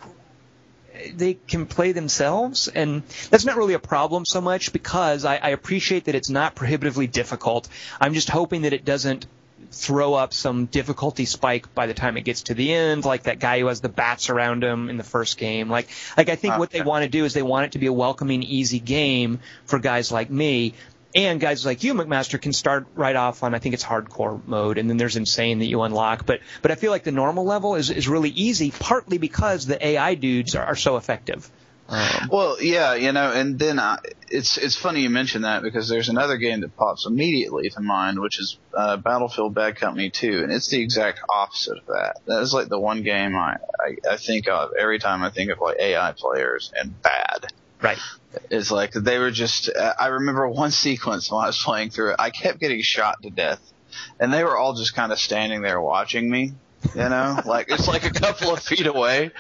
[1.15, 5.51] they can play themselves, and that's not really a problem so much because I, I
[5.51, 7.69] appreciate that it's not prohibitively difficult.
[8.01, 9.27] I'm just hoping that it doesn't
[9.71, 13.39] throw up some difficulty spike by the time it gets to the end, like that
[13.39, 15.69] guy who has the bats around him in the first game.
[15.69, 17.79] Like, like I think ah, what they want to do is they want it to
[17.79, 20.75] be a welcoming, easy game for guys like me.
[21.15, 24.77] And guys like you, McMaster, can start right off on I think it's hardcore mode,
[24.77, 26.27] and then there's insane that you unlock.
[26.27, 29.85] But but I feel like the normal level is is really easy, partly because the
[29.85, 31.51] AI dudes are, are so effective.
[31.89, 33.99] Um, Well, yeah, you know, and then I,
[34.31, 38.21] it's it's funny you mention that because there's another game that pops immediately to mind,
[38.21, 42.17] which is uh, Battlefield Bad Company 2, and it's the exact opposite of that.
[42.27, 45.51] That is like the one game I, I I think of every time I think
[45.51, 47.47] of like AI players and bad.
[47.81, 47.99] right.
[48.51, 49.71] It's like they were just.
[49.71, 52.17] Uh, I remember one sequence when I was playing through it.
[52.19, 53.61] I kept getting shot to death,
[54.21, 56.53] and they were all just kind of standing there watching me.
[56.95, 59.31] You know, like it's like a couple of feet away,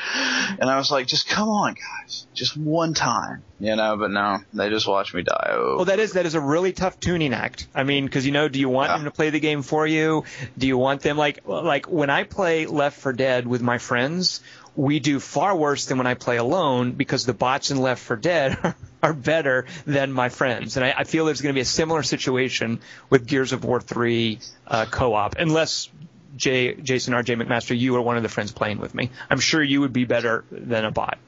[0.58, 4.38] and I was like, "Just come on, guys, just one time." You know, but no,
[4.52, 5.50] they just watched me die.
[5.52, 7.68] Oh, Well, that is that is a really tough tuning act.
[7.74, 8.96] I mean, because you know, do you want Yeah.
[8.96, 10.24] them to play the game for you?
[10.58, 14.40] Do you want them like like when I play Left 4 Dead with my friends?
[14.74, 18.16] We do far worse than when I play alone because the bots in Left 4
[18.16, 21.64] Dead are better than my friends, and I, I feel there's going to be a
[21.64, 25.88] similar situation with Gears of War 3 uh, co-op, unless.
[26.38, 27.22] Jay, Jason R.
[27.22, 27.34] J.
[27.36, 29.10] McMaster, you are one of the friends playing with me.
[29.28, 31.18] I'm sure you would be better than a bot.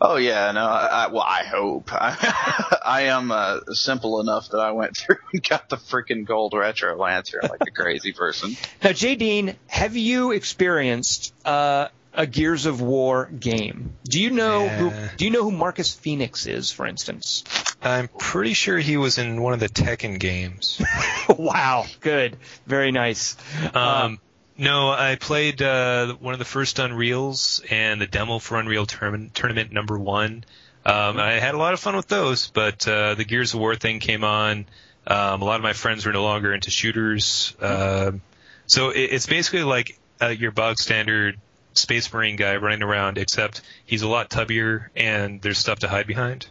[0.00, 0.60] oh yeah, no.
[0.66, 1.90] I, I, well, I hope.
[1.92, 6.52] I, I am uh, simple enough that I went through and got the freaking gold
[6.54, 8.56] retro lancer like a crazy person.
[8.84, 9.14] Now, J.
[9.14, 13.94] Dean, have you experienced uh, a Gears of War game?
[14.04, 14.76] Do you know Yeah.
[14.76, 15.16] who?
[15.16, 17.44] Do you know who Marcus Phoenix is, for instance?
[17.84, 20.80] I'm pretty sure he was in one of the Tekken games.
[21.28, 22.36] wow, good,
[22.66, 23.36] very nice.
[23.74, 24.20] Um,
[24.56, 29.34] no, I played uh, one of the first Unreals and the demo for Unreal Tournament,
[29.34, 30.44] tournament number one.
[30.84, 33.76] Um, I had a lot of fun with those, but uh, the Gears of War
[33.76, 34.66] thing came on.
[35.06, 38.20] Um, a lot of my friends were no longer into shooters, um
[38.66, 41.38] so it, it's basically like uh, your bog standard
[41.74, 46.06] Space Marine guy running around, except he's a lot tubbier and there's stuff to hide
[46.06, 46.46] behind.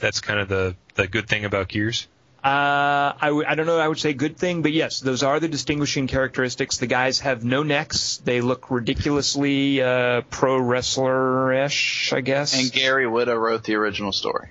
[0.00, 2.06] That's kind of the the good thing about Gears.
[2.48, 3.78] Uh, I, w- I don't know.
[3.78, 6.78] I would say good thing, but yes, those are the distinguishing characteristics.
[6.78, 8.22] The guys have no necks.
[8.24, 12.58] They look ridiculously uh, pro wrestler ish, I guess.
[12.58, 14.48] And Gary Whitta wrote the original story.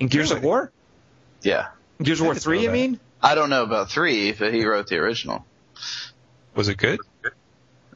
[0.00, 0.72] In Gears of War,
[1.42, 1.68] Yeah,
[2.02, 2.98] Gears of War three, you mean?
[3.22, 5.44] I don't know about three, but he wrote the original.
[6.54, 6.98] Was it good?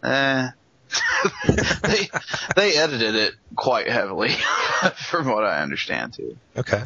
[0.02, 0.48] Eh.
[1.48, 2.10] they
[2.54, 4.28] they edited it quite heavily,
[5.08, 6.36] from what I understand too.
[6.54, 6.82] Okay.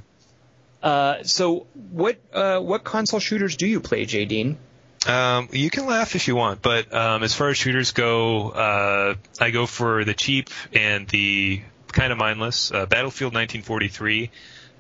[0.83, 4.25] Uh, so what uh, what console shooters do you play, J.
[4.25, 4.59] Dean?
[5.07, 9.15] Um, you can laugh if you want, but um, as far as shooters go, uh,
[9.41, 12.73] I go for the cheap and the kind of mindless.
[12.73, 14.31] Uh, Battlefield 1943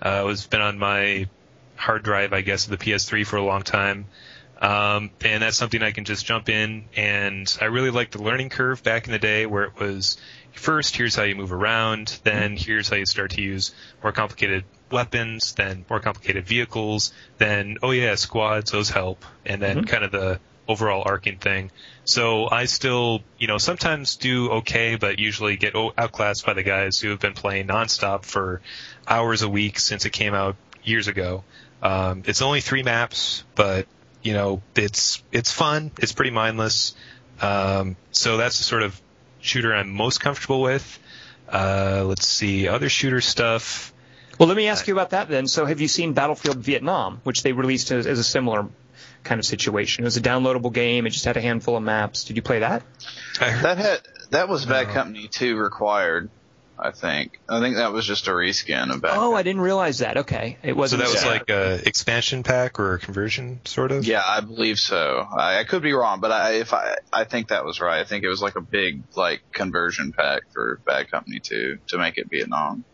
[0.02, 1.28] uh, was been on my
[1.77, 4.06] hard drive, I guess, of the PS3 for a long time.
[4.60, 6.86] Um, and that's something I can just jump in.
[6.97, 10.16] And I really like the learning curve back in the day where it was
[10.52, 14.64] first, here's how you move around, then here's how you start to use more complicated
[14.91, 20.13] weapons, then more complicated vehicles, then, oh yeah, squads, those help, and then kind of
[20.13, 21.71] the overall arcing thing.
[22.05, 26.99] So I still, you know, sometimes do okay, but usually get outclassed by the guys
[26.99, 28.61] who have been playing nonstop for
[29.07, 31.45] hours a week since it came out years ago.
[31.83, 33.87] Um, it's only three maps, but
[34.23, 35.93] you know, it's it's fun.
[35.99, 36.95] It's pretty mindless.
[37.41, 39.01] Um, so that's the sort of
[39.41, 40.99] shooter I'm most comfortable with.
[41.49, 43.93] Uh, let's see other shooter stuff.
[44.39, 45.47] Well, let me ask you about that then.
[45.49, 48.69] So, have you seen Battlefield Vietnam, which they released as, as a similar
[49.25, 50.05] kind of situation?
[50.05, 51.07] It was a downloadable game.
[51.07, 52.25] It just had a handful of maps.
[52.25, 52.83] Did you play that?
[53.41, 54.01] That had
[54.31, 54.93] that was Bad No.
[54.95, 56.31] Company 2 required.
[56.79, 57.41] I think.
[57.49, 59.13] I think that was just a reskin of Bad.
[59.13, 59.37] Oh, Company.
[59.39, 60.19] I didn't realize that.
[60.19, 60.91] Okay, it so was.
[60.91, 61.31] So that was Yeah.
[61.31, 64.05] like a expansion pack or a conversion, sort of.
[64.05, 65.27] Yeah, I believe so.
[65.35, 67.99] I, I could be wrong, but I, if I, I think that was right.
[68.01, 71.99] I think it was like a big like conversion pack for Bad Company 2 to
[71.99, 72.85] make it Vietnam.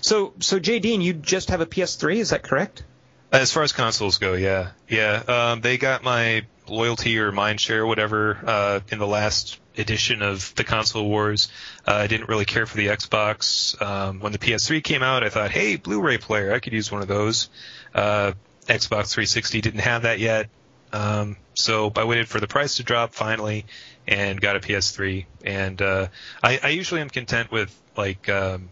[0.00, 0.34] So.
[0.40, 2.16] So, Dean, you just have a PS3.
[2.16, 2.84] Is that correct?
[3.32, 5.22] As far as consoles go, yeah, yeah.
[5.26, 10.54] Um, they got my loyalty or mind share, whatever, uh, in the last edition of
[10.54, 11.48] the console wars.
[11.86, 13.80] Uh, I didn't really care for the Xbox.
[13.80, 17.02] Um, when the PS3 came out, I thought, hey, Blu-ray player, I could use one
[17.02, 17.48] of those.
[17.94, 18.32] Uh,
[18.66, 20.48] Xbox 360 didn't have that yet.
[20.92, 23.64] Um, so I waited for the price to drop finally
[24.06, 25.24] and got a PS3.
[25.44, 26.08] And, uh,
[26.42, 28.68] I, I usually am content with like, um,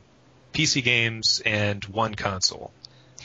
[0.52, 2.72] PC games and one console.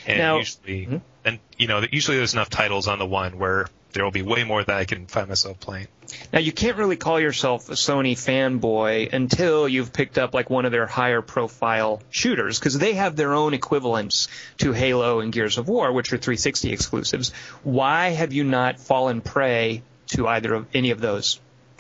[0.06, 1.02] And Now- usually, Mhm.
[1.24, 4.44] and you know, usually there's enough titles on the one where there will be way
[4.44, 5.88] more that I can find myself playing.
[6.32, 10.66] Now, you can't really call yourself a Sony fanboy until you've picked up like one
[10.66, 14.28] of their higher profile shooters because they have their own equivalents
[14.58, 17.32] to Halo and Gears of War, which are 360 exclusives.
[17.64, 21.40] Why have you not fallen prey to either of any of those?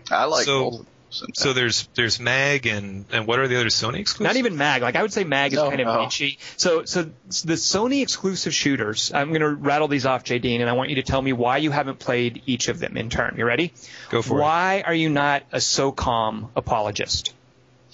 [0.09, 0.85] I like So- both
[1.21, 1.39] of those.
[1.41, 4.33] So there's there's Mag and and what are the other Sony exclusives?
[4.33, 4.81] Not even Mag.
[4.81, 6.03] Like I would say Mag is No, kind of no.
[6.03, 6.37] niche.
[6.57, 10.73] So so the Sony exclusive shooters, I'm going to rattle these off, J.D., and I
[10.73, 13.35] want you to tell me why you haven't played each of them in turn.
[13.37, 13.73] You ready?
[14.09, 14.41] Go for it.
[14.41, 17.33] why are you not a SOCOM apologist?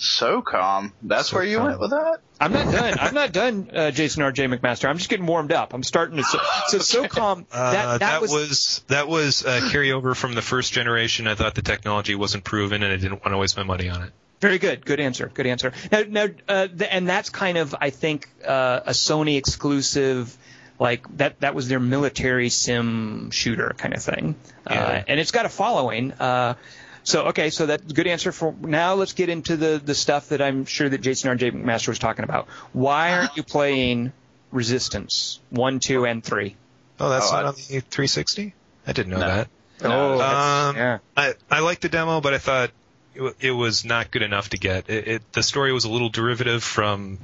[0.01, 0.93] SOCOM.
[1.03, 2.21] That's where you went with that?
[2.39, 2.97] I'm not done.
[2.99, 4.47] I'm not done, uh, Jason R.J.
[4.47, 4.89] McMaster.
[4.89, 5.75] I'm just getting warmed up.
[5.75, 6.23] I'm starting to.
[6.23, 6.39] So,
[6.79, 7.45] so SOCOM.
[7.51, 11.27] Uh, That, that, was, was that was a carryover from the first generation.
[11.27, 14.01] I thought the technology wasn't proven, and I didn't want to waste my money on
[14.01, 14.11] it.
[14.39, 14.83] very good.
[14.83, 15.29] Good answer.
[15.31, 15.71] Good answer.
[15.91, 20.35] Now, now, uh, the, and that's kind of, I think, uh, a Sony exclusive.
[20.79, 24.33] Like that, that was their military sim shooter kind of thing,
[24.65, 26.11] uh, and it's got a following.
[26.13, 26.55] Uh,
[27.03, 28.93] so okay, so that's a good answer for now.
[28.95, 31.51] Let's get into the the stuff that I'm sure that Jason R.J.
[31.51, 32.47] McMaster was talking about.
[32.73, 34.13] Why aren't you playing
[34.51, 36.55] Resistance one, two, and three?
[36.99, 38.53] Oh, that's Oh, not I- on the 360.
[38.85, 39.27] I didn't know No.
[39.27, 39.47] that.
[39.83, 40.97] Oh, Um, yeah.
[41.17, 42.69] I I liked the demo, but I thought
[43.15, 44.89] it, it was not good enough to get.
[44.89, 47.17] It, it the story was a little derivative from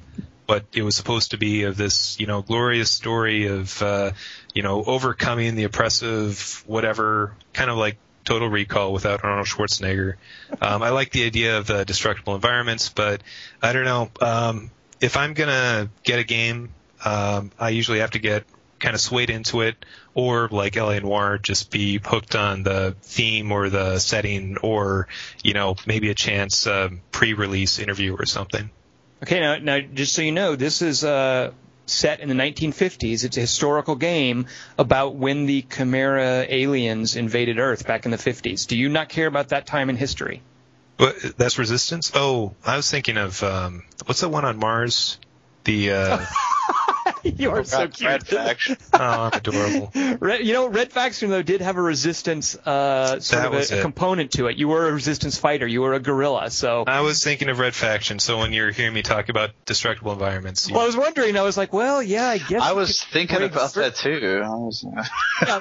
[0.47, 4.11] what it was supposed to be of this, you know, glorious story of uh,
[4.53, 7.97] you know overcoming the oppressive whatever, kind of like
[8.27, 10.15] Total Recall without Arnold Schwarzenegger.
[10.61, 13.23] Um, I like the idea of the destructible environments, but
[13.63, 14.11] I don't know.
[14.19, 16.73] Um, if I'm gonna get a game,
[17.05, 18.43] um, I usually have to get
[18.79, 23.53] kind of swayed into it, or like LA Noir, just be hooked on the theme
[23.53, 25.07] or the setting, or
[25.41, 28.69] you know maybe a chance um, pre-release interview or something.
[29.23, 31.51] Okay, now, now just so you know, this is uh,
[31.89, 33.23] set in the 1950s.
[33.23, 34.47] It's a historical game
[34.77, 38.67] about when the Chimera aliens invaded Earth back in the 50s.
[38.67, 40.41] Do you not care about that time in history?
[40.97, 42.11] But that's Resistance.
[42.15, 45.19] Oh, I was thinking of um, what's the one on Mars?
[45.63, 46.25] The uh,
[47.37, 48.27] you are so Red cute.
[48.27, 48.77] Faction.
[48.93, 49.91] oh, I'm adorable.
[50.19, 53.79] Red, you know, Red Faction though did have a resistance uh, sort That of a,
[53.79, 54.57] a component to it.
[54.57, 55.67] You were a resistance fighter.
[55.67, 56.49] You were a guerrilla.
[56.51, 56.83] So.
[56.87, 58.19] I was thinking of Red Faction.
[58.19, 61.37] So when you're hearing me talk about destructible environments, you, well, I was wondering.
[61.37, 62.61] I was like, well, yeah, I guess.
[62.61, 64.41] I was thinking break about through- that too.
[64.43, 64.85] I was,
[65.45, 65.59] Yeah,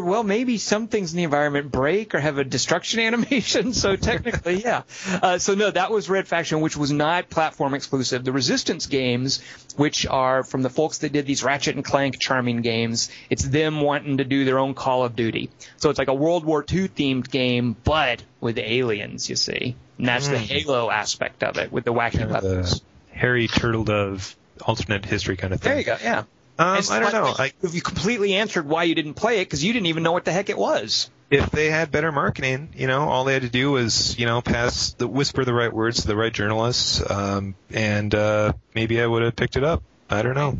[0.00, 3.72] well, maybe some things in the environment break or have a destruction animation.
[3.72, 4.82] So technically, yeah.
[5.10, 8.24] Uh, so no, that was Red Faction, which was not platform exclusive.
[8.24, 9.42] The Resistance games,
[9.76, 13.80] which are from the folks that did these Ratchet and Clank charming games, it's them
[13.80, 15.50] wanting to do their own Call of Duty.
[15.76, 19.28] So it's like a World War II themed game, but with aliens.
[19.30, 22.80] You see, and that's the Halo aspect of it with the wacky kind of weapons.
[22.80, 25.70] the Harry Turtledove alternate history kind of thing.
[25.70, 25.96] There you go.
[26.02, 26.24] Yeah.
[26.60, 27.34] Um, I don't like- know.
[27.38, 30.24] I, you completely answered why you didn't play it because you didn't even know what
[30.24, 31.08] the heck it was.
[31.30, 34.40] if they had better marketing, you know, all they had to do was, you know,
[34.40, 39.06] pass the whisper the right words to the right journalists, um, and uh, maybe I
[39.06, 39.84] would have picked it up.
[40.10, 40.58] I don't know.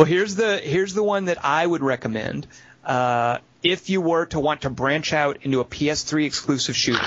[0.00, 2.46] Well, here's the here's the one that I would recommend
[2.82, 7.06] uh, if you were to want to branch out into a PS3 exclusive shooter.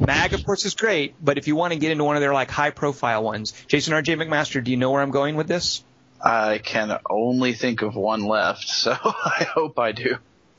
[0.00, 2.34] Mag, of course, is great, but if you want to get into one of their
[2.34, 4.16] like high profile ones, Jason R.J.
[4.16, 5.84] McMaster, do you know where I'm going with this?
[6.20, 10.16] I can only think of one left, so I hope I do.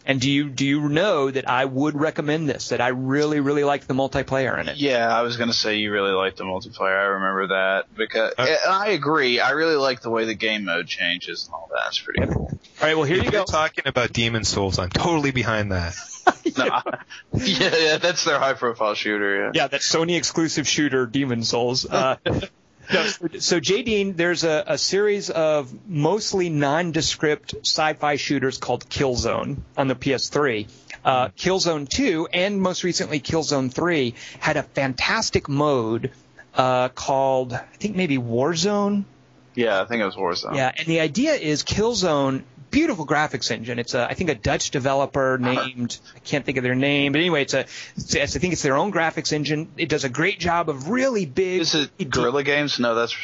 [0.08, 2.70] And do you do you know that I would recommend this?
[2.70, 4.78] That I really really like the multiplayer in it.
[4.78, 6.98] Yeah, I was gonna say you really like the multiplayer.
[7.00, 9.40] I remember that because Uh, and I agree.
[9.40, 11.88] I really like the way the game mode changes and all that.
[11.88, 12.52] It's pretty cool.
[12.52, 13.52] All right, well here If you you're go.
[13.52, 15.96] talking about Demon's Souls, I'm totally behind that.
[16.58, 16.66] No,
[17.34, 19.46] yeah, yeah, that's their high profile shooter.
[19.46, 19.52] Yeah.
[19.54, 21.86] Yeah, that Sony exclusive shooter, Demon's Souls.
[21.86, 22.16] Uh,
[22.94, 23.84] no, so, so J.
[23.84, 30.68] Dean, there's a, a series of mostly nondescript sci-fi shooters called Killzone on the PS3.
[31.04, 36.12] Uh, Killzone 2 and most recently Killzone 3 had a fantastic mode
[36.56, 39.06] uh, called, I think maybe Warzone.
[39.54, 40.56] Yeah, I think it was Warzone.
[40.56, 42.44] Yeah, and the idea is Killzone,
[42.76, 43.80] beautiful graphics engine.
[43.80, 47.20] It's a, I think a Dutch developer named, I can't think of their name, but
[47.20, 47.66] anyway, it's a,
[47.96, 49.70] it's, I think it's their own graphics engine.
[49.78, 51.62] It does a great job of really big.
[51.62, 52.78] Is it Guerrilla Games?
[52.78, 53.16] No, that's.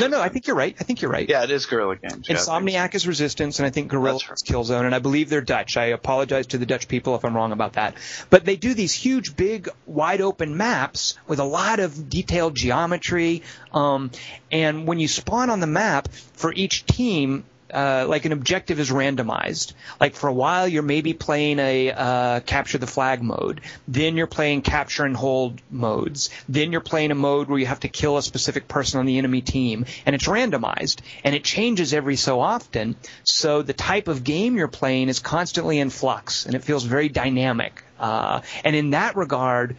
[0.00, 0.76] No, no, I think you're right.
[0.80, 1.26] I think you're right.
[1.28, 2.28] Yeah, it is Guerrilla Games.
[2.28, 5.30] yeah, I think Insomniac is Resistance, and I think Guerrilla is Killzone, and I believe
[5.30, 5.76] they're Dutch.
[5.76, 7.94] I apologize to the Dutch people if I'm wrong about that.
[8.30, 13.44] But they do these huge, big, wide open maps with a lot of detailed geometry.
[13.72, 14.10] Um,
[14.50, 18.90] and when you spawn on the map, for each team, uh, like an objective is
[18.90, 19.72] randomized.
[20.00, 23.60] Like for a while, you're maybe playing a uh, capture the flag mode.
[23.86, 26.30] Then you're playing capture and hold modes.
[26.48, 29.18] Then you're playing a mode where you have to kill a specific person on the
[29.18, 32.96] enemy team, and it's randomized and it changes every so often.
[33.24, 37.08] So the type of game you're playing is constantly in flux, and it feels very
[37.08, 37.82] dynamic.
[37.98, 39.76] Uh, and in that regard,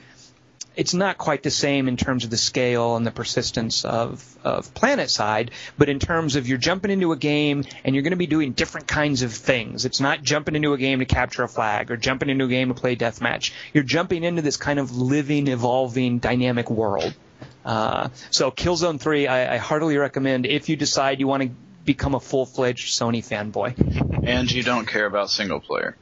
[0.80, 4.74] it's not quite the same in terms of the scale and the persistence of, of
[4.74, 8.28] PlanetSide, but in terms of you're jumping into a game and you're going to be
[8.28, 9.84] doing different kinds of things.
[9.84, 12.70] It's not jumping into a game to capture a flag or jumping into a game
[12.70, 13.52] to play deathmatch.
[13.74, 17.14] You're jumping into this kind of living, evolving, dynamic world.
[17.66, 21.50] Uh, so Killzone 3, I, I heartily recommend if you decide you want to
[21.84, 24.26] become a full-fledged Sony fanboy.
[24.26, 25.98] And you don't care about single player.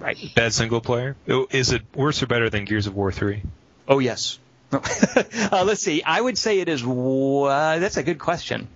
[0.00, 0.18] Right.
[0.34, 1.14] Bad single player.
[1.28, 3.44] Is it worse or better than Gears of War 3?
[3.90, 4.38] Oh yes.
[4.72, 6.04] uh, let's see.
[6.04, 6.84] I would say it is.
[6.84, 8.68] Uh, that's a good question.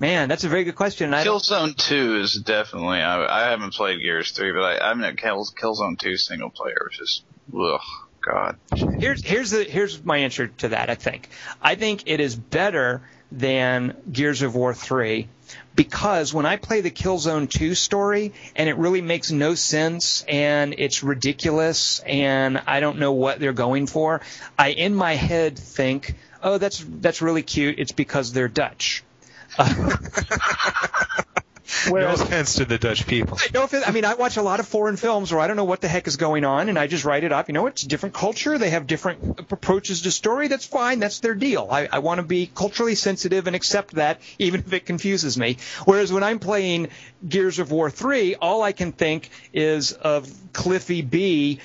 [0.00, 1.12] Man, that's a very good question.
[1.12, 3.00] I Killzone 2 is definitely.
[3.00, 6.78] I, I haven't played Gears 3, but I, I'm in Kill, Killzone 2 single player,
[6.84, 7.22] which is.
[7.54, 7.80] Ugh,
[8.22, 8.58] God.
[8.98, 10.88] here's here's the here's my answer to that.
[10.88, 11.28] I think
[11.60, 15.28] I think it is better than Gears of War three
[15.74, 20.74] because when I play the Killzone two story and it really makes no sense and
[20.76, 24.20] it's ridiculous and I don't know what they're going for,
[24.58, 27.78] I in my head think, oh that's that's really cute.
[27.78, 29.04] It's because they're Dutch.
[31.88, 33.38] Whereas offense to the Dutch people.
[33.52, 33.84] no offense.
[33.86, 35.88] I mean, I watch a lot of foreign films where I don't know what the
[35.88, 37.48] heck is going on, and I just write it up.
[37.48, 38.58] You know, it's a different culture.
[38.58, 40.48] They have different approaches to story.
[40.48, 40.98] That's fine.
[40.98, 41.68] That's their deal.
[41.70, 45.58] I, I want to be culturally sensitive and accept that, even if it confuses me.
[45.84, 46.88] Whereas when I'm playing
[47.26, 51.60] Gears of War 3, all I can think is of Cliffy B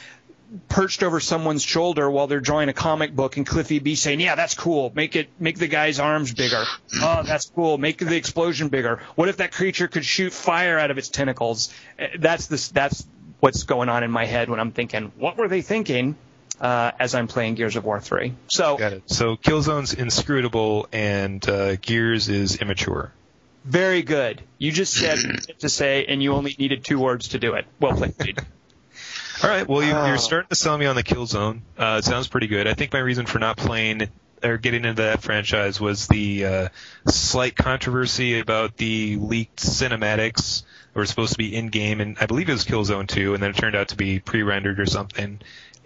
[0.69, 4.35] perched over someone's shoulder while they're drawing a comic book and Cliffy B saying, "Yeah,
[4.35, 4.91] that's cool.
[4.95, 6.63] Make it make the guy's arms bigger.
[7.01, 7.77] Oh, that's cool.
[7.77, 8.99] Make the explosion bigger.
[9.15, 13.05] What if that creature could shoot fire out of its tentacles?" Uh, That's this that's
[13.39, 16.15] what's going on in my head when I'm thinking, "What were they thinking?"
[16.61, 18.33] Uh, as I'm playing Gears of War 3.
[18.47, 19.03] So Got it.
[19.07, 23.11] So Killzone's inscrutable and uh, Gears is immature.
[23.65, 24.41] very good.
[24.59, 25.17] You just said
[25.59, 27.65] to say, and you only needed two words to do it.
[27.79, 28.39] Well played.
[29.43, 29.49] Reed.
[29.51, 29.67] All right.
[29.67, 30.05] Well, you, Oh.
[30.07, 31.61] you're starting to sell me on the Killzone.
[31.77, 32.67] Uh, it sounds pretty good.
[32.67, 34.09] I think my reason for not playing
[34.43, 36.67] or getting into that franchise was the uh,
[37.07, 40.63] slight controversy about the leaked cinematics
[40.93, 43.41] that were supposed to be in game, and I believe it was Killzone 2, and
[43.43, 45.39] then it turned out to be pre-rendered or something,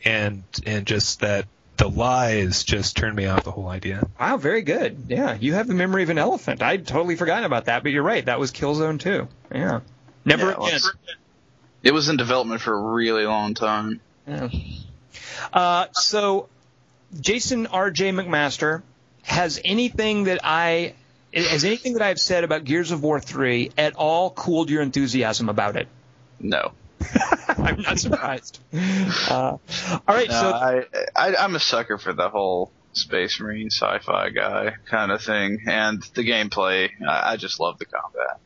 [0.04, 1.46] and and just that
[1.78, 4.08] the lies just turned me off the whole idea.
[4.20, 5.06] Wow, very good.
[5.10, 6.64] Yeah, you have the memory of an elephant.
[6.64, 8.26] I'd totally forgotten about that, but you're right.
[8.26, 9.28] That was Killzone 2.
[9.54, 9.82] Yeah.
[10.26, 10.68] Never Yeah, again.
[10.70, 10.92] it's-
[11.84, 14.02] It was in development for a really long time.
[14.28, 14.50] Yeah.
[15.54, 16.50] Uh, so,
[17.20, 18.12] Jason R.J.
[18.12, 18.82] McMaster,
[19.24, 20.94] has anything that I
[21.34, 25.50] has anything that I've said about Gears of War 3 at all cooled your enthusiasm
[25.50, 25.88] about it?
[26.40, 26.72] No.
[27.58, 28.60] I'm not surprised.
[28.74, 29.62] Uh, all
[30.08, 30.84] right, No, so I,
[31.16, 36.02] I I'm a sucker for the whole space marine sci-fi guy kind of thing, and
[36.16, 36.90] the gameplay.
[37.08, 38.40] I, I just love the combat.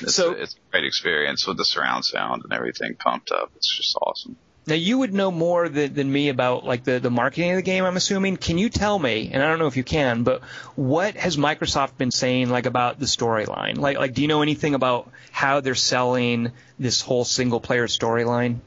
[0.00, 3.50] It's, So- it's a great experience with the surround sound and everything pumped up.
[3.56, 4.36] It's just awesome.
[4.66, 7.62] Now you would know more than, than me about like the, the marketing of the
[7.62, 7.84] game.
[7.84, 8.38] I'm assuming.
[8.38, 9.28] Can you tell me?
[9.30, 10.42] And I don't know if you can, but
[10.74, 13.76] what has Microsoft been saying like about the storyline?
[13.76, 18.60] Like like do you know anything about how they're selling this whole single player storyline?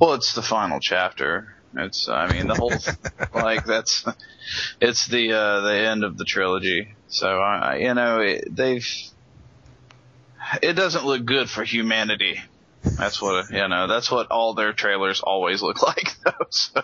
[0.00, 1.54] Well, it's the final chapter.
[1.76, 2.72] It's I mean the whole
[3.34, 4.06] like that's
[4.80, 6.94] it's the uh, the end of the trilogy.
[7.08, 8.88] So I I- you know it, they've
[10.62, 12.40] it doesn't look good for humanity.
[12.82, 13.88] That's what you know.
[13.88, 16.46] That's what all their trailers always look like, though.
[16.50, 16.82] So,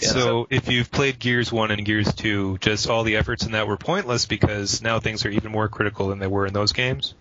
[0.00, 0.08] yeah.
[0.08, 3.68] So if you've played Gears 1 and Gears 2, just all the efforts in that
[3.68, 7.14] were pointless because now things are even more critical than they were in those games?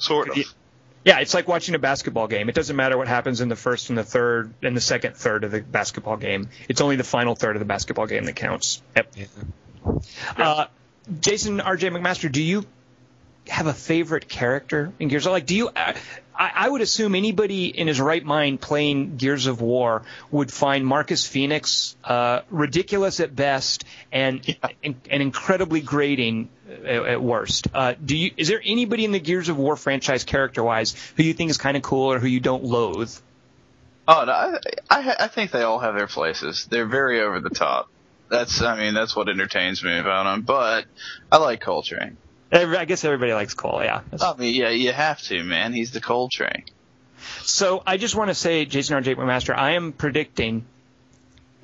[0.00, 0.54] sort of.
[1.04, 2.50] Yeah, it's like watching a basketball game.
[2.50, 5.44] It doesn't matter what happens in the first and the third and the second third
[5.44, 6.50] of the basketball game.
[6.68, 8.82] It's only the final third of the basketball game that counts.
[8.96, 9.12] Yep.
[9.16, 9.26] Yeah.
[10.36, 10.66] Uh,
[11.20, 11.88] Jason R.J.
[11.90, 12.66] McMaster, do you
[13.50, 15.26] have a favorite character in Gears?
[15.26, 15.68] Like, do you?
[15.68, 15.94] Uh,
[16.34, 20.86] I, I would assume anybody in his right mind playing Gears of War would find
[20.86, 27.68] Marcus Phoenix uh, ridiculous at best and and, and incredibly grating at, at worst.
[27.74, 28.30] Uh, do you?
[28.36, 31.76] Is there anybody in the Gears of War franchise, character-wise, who you think is kind
[31.76, 33.14] of cool or who you don't loathe?
[34.08, 34.58] Oh, no, I,
[34.88, 36.66] I I think they all have their places.
[36.70, 37.90] They're very over the top.
[38.30, 40.42] That's I mean that's what entertains me about them.
[40.42, 40.86] But
[41.30, 42.16] I like Cole Train.
[42.52, 43.82] Every- I guess everybody likes Cole.
[43.82, 44.00] Yeah.
[44.20, 45.72] I mean, yeah, you have to, man.
[45.72, 46.64] He's the Cole train.
[47.42, 49.00] So I just want to say, Jason R.
[49.00, 49.14] J.
[49.14, 50.64] McMaster, I am predicting,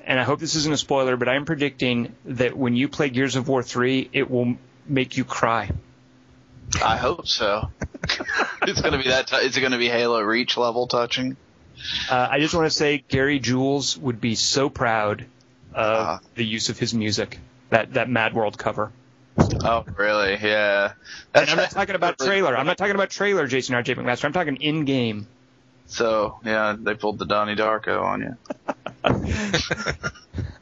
[0.05, 3.09] and I hope this isn't a spoiler, but I am predicting that when you play
[3.09, 4.55] Gears of War 3, it will
[4.87, 5.69] make you cry.
[6.83, 7.71] I hope so.
[8.61, 9.27] it's gonna be that.
[9.27, 11.37] T- it's gonna be Halo Reach level touching.
[12.09, 15.21] Uh, I just want to say, Gary Jules would be so proud
[15.73, 16.19] of Ah.
[16.35, 17.39] the use of his music,
[17.69, 18.91] that, that Mad World cover.
[19.37, 20.37] Oh, really?
[20.41, 20.93] Yeah.
[21.33, 22.57] And I'm not talking about trailer.
[22.57, 23.83] I'm not talking about trailer, Jason R.
[23.83, 23.95] J.
[23.95, 24.25] McMaster.
[24.25, 25.27] I'm talking in game.
[25.87, 28.37] So yeah, they pulled the Donnie Darko on you.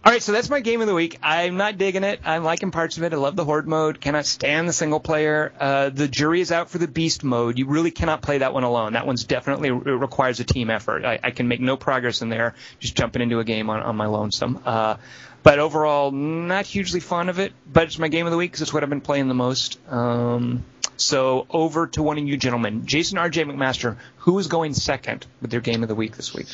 [0.05, 1.17] All right, so that's my game of the week.
[1.23, 2.19] I'm not digging it.
[2.23, 3.11] I'm liking parts of it.
[3.11, 3.99] I love the horde mode.
[3.99, 5.51] Cannot stand the single player.
[5.59, 7.57] Uh, the jury is out for the beast mode.
[7.57, 8.93] You really cannot play that one alone.
[8.93, 11.05] That one's definitely it requires a team effort.
[11.05, 13.95] I, I can make no progress in there just jumping into a game on, on
[13.95, 14.61] my lonesome.
[14.63, 14.97] Uh,
[15.45, 17.53] but overall, not hugely fond of it.
[17.71, 19.77] But it's my game of the week because it's what I've been playing the most.
[19.87, 20.65] Um,
[20.97, 23.43] so over to one of you gentlemen, Jason R.J.
[23.43, 23.97] McMaster.
[24.17, 26.47] Who is going second with their game of the week this week?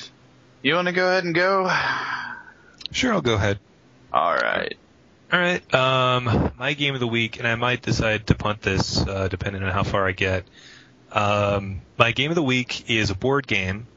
[0.61, 1.71] You want to go ahead and go?
[2.91, 3.59] Sure, I'll go ahead.
[4.11, 4.77] All right.
[5.31, 5.73] All right.
[5.73, 9.63] Um, my game of the week, and I might decide to punt this uh, depending
[9.63, 10.43] on how far I get.
[11.13, 13.87] Um, my game of the week is a board game.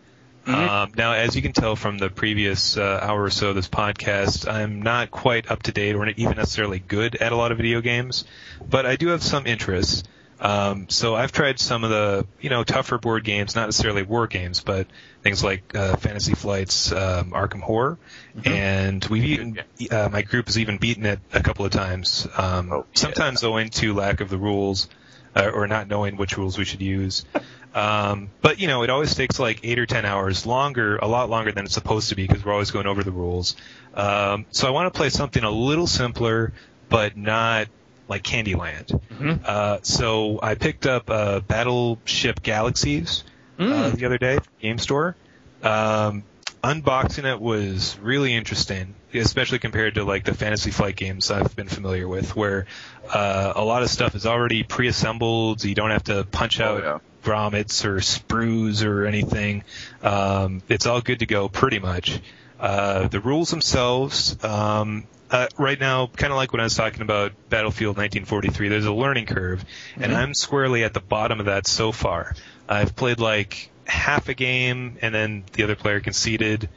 [0.46, 3.68] Um, now, as you can tell from the previous uh, hour or so of this
[3.68, 7.56] podcast, I'm not quite up to date or even necessarily good at a lot of
[7.58, 8.24] video games,
[8.68, 10.04] but I do have some interests.
[10.40, 14.26] Um, so I've tried some of the, you know, tougher board games, not necessarily war
[14.26, 14.88] games, but
[15.22, 17.96] things like uh, Fantasy Flight's um, Arkham Horror,
[18.44, 19.60] and we've even
[19.90, 22.26] uh, my group has even beaten it a couple of times.
[22.36, 22.82] Um, Oh, yeah.
[22.94, 24.88] Sometimes owing to lack of the rules,
[25.34, 27.24] uh, or not knowing which rules we should use.
[27.74, 31.28] Um, but you know, it always takes like eight or ten hours longer, a lot
[31.28, 33.56] longer than it's supposed to be because we're always going over the rules.
[33.94, 36.52] Um, so I want to play something a little simpler,
[36.88, 37.66] but not
[38.08, 39.00] like Candyland.
[39.44, 43.24] Uh, so I picked up uh, Battleship Galaxies
[43.58, 45.16] uh, the other day, from Game Store.
[45.62, 46.22] Um,
[46.62, 51.68] unboxing it was really interesting, especially compared to like the Fantasy Flight games I've been
[51.68, 52.66] familiar with, where
[53.12, 55.64] uh, a lot of stuff is already pre-assembled.
[55.64, 56.98] You don't have to punch Oh, out yeah.
[57.24, 59.64] Grommets or sprues or anything.
[60.02, 62.20] Um, it's all good to go pretty much.
[62.60, 67.02] Uh, the rules themselves, um, uh, right now, kind of like when I was talking
[67.02, 69.64] about Battlefield 1943, there's a learning curve,
[69.96, 72.34] and I'm squarely at the bottom of that so far.
[72.68, 76.68] I've played like half a game, and then the other player conceded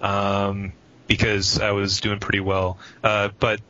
[0.00, 0.72] um,
[1.06, 2.78] because I was doing pretty well.
[3.02, 3.60] Uh, but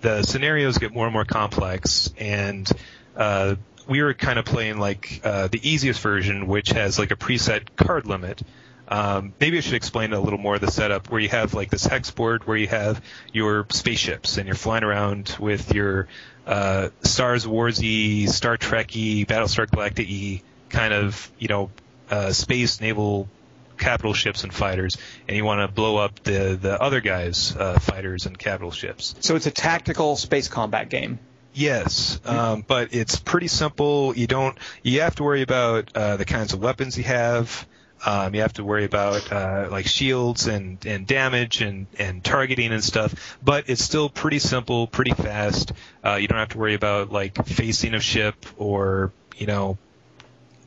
[0.00, 2.68] the scenarios get more and more complex, and
[3.16, 3.54] uh,
[3.86, 7.76] we were kind of playing like uh, the easiest version, which has like a preset
[7.76, 8.42] card limit.
[8.88, 11.70] Um, maybe I should explain a little more of the setup where you have like
[11.70, 13.02] this hex board where you have
[13.32, 16.06] your spaceships and you're flying around with your
[16.46, 21.70] uh, Stars Warsy, Star Trekky, Battlestar Galactica kind of you know
[22.10, 23.28] uh, space naval
[23.76, 24.96] capital ships and fighters,
[25.28, 29.14] and you want to blow up the the other guys' uh, fighters and capital ships.
[29.20, 31.18] So it's a tactical space combat game.
[31.56, 34.14] Yes, um, but it's pretty simple.
[34.14, 34.58] You don't.
[34.82, 37.66] You have to worry about uh, the kinds of weapons you have.
[38.04, 42.72] Um, you have to worry about uh, like shields and, and damage and, and targeting
[42.72, 43.38] and stuff.
[43.42, 45.72] But it's still pretty simple, pretty fast.
[46.04, 49.78] Uh, you don't have to worry about like facing a ship or you know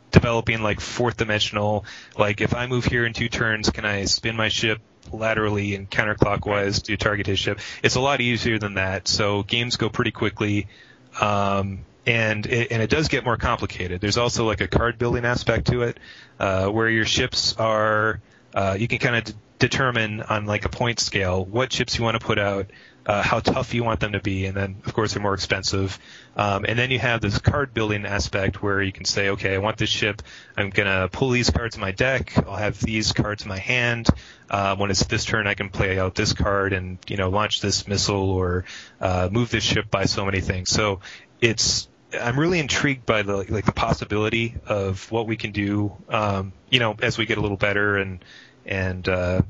[0.10, 1.86] developing like fourth dimensional.
[2.18, 4.82] Like if I move here in two turns, can I spin my ship
[5.14, 7.60] laterally and counterclockwise to target his ship?
[7.84, 9.08] It's a lot easier than that.
[9.08, 10.68] So games go pretty quickly.
[11.20, 14.02] Um, and it, and it does get more complicated.
[14.02, 16.00] There's also like a card building aspect to it,
[16.40, 18.20] uh, where your ships are,
[18.54, 22.04] uh, you can kind of d- determine on like a point scale what ships you
[22.04, 22.68] want to put out,
[23.10, 25.98] uh, how tough you want them to be, and then of course they're more expensive.
[26.36, 29.58] Um, and then you have this card building aspect where you can say, okay, I
[29.58, 30.22] want this ship.
[30.56, 32.38] I'm gonna pull these cards in my deck.
[32.38, 34.10] I'll have these cards in my hand.
[34.48, 37.62] Uh, when it's this turn, I can play out this card and you know launch
[37.62, 38.66] this missile or
[39.02, 40.70] uh, move this ship by so many things.
[40.70, 41.00] So
[41.42, 45.94] it's I'm really intrigued by the like the possibility of what we can do.
[46.10, 48.24] Um, you know, as we get a little better and
[48.68, 49.42] and uh,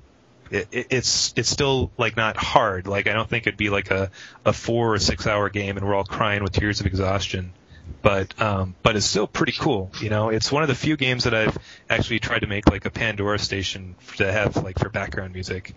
[0.52, 2.88] it, it- it's it's still like not hard.
[2.88, 4.12] Like I don't think it'd be like a
[4.46, 7.54] a four or six hour game and we're all crying with tears of exhaustion.
[8.02, 9.92] But um, but it's still pretty cool.
[10.00, 11.58] You know, it's one of the few games that I've
[11.90, 15.74] actually tried to make like a Pandora station to have like for background music.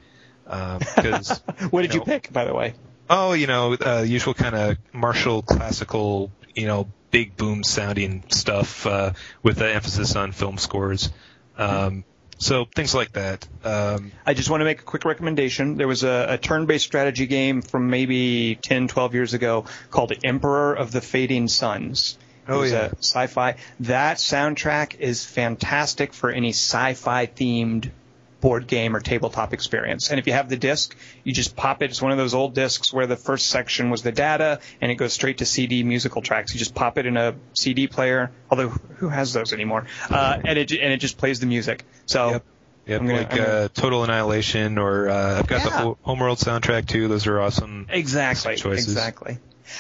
[0.47, 1.41] Um 'cause
[1.71, 2.75] what did you know, pick, by the way?
[3.11, 8.87] Oh, you know, uh, usual kind of martial classical, you know, big boom sounding stuff
[8.87, 9.13] uh,
[9.43, 11.11] with the emphasis on film scores.
[11.59, 12.05] Um,
[12.43, 13.47] so things like that.
[13.65, 15.77] Um, I just want to make a quick recommendation.
[15.77, 20.75] There was a, a turn-based strategy game from maybe 10, 12 years ago called Emperor
[20.75, 22.19] of the Fading Suns.
[22.49, 22.87] It Oh, was yeah.
[22.87, 23.55] a sci-fi.
[23.81, 27.91] That soundtrack is fantastic for any sci-fi themed
[28.43, 30.11] board game or tabletop experience.
[30.11, 30.95] And if you have the disc,
[31.25, 31.89] you just pop it.
[31.91, 34.97] It's one of those old discs where the first section was the data and it
[34.97, 36.53] goes straight to CD musical tracks.
[36.53, 39.87] You just pop it in a CD player, although who has those anymore?
[40.11, 41.85] Uh, and it and it just plays the music.
[42.05, 42.45] So Yep.
[42.85, 45.83] Yep, gonna- like gonna- uh, Total Annihilation, or uh, I've got the Yeah.
[45.83, 47.07] Ho- Homeworld soundtrack too.
[47.07, 47.87] Those are awesome.
[47.89, 48.57] Exactly.
[48.57, 48.89] choices.
[48.89, 49.39] Exactly.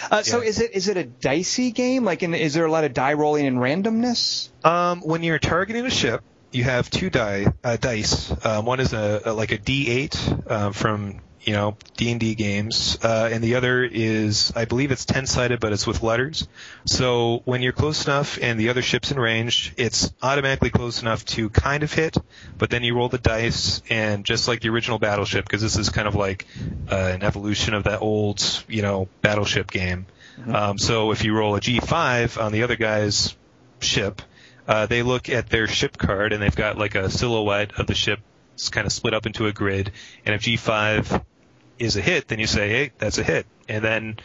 [0.08, 0.48] Uh, so Yeah.
[0.48, 2.04] is it is it a dicey game?
[2.04, 4.50] Like, in, is there a lot of die rolling and randomness?
[4.64, 6.22] Um, when you're targeting a ship,
[6.52, 8.32] you have two die uh, dice.
[8.44, 12.34] Um, one is a, a like a D8 uh, from you know D and D
[12.34, 16.46] games, uh, and the other is I believe it's ten sided, but it's with letters.
[16.86, 21.24] So when you're close enough and the other ship's in range, it's automatically close enough
[21.26, 22.16] to kind of hit.
[22.58, 25.88] But then you roll the dice, and just like the original Battleship, because this is
[25.88, 26.46] kind of like
[26.90, 30.06] uh, an evolution of that old you know Battleship game.
[30.46, 33.36] Um, so if you roll a G5 on the other guy's
[33.80, 34.22] ship,
[34.66, 37.94] uh, they look at their ship card and they've got like a silhouette of the
[37.94, 38.20] ship
[38.54, 39.92] it's kind of split up into a grid.
[40.24, 41.24] And if G5
[41.78, 43.46] is a hit, then you say, hey, that's a hit.
[43.68, 44.18] And then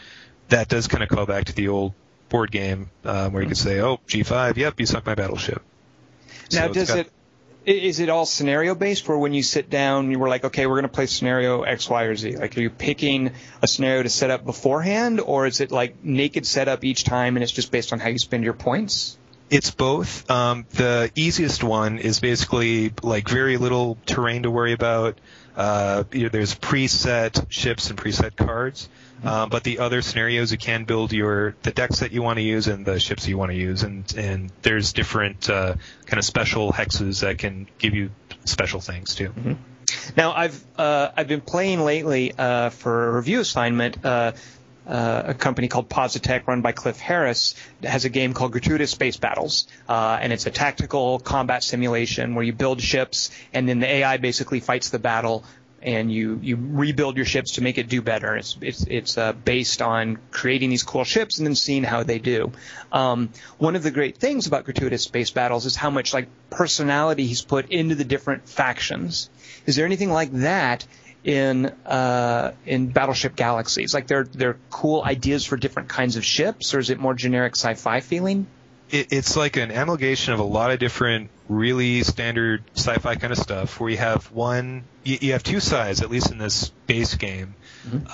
[0.48, 1.94] that does kind of call back to the old
[2.28, 5.62] board game um, where you could say, oh, G5, yep, you sunk my battleship.
[6.52, 7.12] Now, it's does got- it
[7.66, 9.06] it all scenario based?
[9.06, 11.90] Where when you sit down, you were like, okay, we're going to play scenario X,
[11.90, 12.36] Y, or Z.
[12.38, 16.46] Like, are you picking a scenario to set up beforehand, or is it like naked
[16.46, 19.17] setup each time, and it's just based on how you spend your points?
[19.50, 20.30] It's both.
[20.30, 25.18] Um, the easiest one is basically like very little terrain to worry about.
[25.56, 28.88] Uh, you know, there's preset ships and preset cards,
[29.24, 32.42] um, but the other scenarios you can build your the decks that you want to
[32.42, 35.74] use and the ships you want to use, and and there's different uh,
[36.06, 38.10] kind of special hexes that can give you
[38.44, 39.32] special things too.
[40.16, 44.04] Now, I've uh, I've been playing lately uh, for a review assignment.
[44.88, 49.18] Uh, a company called Positech, run by Cliff Harris, has a game called Gratuitous Space
[49.18, 53.86] Battles, uh, and it's a tactical combat simulation where you build ships, and then the
[53.86, 55.44] AI basically fights the battle,
[55.82, 58.34] and you you rebuild your ships to make it do better.
[58.36, 62.18] It's it's it's uh, based on creating these cool ships and then seeing how they
[62.18, 62.52] do.
[62.90, 63.28] Um,
[63.58, 67.42] one of the great things about Gratuitous Space Battles is how much like personality he's
[67.42, 69.28] put into the different factions.
[69.66, 70.86] Is there anything like that
[71.28, 73.92] in uh, in Battleship Galaxies?
[73.92, 77.54] Like they're they're cool ideas for different kinds of ships, or is it more generic
[77.54, 78.46] sci-fi feeling?
[78.90, 83.38] it, it's like an amalgamation of a lot of different really standard sci-fi kind of
[83.38, 87.14] stuff where you have one you, you have two sides at least in this base
[87.14, 87.54] game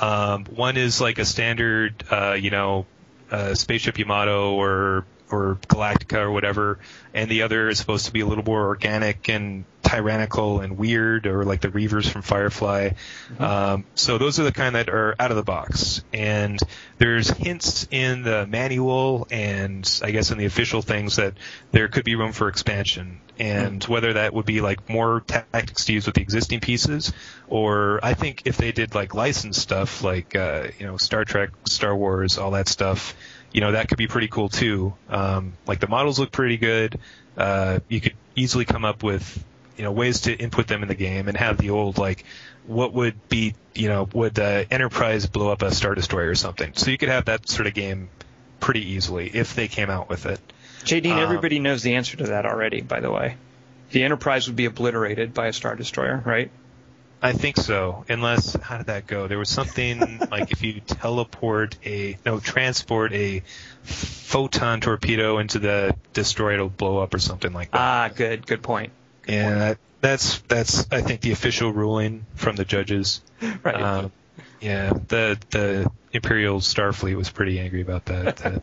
[0.00, 2.86] um, one is like a standard uh, you know
[3.30, 5.04] uh, spaceship Yamato or
[5.34, 6.78] or Galactica or whatever
[7.14, 11.26] and the other is supposed to be a little more organic and tyrannical and weird
[11.26, 12.90] or like the Reavers from Firefly.
[13.38, 16.02] Um, so those are the kind that are out of the box.
[16.12, 16.58] And
[16.98, 21.34] there's hints in the manual and I guess in the official things that
[21.70, 23.20] there could be room for expansion.
[23.38, 27.12] And whether that would be like more tactics to use with the existing pieces,
[27.48, 31.50] or I think if they did like licensed stuff like uh, you know Star Trek,
[31.66, 33.16] Star Wars, all that stuff,
[33.54, 34.92] you know that could be pretty cool too.
[35.08, 36.98] Um, like the models look pretty good.
[37.38, 39.42] Uh, you could easily come up with
[39.78, 42.24] you know ways to input them in the game and have the old like
[42.66, 46.72] what would be you know would uh, Enterprise blow up a star destroyer or something.
[46.74, 48.10] So you could have that sort of game
[48.58, 50.40] pretty easily if they came out with it.
[50.82, 52.80] JD, Um, everybody knows the answer to that already.
[52.80, 53.36] By the way,
[53.92, 56.50] the Enterprise would be obliterated by a star destroyer, right?
[57.24, 58.04] I think so.
[58.08, 59.26] Unless how did that go?
[59.28, 63.42] There was something like if you teleport a no transport a
[63.82, 67.80] photon torpedo into the destroyer, it'll blow up or something like that.
[67.80, 68.92] Ah, good, good point.
[69.26, 73.22] and that, that's that's I think the official ruling from the judges.
[73.62, 73.74] Right.
[73.80, 74.12] Um,
[74.60, 78.36] Yeah, the the Imperial Starfleet was pretty angry about that.
[78.36, 78.62] that-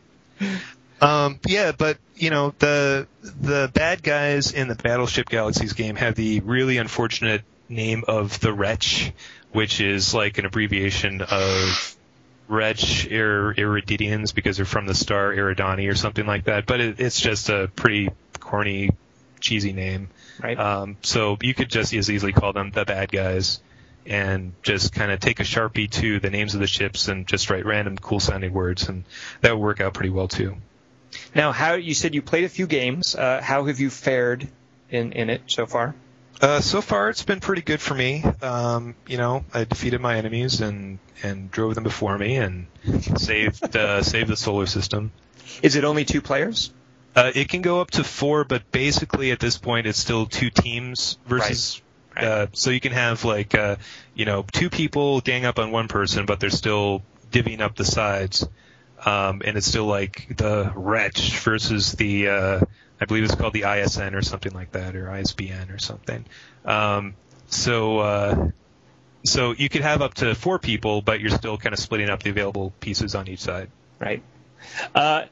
[1.01, 6.13] um, yeah, but you know the the bad guys in the Battleship Galaxies game have
[6.15, 7.41] the really unfortunate
[7.71, 9.11] name of the Wretch,
[9.51, 11.95] which is like an abbreviation of
[12.47, 16.65] Wretch Ir- Iridians because they're from the star Iridani or something like that.
[16.65, 18.91] But it, it's just a pretty corny,
[19.39, 20.09] cheesy name.
[20.41, 20.59] Right.
[20.59, 23.61] Um, so you could just as easily call them the bad guys
[24.05, 27.49] and just kind of take a sharpie to the names of the ships and just
[27.49, 29.03] write random cool sounding words and
[29.41, 30.55] that would work out pretty well too.
[31.35, 33.15] Now, how you said you played a few games.
[33.15, 34.47] Uh, how have you fared
[34.89, 35.93] in in it so far?
[36.39, 38.23] Uh, so far it's been pretty good for me.
[38.41, 42.67] Um, you know, I defeated my enemies and, and drove them before me and
[43.17, 45.11] saved, uh, saved the solar system.
[45.61, 46.71] Is it only two players?
[47.15, 50.49] Uh, it can go up to four, but basically at this point it's still two
[50.49, 51.81] teams versus.
[52.15, 52.25] Right.
[52.25, 53.77] Uh, so you can have like uh,
[54.13, 57.85] you know two people gang up on one person, but they're still divvying up the
[57.85, 58.47] sides,
[59.05, 62.61] um, and it's still like the wretch versus the uh,
[63.01, 66.23] I believe it's called the ISN or something like that, or ISBN or something.
[66.63, 67.15] Um,
[67.47, 68.49] so uh,
[69.23, 72.23] so you could have up to four people, but you're still kind of splitting up
[72.23, 73.69] the available pieces on each side.
[73.99, 74.23] Right.
[74.95, 75.23] Uh,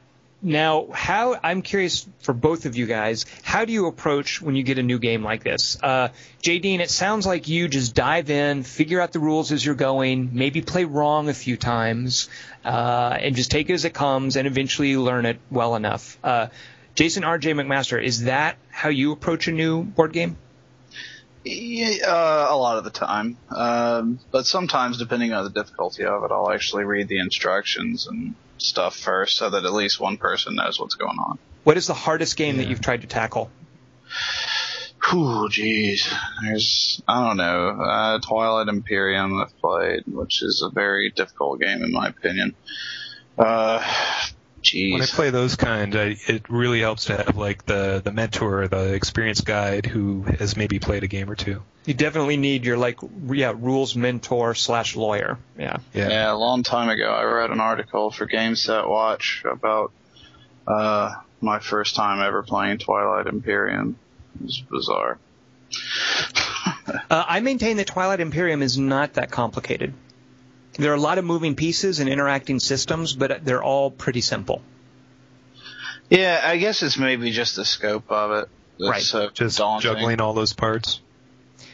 [0.42, 4.62] now, how I'm curious for both of you guys, how do you approach when you
[4.62, 5.76] get a new game like this?
[5.82, 6.08] Uh,
[6.42, 10.30] JD, it sounds like you just dive in, figure out the rules as you're going,
[10.32, 12.30] maybe play wrong a few times,
[12.64, 16.18] uh, and just take it as it comes, and eventually learn it well enough.
[16.24, 16.46] Uh,
[17.00, 17.54] Jason R.J.
[17.54, 20.36] McMaster, is that how you approach a new board game?
[21.42, 23.38] Yeah, uh, a lot of the time.
[23.48, 28.34] Um, but sometimes, depending on the difficulty of it, I'll actually read the instructions and
[28.58, 31.38] stuff first so that at least one person knows what's going on.
[31.64, 33.50] What is the hardest game that you've tried to tackle?
[35.08, 36.06] Whew, jeez.
[36.42, 41.82] There's, I don't know, uh, Twilight Imperium I've played, which is a very difficult game
[41.82, 42.54] in my opinion.
[43.38, 43.82] Uh,
[44.62, 44.92] jeez.
[44.92, 48.68] When I play those kind, I, it really helps to have like the the mentor,
[48.68, 51.62] the experienced guide who has maybe played a game or two.
[51.86, 55.38] You definitely need your like yeah rules mentor slash lawyer.
[55.58, 55.78] Yeah.
[55.94, 56.08] Yeah.
[56.08, 56.32] Yeah.
[56.32, 59.92] a long time ago, I read an article for GameSetWatch about
[60.66, 63.96] uh, my first time ever playing Twilight Imperium.
[64.36, 65.18] It was bizarre.
[67.08, 69.94] Uh, I maintain that Twilight Imperium is not that complicated.
[70.74, 74.62] There are a lot of moving pieces and interacting systems, but they're all pretty simple.
[76.08, 78.48] Yeah, I guess it's maybe just the scope of it.
[78.78, 79.02] That's Right.
[79.02, 79.90] so Just daunting.
[79.92, 81.00] juggling all those parts.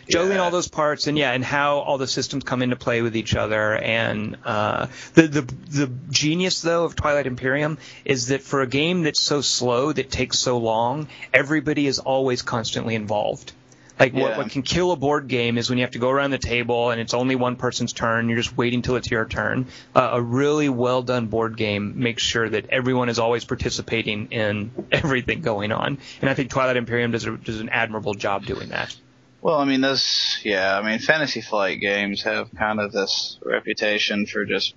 [0.09, 0.43] Juggling Yeah.
[0.45, 3.35] all those parts and yeah, and how all the systems come into play with each
[3.35, 3.75] other.
[3.77, 9.03] And uh, the the the genius though of Twilight Imperium is that for a game
[9.03, 13.53] that's so slow that takes so long, everybody is always constantly involved.
[13.99, 14.37] Like what, Yeah.
[14.39, 16.91] what can kill a board game is when you have to go around the table
[16.91, 18.29] and it's only one person's turn.
[18.29, 19.67] You're just waiting till it's your turn.
[19.95, 24.71] Uh, a really well done board game makes sure that everyone is always participating in
[24.93, 25.99] everything going on.
[26.21, 28.95] And I think Twilight Imperium does, a, does an admirable job doing that.
[29.41, 34.27] Well, I mean, those, yeah, I mean, Fantasy Flight games have kind of this reputation
[34.27, 34.75] for just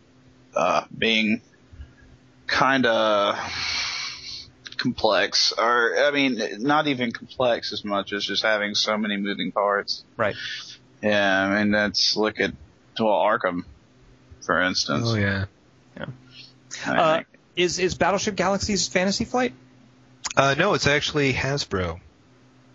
[0.55, 1.41] uh, being
[2.45, 3.35] kind of
[4.79, 9.51] complex, or I mean, not even complex as much as just having so many moving
[9.51, 10.03] parts.
[10.17, 10.35] Right.
[11.03, 12.53] Yeah, I mean, that's look at
[12.99, 13.63] well Arkham,
[14.41, 15.05] for instance.
[15.07, 15.45] Oh yeah.
[16.85, 17.23] I Uh,
[17.55, 19.53] is is Battleship Galaxy's Fantasy Flight?
[20.35, 21.99] Uh, no, it's actually Hasbro.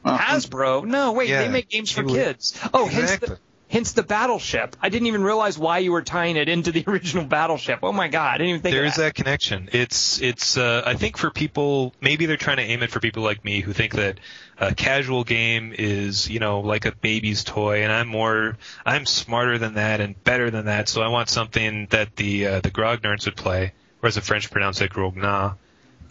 [0.04, 0.84] well, Hasbro?
[0.84, 2.58] No, wait, Yeah, they make games for kids.
[2.74, 3.28] Oh, hence Exactly.
[3.28, 3.38] the
[3.68, 4.76] hence the Battleship.
[4.80, 7.80] I didn't even realize why you were tying it into the original Battleship.
[7.82, 9.02] Oh my god, I didn't even think There is that.
[9.02, 9.68] that connection.
[9.72, 13.22] It's it's uh, I think for people maybe they're trying to aim it for people
[13.22, 14.18] like me who think that
[14.58, 19.58] a casual game is you know like a baby's toy, and I'm more I'm smarter
[19.58, 23.24] than that and better than that, so I want something that the uh, the grognards
[23.26, 23.72] would play,
[24.02, 25.56] or as the French pronounce it, grogna,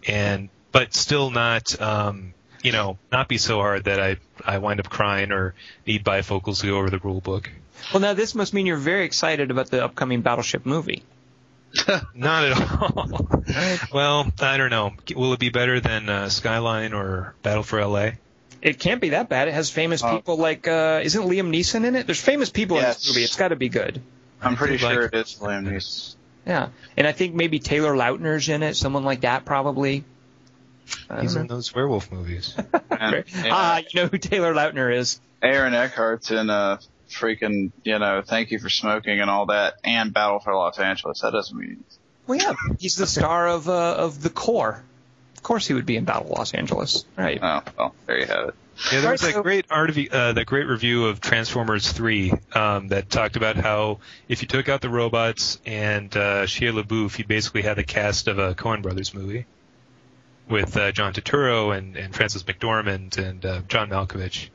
[0.08, 4.80] and but still not um, you know not be so hard that I I wind
[4.80, 5.54] up crying or
[5.86, 7.50] need bifocals to go over the rule book.
[7.94, 11.04] Well, now this must mean you're very excited about the upcoming Battleship movie.
[12.16, 13.28] Not at all.
[13.94, 14.94] well, I don't know.
[15.16, 18.12] Will it be better than uh, Skyline or Battle for LA?
[18.62, 19.48] It can't be that bad.
[19.50, 20.16] It has famous Oh.
[20.16, 22.06] people like uh isn't Liam Neeson in it?
[22.06, 23.24] There's famous people in this movie.
[23.24, 24.02] It's got to be good.
[24.42, 26.16] I'm pretty Like- sure it is Liam Neeson.
[26.46, 28.76] Yeah, and I think maybe Taylor Lautner's in it.
[28.76, 30.04] Someone like that probably.
[31.10, 32.56] I He's don't in those werewolf movies.
[32.90, 35.20] And, Ah, you know who Taylor Lautner is?
[35.42, 36.80] Aaron Eckhart's in a
[37.10, 41.22] freaking, you know, thank you for smoking and all that, and Battle for Los Angeles.
[41.22, 41.84] That doesn't mean
[42.28, 44.84] Well, yeah, he's the star of uh, of the Core.
[45.36, 47.40] Of course, he would be in Battle Los Angeles, right?
[47.42, 48.56] oh well, there you have it.
[48.92, 52.88] Yeah, there was Alright, that great art uh, that great review of Transformers 3 um,
[52.88, 57.26] that talked about how if you took out the robots and uh, Shia LaBeouf, you
[57.26, 59.46] basically had the cast of a Coen Brothers movie
[60.50, 64.50] with uh, John Turturro and, and Frances McDormand and uh, John Malkovich.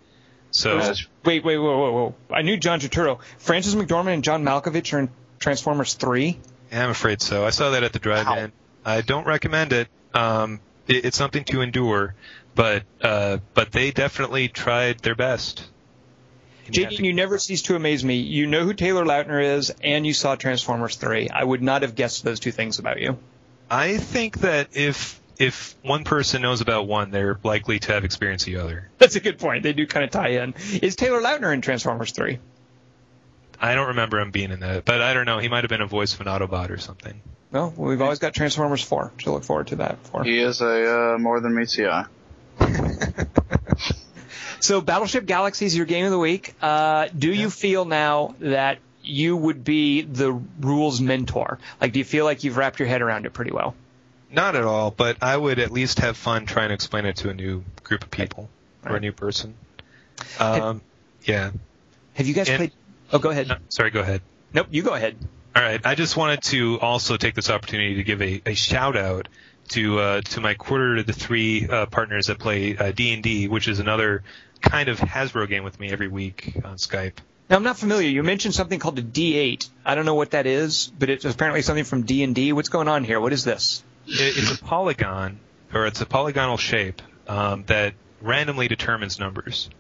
[0.50, 0.78] So
[1.24, 2.14] Wait, wait, whoa, whoa, whoa.
[2.30, 3.20] I knew John Turturro.
[3.38, 6.38] Frances McDormand and John Malkovich are in Transformers 3.
[6.72, 7.44] yeah, I'm afraid so.
[7.44, 8.52] I saw that at the drive-in.
[8.84, 9.88] I don't recommend it.
[10.14, 11.04] Um, it.
[11.04, 12.14] It's something to endure,
[12.54, 15.64] but uh, but they definitely tried their best.
[16.70, 18.16] JD, you never cease to amaze me.
[18.16, 21.30] You know who Taylor Lautner is, and you saw Transformers 3.
[21.30, 23.18] I would not have guessed those two things about you.
[23.70, 28.46] I think that if if one person knows about one, they're likely to have experienced
[28.46, 28.88] the other.
[28.98, 29.62] That's a good point.
[29.62, 30.54] They do kind of tie in.
[30.82, 32.38] Is Taylor Lautner in Transformers 3?
[33.60, 35.38] I don't remember him being in that, but I don't know.
[35.38, 37.20] He might have been a voice of an Autobot or something.
[37.50, 40.22] Well, we've always got Transformers 4 to look forward to that for.
[40.22, 42.04] He is a uh, more than meets the eye.
[44.60, 46.54] So, Battleship Galaxy is your game of the week.
[46.60, 51.58] Uh, do you feel now that you would be the rules mentor?
[51.80, 53.74] Like, do you feel like you've wrapped your head around it pretty well?
[54.30, 57.30] Not at all, but I would at least have fun trying to explain it to
[57.30, 58.48] a new group of people
[58.84, 59.54] or a new person.
[60.38, 60.82] Um,
[61.24, 61.50] yeah.
[62.14, 62.72] Have you guys And- played?
[63.12, 63.48] Oh, go ahead.
[63.48, 64.20] No, sorry, go ahead.
[64.52, 65.16] Nope, you go ahead.
[65.56, 65.80] All right.
[65.84, 69.28] I just wanted to also take this opportunity to give a, a shout out
[69.68, 73.22] to uh, to my quarter to the three uh, partners that play uh, D and
[73.22, 74.22] D, which is another
[74.60, 77.14] kind of Hasbro game with me every week on Skype.
[77.48, 78.08] Now, I'm not familiar.
[78.08, 79.68] You mentioned something called a D8.
[79.84, 82.52] I don't know what that is, but it's apparently something from D&D.
[82.52, 83.20] What's going on here?
[83.20, 83.82] What is this?
[84.08, 85.38] It, it's a polygon,
[85.72, 89.70] or it's a polygonal shape um, that randomly determines numbers.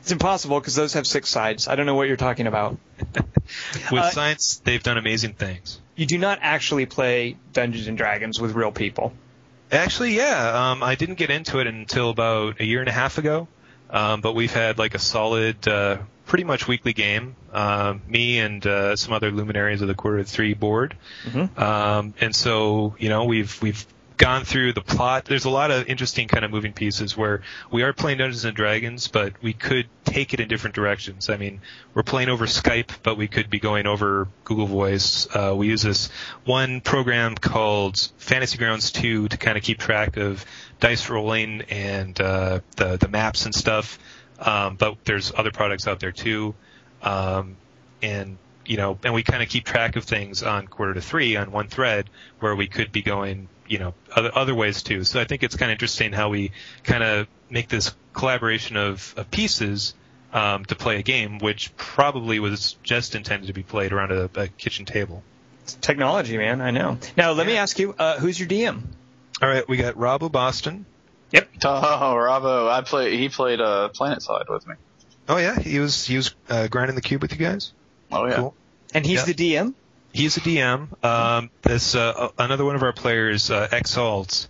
[0.00, 1.68] It's impossible because those have six sides.
[1.68, 2.76] I don't know what you're talking about.
[3.90, 5.80] With Uh, science, they've done amazing things.
[5.96, 9.12] You do not actually play Dungeons and Dragons with real people.
[9.70, 10.70] Actually, yeah.
[10.72, 13.46] Um, I didn't get into it until about a year and a half ago,
[13.90, 17.36] um, but we've had like a solid, uh, pretty much weekly game.
[17.52, 20.96] Um, me and uh, some other luminaries of the quarter three board,
[21.26, 21.58] Mhm.
[21.58, 23.86] um, and so you know we've we've
[24.16, 25.24] gone through the plot.
[25.24, 27.42] There's a lot of interesting kind of moving pieces where
[27.72, 31.28] we are playing Dungeons and Dragons, but we could take it in different directions.
[31.28, 31.60] I mean,
[31.94, 35.26] we're playing over Skype, but we could be going over Google Voice.
[35.34, 36.10] Uh, we use this
[36.44, 40.44] one program called Fantasy Grounds 2 to kind of keep track of
[40.78, 43.98] dice rolling and uh, the the maps and stuff.
[44.38, 46.54] Um, but there's other products out there too,
[47.02, 47.56] um,
[48.02, 48.36] and
[48.66, 51.52] you know, and we kind of keep track of things on quarter to three on
[51.52, 52.08] one thread
[52.40, 55.04] where we could be going, you know, other other ways too.
[55.04, 56.52] So I think it's kind of interesting how we
[56.82, 59.94] kind of make this collaboration of, of pieces
[60.32, 64.30] um, to play a game, which probably was just intended to be played around a,
[64.34, 65.22] a kitchen table.
[65.62, 66.60] It's technology, man.
[66.60, 66.98] I know.
[67.16, 68.82] Now, let me ask you, uh, who's your DM?
[69.40, 70.84] All right, we got Rob Boston.
[71.66, 73.16] Oh, Rabo, I play.
[73.16, 74.74] He played uh, PlanetSide with me.
[75.28, 77.72] Oh yeah, he was he was uh, grinding the cube with you guys.
[78.12, 78.36] Oh yeah.
[78.36, 78.54] Cool.
[78.92, 79.32] And he's Yeah.
[79.32, 79.74] the DM?
[80.12, 81.04] He's a DM.
[81.04, 84.46] Um, this uh, another one of our players, uh, Exalt,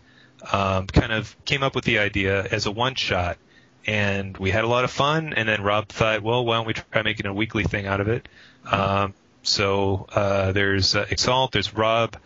[0.52, 3.39] um, kind of came up with the idea as a one shot,
[3.86, 5.32] and we had a lot of fun.
[5.35, 8.09] And then Rob thought, well, why don't we try making a weekly thing out of
[8.09, 8.28] it?
[8.70, 12.16] Um, so uh, there's uh, Exalt, there's Rob,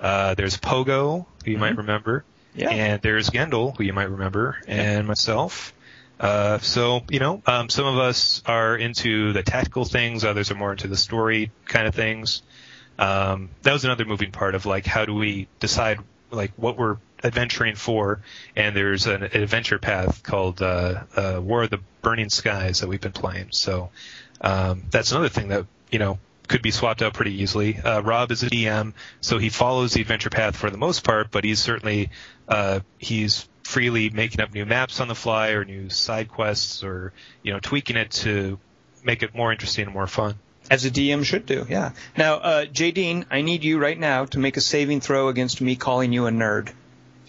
[0.00, 2.24] uh, there's Pogo, who you might remember,
[2.58, 2.70] Yeah.
[2.70, 5.72] and there's Gendel, who you might remember, and myself.
[6.18, 10.56] Uh, so you know, um, some of us are into the tactical things, others are
[10.56, 12.42] more into the story kind of things.
[12.98, 16.96] Um, that was another moving part of like how do we decide like what we're
[17.22, 18.20] adventuring for,
[18.56, 23.00] and there's an adventure path called uh, uh, War of the Burning Skies that we've
[23.00, 23.48] been playing.
[23.52, 23.90] So
[24.40, 26.18] um, that's another thing that you know
[26.48, 27.78] could be swapped out pretty easily.
[27.78, 31.30] Uh, Rob is a DM, so he follows the adventure path for the most part,
[31.30, 32.10] but he's certainly
[32.48, 37.12] uh, he's freely making up new maps on the fly or new side quests or
[37.42, 38.58] you know tweaking it to
[39.04, 40.34] make it more interesting and more fun.
[40.70, 41.92] As a DM should do, yeah.
[42.16, 42.90] Now, uh, J.
[42.90, 46.26] Dean, I need you right now to make a saving throw against me calling you
[46.26, 46.70] a nerd.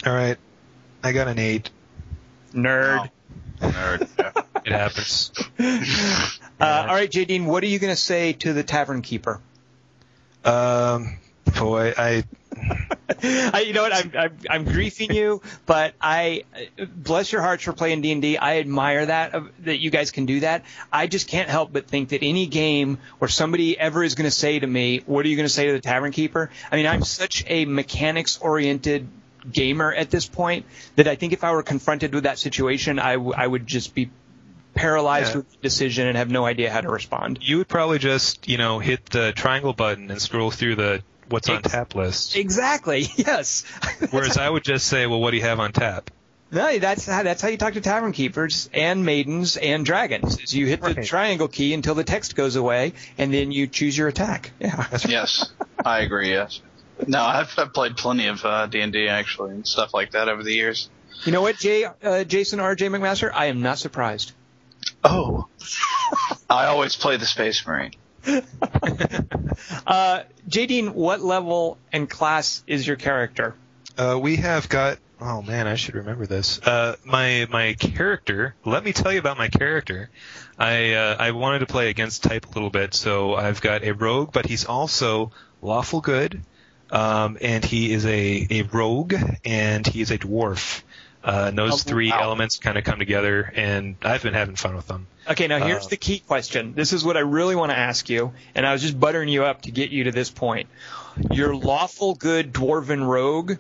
[0.06, 0.38] All right,
[1.04, 1.70] I got an eight.
[2.54, 3.10] Nerd.
[3.60, 4.10] Nerd.
[4.18, 4.32] Yeah.
[4.66, 5.32] It happens.
[5.58, 7.24] Uh, all right, J.
[7.24, 9.40] Dean, what are you going to say to the tavern keeper?
[10.44, 11.18] Um,
[11.58, 12.26] boy, I
[13.54, 13.94] I, you know what?
[13.94, 16.44] I'm, I'm I'm griefing you, but I
[16.96, 18.38] bless your hearts for playing D and D.
[18.38, 19.34] I admire that
[19.66, 20.64] that you guys can do that.
[20.92, 24.36] I just can't help but think that any game where somebody ever is going to
[24.36, 26.88] say to me, "What are you going to say to the tavern keeper?" I mean,
[26.88, 29.08] I'm such a mechanics oriented
[29.52, 30.66] gamer at this point
[30.98, 33.96] that I think if I were confronted with that situation, I, w- I would just
[33.96, 34.10] be
[34.76, 35.38] paralyzed Yeah.
[35.38, 37.40] with the decision and have no idea how to respond.
[37.42, 41.50] you would probably just you know hit the triangle button and scroll through the what's
[41.50, 42.36] on Ex- tap list.
[42.36, 43.08] Exactly.
[43.18, 43.64] Yes.
[44.12, 46.10] Whereas I would just say, well, what do you have on tap?
[46.52, 50.40] No, that's how that's how you talk to tavern keepers and maidens and dragons.
[50.40, 51.06] Is you hit the Right.
[51.06, 54.52] triangle key until the text goes away, and then you choose your attack.
[54.60, 54.88] Yeah.
[55.08, 55.52] Yes,
[55.86, 56.32] I agree.
[56.32, 56.60] Yes.
[57.08, 60.54] No, I've, I've played plenty of uh, D&D actually and stuff like that over the
[60.54, 60.90] years.
[61.24, 62.74] You know what, Jay, uh, Jason R.
[62.76, 62.88] J.
[62.88, 63.30] McMaster?
[63.34, 64.32] I am not surprised.
[65.04, 65.48] Oh,
[66.50, 67.92] I always play the Space Marine.
[69.88, 70.24] Uh.
[70.94, 73.56] What level and class is your character?
[73.98, 74.98] Uh, we have got.
[75.22, 76.60] Oh man, I should remember this.
[76.60, 78.56] Uh, my my character.
[78.66, 80.10] Let me tell you about my character.
[80.58, 83.92] I uh, I wanted to play against type a little bit, so I've got a
[83.92, 85.32] rogue, but he's also
[85.62, 86.42] lawful good,
[86.90, 89.14] um, and he is a a rogue,
[89.46, 90.82] and he is a dwarf.
[91.22, 92.22] Uh, and those Oh, three wow.
[92.24, 95.08] elements kind of come together, and I've been having fun with them.
[95.30, 96.74] Okay, now here's Uh, the key question.
[96.74, 99.44] This is what I really want to ask you, and I was just buttering you
[99.46, 100.68] up to get you to this point.
[101.32, 103.58] Your lawful good dwarven rogue,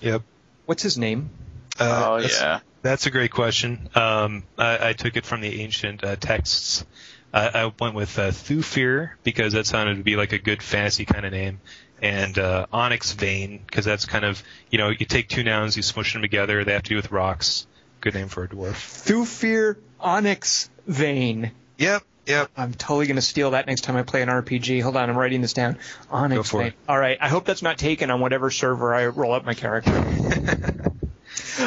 [0.00, 0.22] Yep.
[0.66, 1.30] what's his name?
[1.78, 2.60] Uh, oh that's- yeah.
[2.82, 3.88] That's a great question.
[3.94, 6.84] Um, I, I took it from the ancient uh, texts.
[7.32, 11.04] I, I went with uh, Thufir because that sounded to be like a good fantasy
[11.04, 11.60] kind of name,
[12.02, 15.82] and uh, Onyx Vein because that's kind of you know you take two nouns, you
[15.84, 16.64] smush them together.
[16.64, 17.68] They have to do with rocks.
[18.00, 18.72] Good name for a dwarf.
[19.06, 21.52] Thufir Onyx Vein.
[21.78, 22.02] Yep.
[22.26, 22.50] Yep.
[22.56, 24.82] I'm totally going to steal that next time I play an RPG.
[24.82, 25.78] Hold on, I'm writing this down.
[26.10, 26.68] Onyx Go for Vein.
[26.68, 26.74] it.
[26.88, 29.92] All right, I hope that's not taken on whatever server I roll up my character.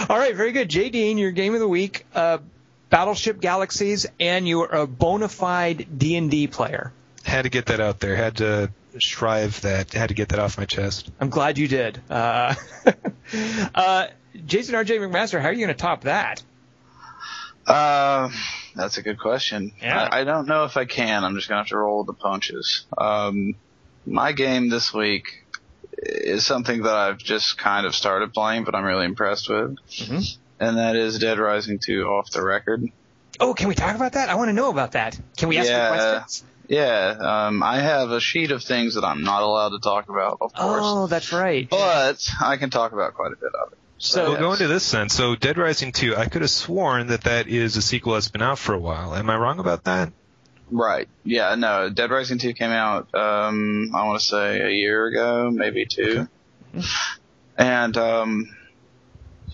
[0.09, 0.69] All right, very good.
[0.69, 0.89] J.
[0.89, 2.37] Dean, your game of the week, uh,
[2.89, 6.93] Battleship Galaxies, and you're a bona fide D&D player.
[7.23, 8.15] Had to get that out there.
[8.15, 9.91] Had to shrive that.
[9.91, 11.11] Had to get that off my chest.
[11.19, 11.99] I'm glad you did.
[12.09, 12.55] Uh,
[13.75, 14.07] uh,
[14.45, 14.99] Jason R.J.
[14.99, 16.43] McMaster, how are you going to top that?
[17.67, 18.29] Uh,
[18.76, 19.72] that's a good question.
[19.81, 20.07] Yeah.
[20.11, 21.23] I, I don't know if I can.
[21.23, 22.85] I'm just gonna have to roll the punches.
[22.97, 23.56] Um,
[24.06, 25.23] my game this week
[25.97, 30.38] is something that I've just kind of started playing, but I'm really impressed with, Mhm.
[30.60, 32.84] and that is Dead Rising 2 off the record.
[33.39, 34.30] Oh, can we talk about that?
[34.30, 35.19] I want to know about that.
[35.38, 35.88] Can we ask Yeah.
[35.89, 36.43] questions?
[36.68, 37.15] Yeah,
[37.47, 40.52] um, I have a sheet of things that I'm not allowed to talk about, of
[40.53, 41.69] course, Oh, that's right.
[41.69, 43.77] but I can talk about quite a bit of it.
[43.97, 45.09] So, We'll go into this then.
[45.09, 48.41] So Dead Rising 2, I could have sworn that that is a sequel that's been
[48.41, 49.15] out for a while.
[49.15, 50.11] Am I wrong about that?
[50.69, 51.07] Right.
[51.23, 55.49] Yeah, no, Dead Rising 2 came out, um, I want to say a year ago,
[55.51, 56.27] maybe two.
[57.57, 58.55] And, um,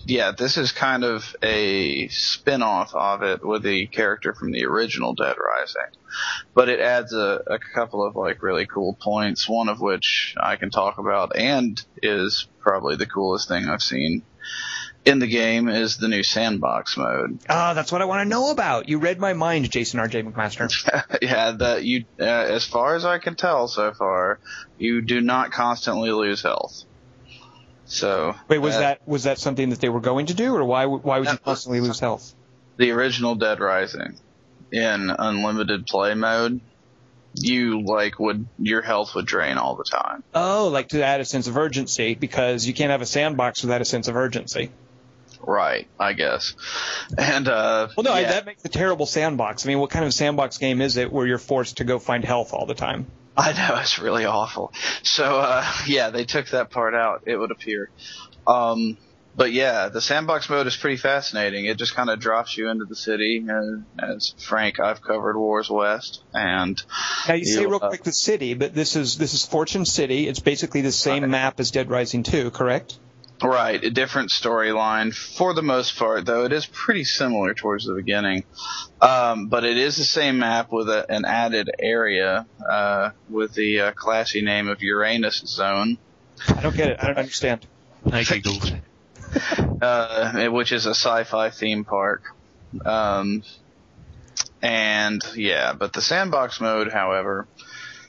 [0.06, 5.14] yeah, this is kind of a spin-off of it with the character from the original
[5.14, 5.96] Dead Rising.
[6.54, 10.56] But it adds a, a couple of like really cool points, one of which I
[10.56, 14.22] can talk about and is probably the coolest thing I've seen
[15.04, 17.38] in the game is the new sandbox mode.
[17.48, 18.88] Ah, that's what I want to know about.
[18.88, 20.22] You read my mind, Jason R.J.
[20.22, 20.70] McMaster.
[21.22, 24.38] yeah, that you, uh, as far as I can tell so far,
[24.78, 26.84] you do not constantly lose health.
[27.84, 30.64] So Wait, was uh, that was that something that they were going to do, or
[30.64, 32.34] why would- why would you That constantly lose health?
[32.78, 34.18] the original Dead Rising
[34.70, 36.60] in unlimited play mode?
[37.34, 40.22] You like would your health would drain all the time.
[40.34, 43.80] Oh, like to add a sense of urgency because you can't have a sandbox without
[43.80, 44.70] a sense of urgency.
[45.44, 46.54] Right, I guess.
[47.18, 49.66] And uh, Well, no, yeah, that makes a terrible sandbox.
[49.66, 52.24] I mean, what kind of sandbox game is it where you're forced to go find
[52.24, 53.06] health all the time?
[53.36, 54.72] I know it's really awful.
[55.02, 57.22] So uh, yeah, they took that part out.
[57.26, 57.90] It would appear.
[58.46, 58.98] Um,
[59.34, 61.64] but yeah, the sandbox mode is pretty fascinating.
[61.64, 63.42] It just kind of drops you into the city.
[63.48, 66.80] And as Frank, I've covered Wars West, and
[67.26, 70.28] Now you say real uh, quick the city, but this is this is Fortune City.
[70.28, 71.30] It's basically the same Right.
[71.30, 72.98] map as Dead Rising 2, correct?
[73.42, 77.94] Right, a different storyline for the most part, though it is pretty similar towards the
[77.94, 78.44] beginning.
[79.00, 83.80] Um, but it is the same map with a, an added area uh, with the
[83.80, 85.98] uh, classy name of Uranus Zone,
[86.48, 86.98] I don't get it.
[87.00, 87.66] I don't understand.
[88.12, 88.76] I giggled.
[89.82, 92.24] uh, which is a sci-fi theme park.
[92.84, 93.42] Um,
[94.60, 97.46] and yeah, but the sandbox mode, however,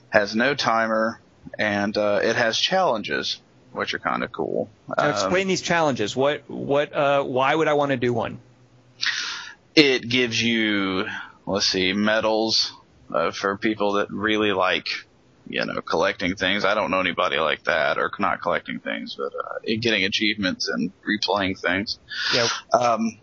[0.09, 1.19] has no timer
[1.57, 3.41] and uh, it has challenges,
[3.73, 4.69] which are kind of cool.
[4.97, 6.15] Now Um, explain these challenges.
[6.15, 8.39] What what uh why would I want to do one?
[9.75, 11.05] it gives you
[11.47, 12.71] let's see medals
[13.13, 14.85] uh, for people that really like
[15.47, 19.25] you know collecting things i don't know anybody like that or not collecting things but
[19.33, 21.97] uh, getting achievements and replaying things
[22.33, 22.47] Yeah.
[22.71, 23.19] um,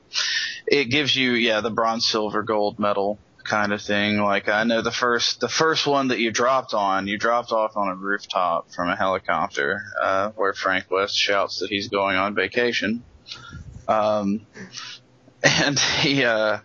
[0.67, 3.19] it gives you yeah the bronze silver gold medal
[3.51, 4.19] kind of thing.
[4.19, 7.77] Like i know the first the first one that you dropped on you dropped off
[7.77, 12.35] on a rooftop from a helicopter uh, where frank west shouts that he's going on
[12.35, 13.03] vacation.
[13.89, 14.47] Um,
[15.43, 16.59] and he uh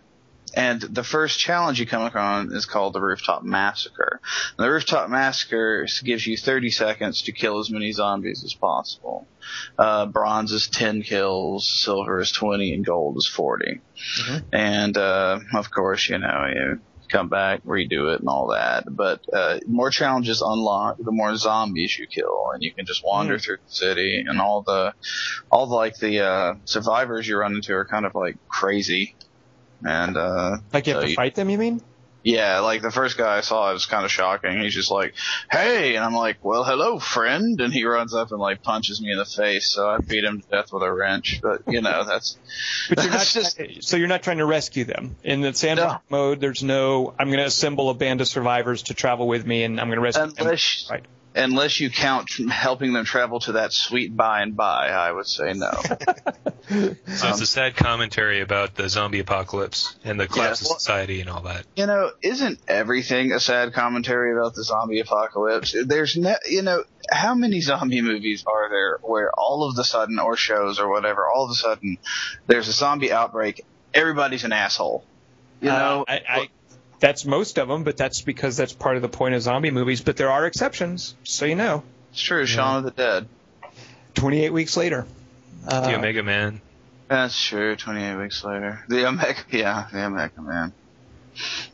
[0.55, 4.19] and the first challenge you come across is called the Rooftop Massacre.
[4.57, 9.27] And the Rooftop Massacre gives you 30 seconds to kill as many zombies as possible.
[9.77, 13.81] Uh, bronze is 10 kills, silver is 20, and gold is 40.
[14.51, 16.79] And uh, of course, you know, you
[17.11, 18.85] come back, redo it, and all that.
[18.89, 23.35] But uh, more challenges unlock, the more zombies you kill, and you can just wander
[23.37, 23.43] Mm.
[23.43, 24.23] through the city.
[24.27, 24.93] And all the,
[25.51, 29.15] all the, like the uh, survivors you run into are kind of like crazy.
[29.83, 31.81] And uh, Like you have so to you- fight them, you mean?
[32.23, 34.59] yeah, like the first guy I saw, it was kind of shocking.
[34.59, 35.13] He's just like,
[35.51, 39.11] "Hey," and I'm like, "Well, hello, friend," and he runs up and like punches me
[39.11, 39.71] in the face.
[39.71, 41.39] So I beat him to death with a wrench.
[41.43, 42.37] But you know, that's
[42.89, 46.39] But you're not just- so you're not trying to rescue them in the sandbox mode.
[46.39, 49.79] There's no I'm going to assemble a band of survivors to travel with me, and
[49.79, 50.47] I'm going to rescue them.
[50.89, 51.05] Right.
[51.35, 54.87] Unless you count helping them travel to that sweet by and by.
[54.89, 55.71] I would say no.
[56.67, 61.21] So it's a sad commentary about the zombie apocalypse and the collapse well- of society
[61.21, 61.63] and all that.
[61.75, 65.75] you know, isn't everything a sad commentary about the zombie apocalypse?
[65.85, 70.17] There's no, you know, how many zombie movies are there where all of the sudden,
[70.17, 71.99] or shows or whatever, all of a sudden,
[72.47, 73.63] there's a zombie outbreak,
[73.93, 75.05] everybody's an asshole.
[75.61, 76.49] You know, Uh, I, I,
[76.99, 80.01] that's most of them, but that's because that's part of the point of zombie movies.
[80.01, 81.83] But there are exceptions, so you know.
[82.11, 82.45] it's true.
[82.45, 83.27] Shaun of the Dead.
[84.15, 85.05] 28 weeks later.
[85.67, 86.61] Uh, the Omega Man.
[87.07, 87.75] That's true.
[87.75, 90.73] 28 weeks later, the Omega, yeah, the Omega Man.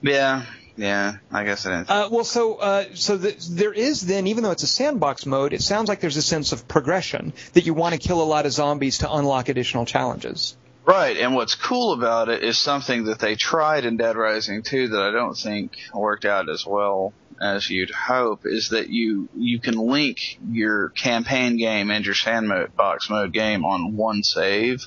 [0.01, 0.45] Yeah,
[0.75, 1.17] yeah.
[1.31, 1.89] I guess it is.
[1.89, 5.53] Uh, well, so uh, so the, there is then, even though it's a sandbox mode,
[5.53, 8.45] it sounds like there's a sense of progression that you want to kill a lot
[8.45, 10.57] of zombies to unlock additional challenges.
[10.83, 14.89] Right, and what's cool about it is something that they tried in Dead Rising 2
[14.89, 19.59] that I don't think worked out as well as you'd hope is that you you
[19.59, 24.85] can link your campaign game and your sandbox mode game on one save.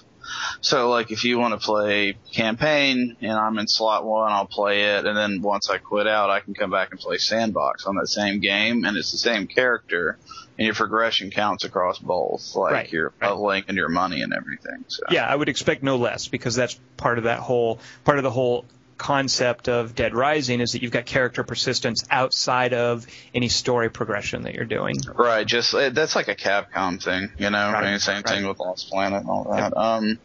[0.60, 4.96] So like if you want to play campaign and I'm in slot one, I'll play
[4.96, 7.96] it, and then once I quit out, I can come back and play sandbox on
[7.96, 10.18] that same game, and it's the same character,
[10.58, 13.30] and your progression counts across both, like Right, your right.
[13.30, 14.84] leveling and your money and everything.
[14.88, 15.02] So.
[15.10, 18.30] Yeah, I would expect no less because that's part of that whole part of the
[18.30, 18.64] whole
[18.96, 24.42] concept of Dead Rising is that you've got character persistence outside of any story progression
[24.42, 24.96] that you're doing.
[25.14, 27.72] Right, just uh, that's like a Capcom thing, you know.
[27.72, 29.76] Right, I mean, same thing with Lost Planet and all that.
[29.76, 30.18] Um,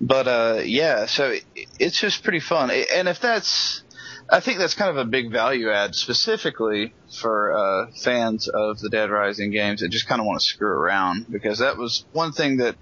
[0.00, 1.44] but uh, yeah, so it,
[1.78, 3.82] it's just pretty fun, and if that's,
[4.30, 8.88] I think that's kind of a big value add specifically for uh, fans of the
[8.88, 12.30] Dead Rising games that just kind of want to screw around because that was one
[12.30, 12.76] thing that,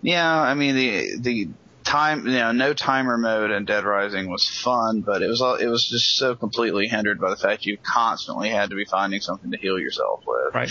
[0.00, 1.48] yeah, I mean the the
[1.84, 5.56] time you know no timer mode in Dead Rising was fun, but it was all
[5.56, 9.20] it was just so completely hindered by the fact you constantly had to be finding
[9.20, 10.54] something to heal yourself with.
[10.54, 10.70] Right.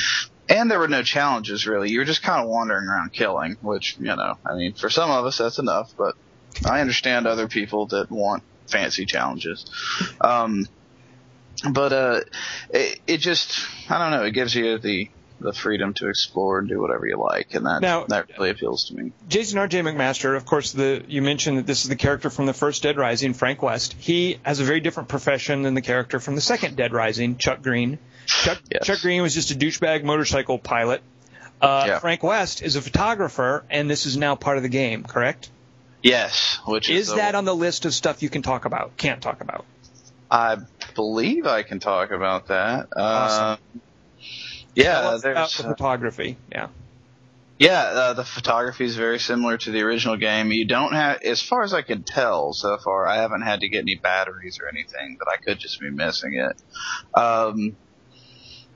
[0.49, 1.91] And there were no challenges really.
[1.91, 5.11] You were just kind of wandering around killing, which you know, I mean, for some
[5.11, 6.15] of us that's enough, but
[6.65, 9.65] I understand other people that want fancy challenges.
[10.21, 10.67] Um,
[11.69, 12.19] but uh,
[12.69, 14.23] it, it just I don't know.
[14.25, 17.81] It gives you the the freedom to explore and do whatever you like, and that
[17.81, 19.11] Now- that really appeals to me.
[19.27, 19.81] Jason R.J.
[19.81, 22.97] McMaster, of course, the you mentioned that this is the character from the first Dead
[22.97, 23.93] Rising, Frank West.
[23.99, 27.61] He has a very different profession than the character from the second Dead Rising, Chuck
[27.61, 27.99] Green.
[28.25, 28.85] Chuck, Yes.
[28.85, 31.01] Chuck Green was just a douchebag motorcycle pilot.
[31.61, 31.99] Uh, Yeah.
[31.99, 35.49] Frank West is a photographer, and this is now part of the game, correct?
[36.07, 39.21] Yes, which is, Is that on the list of stuff you can talk about, can't
[39.21, 39.65] talk about?
[40.31, 40.57] I
[40.95, 42.87] believe I can talk about that.
[42.95, 43.43] Awesome.
[43.43, 43.79] Uh,
[44.73, 46.37] yeah, about there's the uh, photography.
[46.49, 46.69] Yeah.
[47.59, 50.51] Yeah, uh, the photography is very similar to the original game.
[50.51, 53.69] You don't have, as far as I can tell so far, I haven't had to
[53.69, 56.55] get any batteries or anything, but I could just be missing it.
[57.19, 57.75] Um,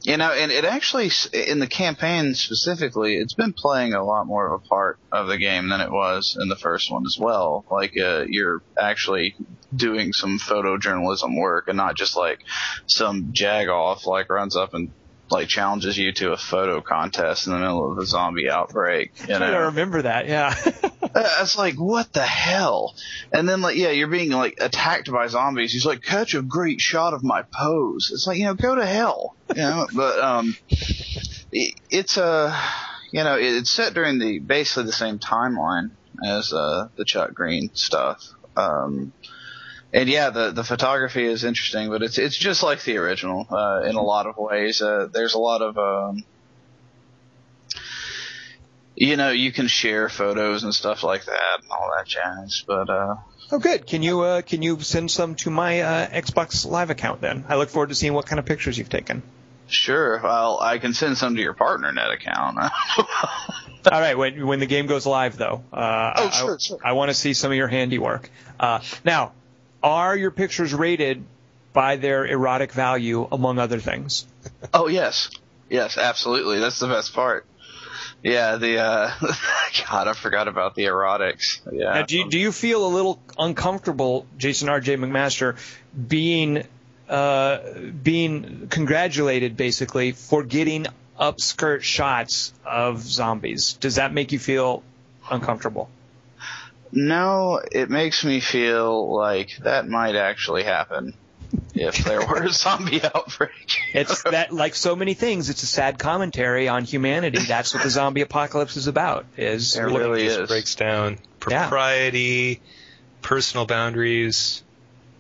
[0.04, 4.48] you know, and it actually, in the campaign specifically, it's been playing a lot more
[4.54, 7.66] of a part of the game than it was in the first one as well.
[7.70, 9.36] Like, uh, you're actually
[9.76, 12.40] doing some photojournalism work and not just like
[12.88, 14.92] some jagoff like runs up and
[15.30, 19.12] like challenges you to a photo contest in the middle of a zombie outbreak.
[19.28, 20.28] You I know, remember that.
[20.28, 20.54] Yeah.
[21.14, 22.96] Uh, it's like what the hell?
[23.32, 25.74] And then like yeah, you're being like attacked by zombies.
[25.74, 28.12] He's like, catch a great shot of my pose.
[28.14, 29.36] It's like you know, go to hell.
[29.50, 32.56] You know, but um, it, it's uh,
[33.12, 35.92] you know, it, it's set during the basically the same timeline
[36.24, 38.24] as uh the Chuck Green stuff.
[38.56, 39.14] Um.
[39.94, 43.82] And yeah, the the photography is interesting, but it's it's just like the original uh,
[43.82, 44.82] in a lot of ways.
[44.82, 46.24] Uh, there's a lot of um,
[49.02, 52.64] you know, you can share photos and stuff like that and all that jazz.
[52.68, 53.16] But uh,
[53.52, 53.88] oh, good.
[53.88, 57.44] Can you uh, can you send some to my uh, Xbox Live account then?
[57.50, 59.24] I look forward to seeing what kind of pictures you've taken.
[59.68, 62.60] sure, well, I can send some to your partner net account.
[63.92, 66.78] All right, when when the game goes live though, uh, Oh, I, sure, sure.
[66.84, 68.30] I, want to see some of your handiwork.
[68.60, 69.32] Uh, now,
[69.82, 71.24] are your pictures rated
[71.74, 74.28] by their erotic value, among other things?
[74.76, 75.32] Oh yes,
[75.72, 76.60] yes, absolutely.
[76.60, 77.48] That's the best part.
[78.24, 79.12] Yeah, the uh,
[79.90, 81.60] God, I forgot about the erotics.
[81.72, 81.94] Yeah.
[81.94, 84.98] Now, do, you, do you feel a little uncomfortable, Jason R.J.
[84.98, 85.58] McMaster,
[86.08, 86.64] being
[87.10, 87.60] uh,
[88.04, 90.86] being congratulated basically for getting
[91.20, 93.74] upskirt shots of zombies?
[93.74, 94.84] Does that make you feel
[95.30, 95.90] uncomfortable?
[96.92, 101.14] No, it makes me feel like that might actually happen
[101.82, 103.52] if there were a zombie outbreak.
[103.94, 105.50] It's that like so many things.
[105.50, 107.40] It's a sad commentary on humanity.
[107.40, 109.26] That's what the zombie apocalypse is about.
[109.38, 110.48] Is It looking- really Just is.
[110.50, 112.62] breaks down propriety,
[113.22, 114.64] personal boundaries.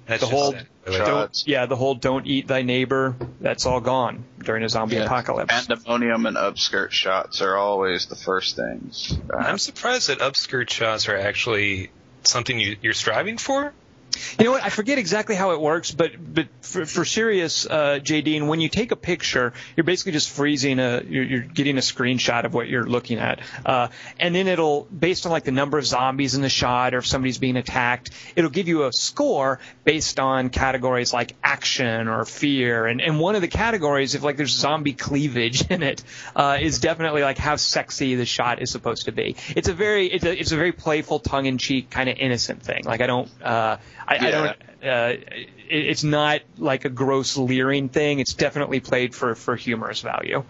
[0.08, 0.68] That's The whole- sad.
[0.86, 1.12] I like Try- that.
[1.12, 3.16] don't yeah the whole don't eat thy neighbor.
[3.40, 5.04] That's all gone during a zombie Yeah.
[5.06, 5.54] apocalypse.
[5.68, 9.16] Pandemonium and upskirt shots are always the first things.
[9.32, 11.92] I'm surprised that upskirt shots are actually
[12.24, 13.74] something you, you're striving for.
[14.38, 14.64] You know what?
[14.64, 18.70] I forget exactly how it works, but but for, for serious, uh, JD, when you
[18.70, 22.68] take a picture, you're basically just freezing a, you're, you're getting a screenshot of what
[22.68, 23.88] you're looking at, uh,
[24.20, 27.08] and then it'll, based on like the number of zombies in the shot or if
[27.08, 32.86] somebody's being attacked, it'll give you a score based on categories like action or fear,
[32.86, 36.04] and and one of the categories, if like there's zombie cleavage in it,
[36.36, 39.36] uh, is definitely like how sexy the shot is supposed to be.
[39.56, 42.84] It's a very, it's a, it's a very playful, tongue-in-cheek kind of innocent thing.
[42.86, 43.78] Like I don't, uh,
[44.08, 44.50] I, I don't.
[44.84, 48.20] Uh, it, it's not like a gross leering thing.
[48.20, 50.44] It's definitely played for for humorous value.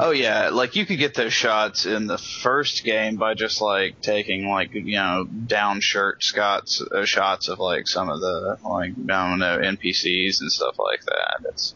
[0.00, 4.00] Oh yeah, like you could get those shots in the first game by just like
[4.00, 8.92] taking like you know down shirt shots uh, shots of like some of the like
[8.92, 11.48] I don't know NPCs and stuff like that.
[11.48, 11.74] It's,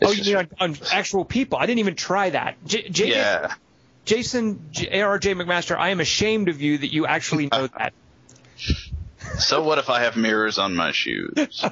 [0.00, 1.58] it's oh, you mean on, on actual people?
[1.58, 2.56] I didn't even try that.
[2.64, 3.54] J- J- yeah.
[4.04, 7.94] Jason J- ARJ McMaster, I am ashamed of you that you actually know that.
[9.38, 11.64] So what if I have mirrors on my shoes?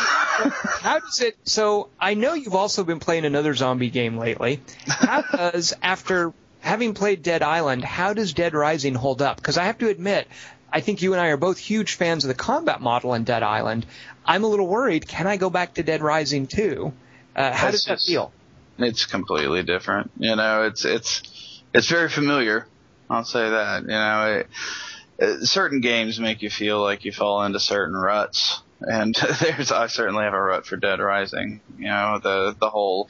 [0.00, 1.36] How does it?
[1.44, 4.60] So I know you've also been playing another zombie game lately.
[4.86, 9.36] How does after having played Dead Island, how does Dead Rising hold up?
[9.36, 10.26] Because I have to admit,
[10.72, 13.42] I think you and I are both huge fans of the combat model in Dead
[13.42, 13.86] Island.
[14.24, 15.06] I'm a little worried.
[15.06, 16.92] Can I go back to Dead Rising too?
[17.34, 18.32] Uh, how It's does that just- feel?
[18.78, 20.10] it's completely different.
[20.18, 22.66] You know, it's it's it's very familiar.
[23.08, 23.82] I'll say that.
[23.82, 24.48] You know, it,
[25.40, 30.24] certain games make you feel like you fall into certain ruts, and there's I certainly
[30.24, 31.60] have a rut for Dead Rising.
[31.78, 33.08] You know, the the whole.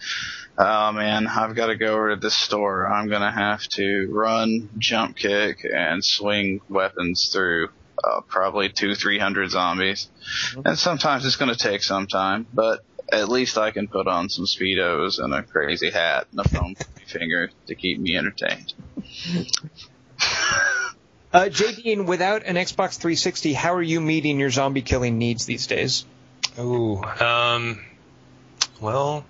[0.59, 2.87] Oh man, I've got to go over to this store.
[2.87, 7.69] I'm gonna have to run, jump kick, and swing weapons through
[8.03, 10.09] uh, probably two, three hundred zombies.
[10.65, 14.47] And sometimes it's gonna take some time, but at least I can put on some
[14.47, 16.75] speedos and a crazy hat and a foam
[17.07, 18.73] finger to keep me entertained.
[21.37, 25.67] Uh, JD, without an Xbox 360, how are you meeting your zombie killing needs these
[25.67, 26.07] days?
[26.59, 27.85] Ooh, um,
[28.81, 29.23] well,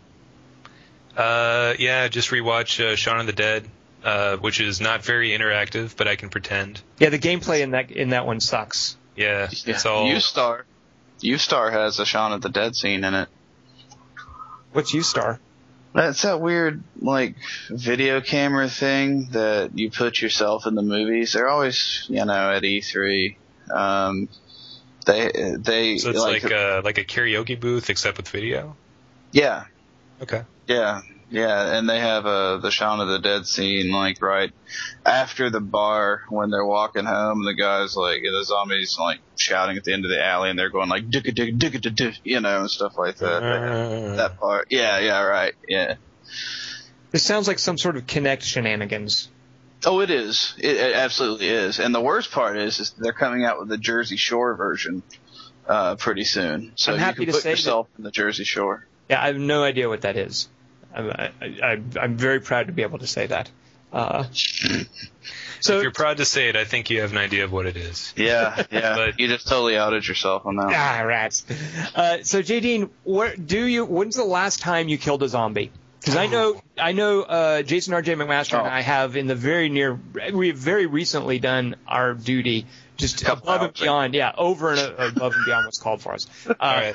[1.17, 3.69] uh, yeah, just rewatch uh, Shaun of the Dead,
[4.05, 6.81] uh, which is not very interactive, but I can pretend.
[7.01, 8.97] Yeah, the gameplay in that in that one sucks.
[9.17, 10.07] Yeah, it's all.
[10.07, 10.63] Yoostar.
[11.21, 13.29] Yoostar has a Shaun of the Dead scene in it.
[14.71, 15.41] What's Yoostar?
[15.97, 17.37] That's that weird, like,
[17.71, 21.33] video camera thing that you put yourself in the movies.
[21.33, 23.37] They're always, you know, at E3.
[23.75, 24.29] Um,
[25.07, 28.77] they, they, so it's like uh, like a karaoke booth except with video.
[29.33, 29.65] yeah,
[30.21, 30.43] Okay.
[30.67, 34.53] Yeah, yeah, and they have uh, the Shaun of the Dead scene like right
[35.05, 37.39] after the bar when they're walking home.
[37.41, 40.59] And the guys like the zombies like shouting at the end of the alley, and
[40.59, 43.43] they're going like "dicka dicka dicka dicka," dicka," you know, and stuff like that.
[43.43, 45.97] Uh, that part, yeah, yeah, right, yeah.
[47.11, 49.29] This sounds like some sort of Kinect shenanigans.
[49.85, 50.55] Oh, it is.
[50.59, 51.79] It, it absolutely is.
[51.79, 55.03] And the worst part is, is they're coming out with the Jersey Shore version
[55.69, 56.73] uh, pretty soon.
[56.77, 58.87] So I'm happy you to can put say that- yourself in the Jersey Shore.
[59.09, 60.49] Yeah, I have no idea what that is.
[60.97, 61.31] I'm, I,
[61.63, 63.51] I, I'm very proud to be able to say that.
[63.93, 64.25] Uh,
[65.61, 67.67] so if you're proud to say it, I think you have an idea of what
[67.67, 68.13] it is.
[68.17, 68.95] Yeah, yeah.
[68.97, 70.67] But- you just totally outed yourself on that.
[70.67, 70.75] one.
[70.75, 71.45] ah rats.
[71.95, 73.85] Uh, so JD, where do you?
[73.85, 75.71] When's the last time you killed a zombie?
[76.01, 78.15] Because I know, I know, uh, Jason R.J.
[78.15, 78.71] McMaster and Oh.
[78.71, 79.99] I have in the very near,
[80.33, 82.67] we have very recently done our duty,
[82.97, 86.29] just Couple above and beyond, yeah, over and above and beyond what's called for us.
[86.47, 86.95] Uh, All right.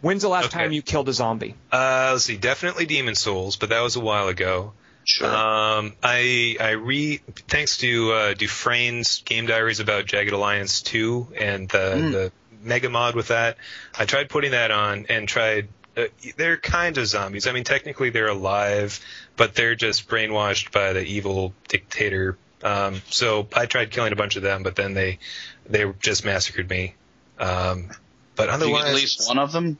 [0.00, 0.58] When's the last Okay.
[0.58, 1.54] time you killed a zombie?
[1.72, 2.36] Uh, let's see.
[2.36, 4.72] Definitely Demon's Souls, but that was a while ago.
[5.04, 5.28] Sure.
[5.28, 11.68] Um, I I re thanks to uh, Dufresne's game diaries about Jagged Alliance 2 and
[11.68, 12.12] the Mm.
[12.12, 12.32] the
[12.62, 13.56] mega mod with that.
[13.96, 15.68] I tried putting that on and tried.
[15.96, 16.06] Uh,
[16.36, 17.46] they're kind of zombies.
[17.46, 19.00] I mean, technically they're alive,
[19.36, 22.36] but they're just brainwashed by the evil dictator.
[22.62, 25.20] Um, so I tried killing a bunch of them, but then they
[25.68, 26.94] they just massacred me.
[27.38, 27.90] Um,
[28.36, 29.78] But you otherwise, at least one of them?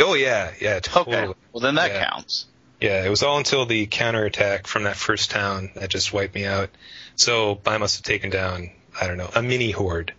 [0.00, 1.16] oh yeah, yeah, totally.
[1.16, 1.34] Okay.
[1.52, 2.08] Well, then that Yeah.
[2.08, 2.46] counts.
[2.80, 6.44] Yeah, it was all until the counterattack from that first town that just wiped me
[6.46, 6.68] out.
[7.14, 10.12] So I must have taken down, I don't know, a mini horde.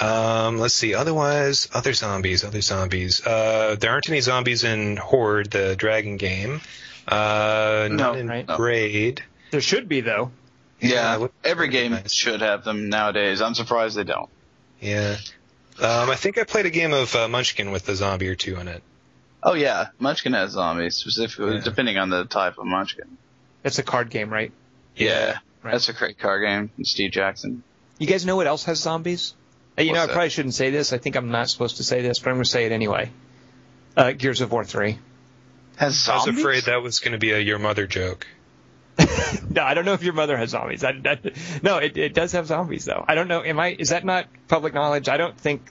[0.00, 0.94] Um, let's see.
[0.94, 3.24] Otherwise, other zombies, other zombies.
[3.24, 6.60] Uh, there aren't any zombies in Hoard, the dragon game.
[7.06, 8.48] Uh, No, none in right.
[8.48, 8.56] No.
[8.58, 9.22] Raid.
[9.52, 10.32] There should be though.
[10.80, 12.12] Yeah, what- every game nice.
[12.12, 13.40] should have them nowadays.
[13.40, 14.28] I'm surprised they don't.
[14.80, 15.16] Yeah.
[15.80, 18.56] Um, I think I played a game of uh, Munchkin with a zombie or two
[18.58, 18.82] in it.
[19.42, 21.60] Oh yeah, Munchkin has zombies specifically, Yeah.
[21.62, 23.18] depending on the type of Munchkin.
[23.64, 24.52] It's a card game, right?
[24.96, 25.72] Yeah, Right.
[25.72, 26.70] that's a great card game.
[26.84, 27.62] Steve Jackson.
[27.98, 29.34] You guys know what else has zombies?
[29.78, 30.12] Uh, You know, I that?
[30.12, 30.92] probably shouldn't say this.
[30.92, 33.10] I think I'm not supposed to say this, but I'm going to say it anyway.
[33.96, 34.98] Uh, Gears of War 3.
[35.76, 36.26] Has zombies.
[36.28, 38.26] I was afraid that was going to be a your mother joke.
[39.50, 40.82] No, I don't know if your mother has zombies.
[40.82, 43.04] I, that, no, it, it does have zombies though.
[43.06, 43.42] I don't know.
[43.42, 43.76] Am I?
[43.78, 45.08] Is that not public knowledge?
[45.08, 45.62] I don't think.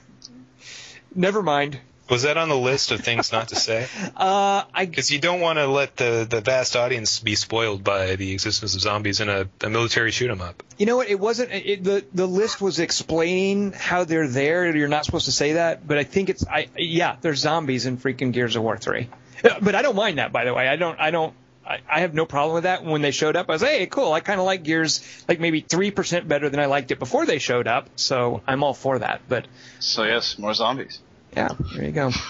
[1.14, 1.78] Never mind.
[2.08, 3.86] Was that on the list of things not to say?
[4.16, 8.16] Uh, I Because you don't want to let the, the vast audience be spoiled by
[8.16, 10.62] the existence of zombies in a, a military shoot 'em up.
[10.78, 11.08] You know what?
[11.08, 11.52] It wasn't.
[11.52, 14.74] It, the the list was explaining how they're there.
[14.74, 16.46] You're not supposed to say that, but I think it's.
[16.46, 19.08] I yeah, there's zombies in freaking Gears of War three.
[19.60, 20.68] But I don't mind that, by the way.
[20.68, 20.98] I don't.
[20.98, 21.34] I don't.
[21.66, 22.84] I, I have no problem with that.
[22.84, 24.12] When they showed up, I was hey, cool.
[24.12, 27.24] I kind of like Gears, like maybe three percent better than I liked it before
[27.26, 27.88] they showed up.
[27.96, 29.22] So I'm all for that.
[29.28, 29.46] But
[29.78, 31.00] So yes, more zombies.
[31.36, 32.10] yeah, there you go.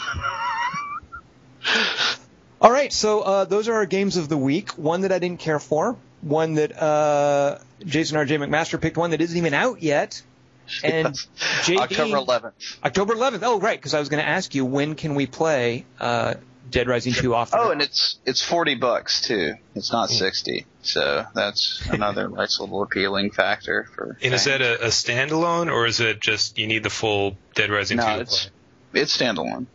[2.60, 4.70] All right, so uh, those are our games of the week.
[4.78, 8.38] One that I didn't care for, one that uh, Jason R.J.
[8.38, 10.22] McMaster picked, one that isn't even out yet,
[10.84, 12.52] and JD October 11th.
[12.82, 13.40] October 11th.
[13.42, 16.34] Oh, right, because I was going to ask you when can we play uh,
[16.70, 17.50] Dead Rising 2 off.
[17.50, 19.54] the Oh, and it's it's 40 bucks too.
[19.74, 20.66] It's not 60.
[20.82, 24.16] So that's another nice little appealing factor for.
[24.22, 27.70] And is that a, a standalone, or is it just you need the full Dead
[27.70, 28.50] Rising 2 No, to it's
[28.92, 29.00] play?
[29.02, 29.66] it's standalone.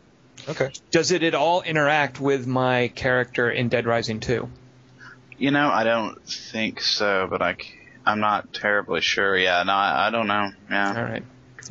[0.48, 0.72] Okay.
[0.92, 4.50] Does it at all interact with my character in Dead Rising 2?
[5.38, 7.56] You know, I don't think so, but I
[8.06, 9.38] I'm not terribly sure.
[9.38, 10.52] Yeah, no, I, I don't know.
[10.70, 10.88] Yeah.
[10.98, 11.24] All right,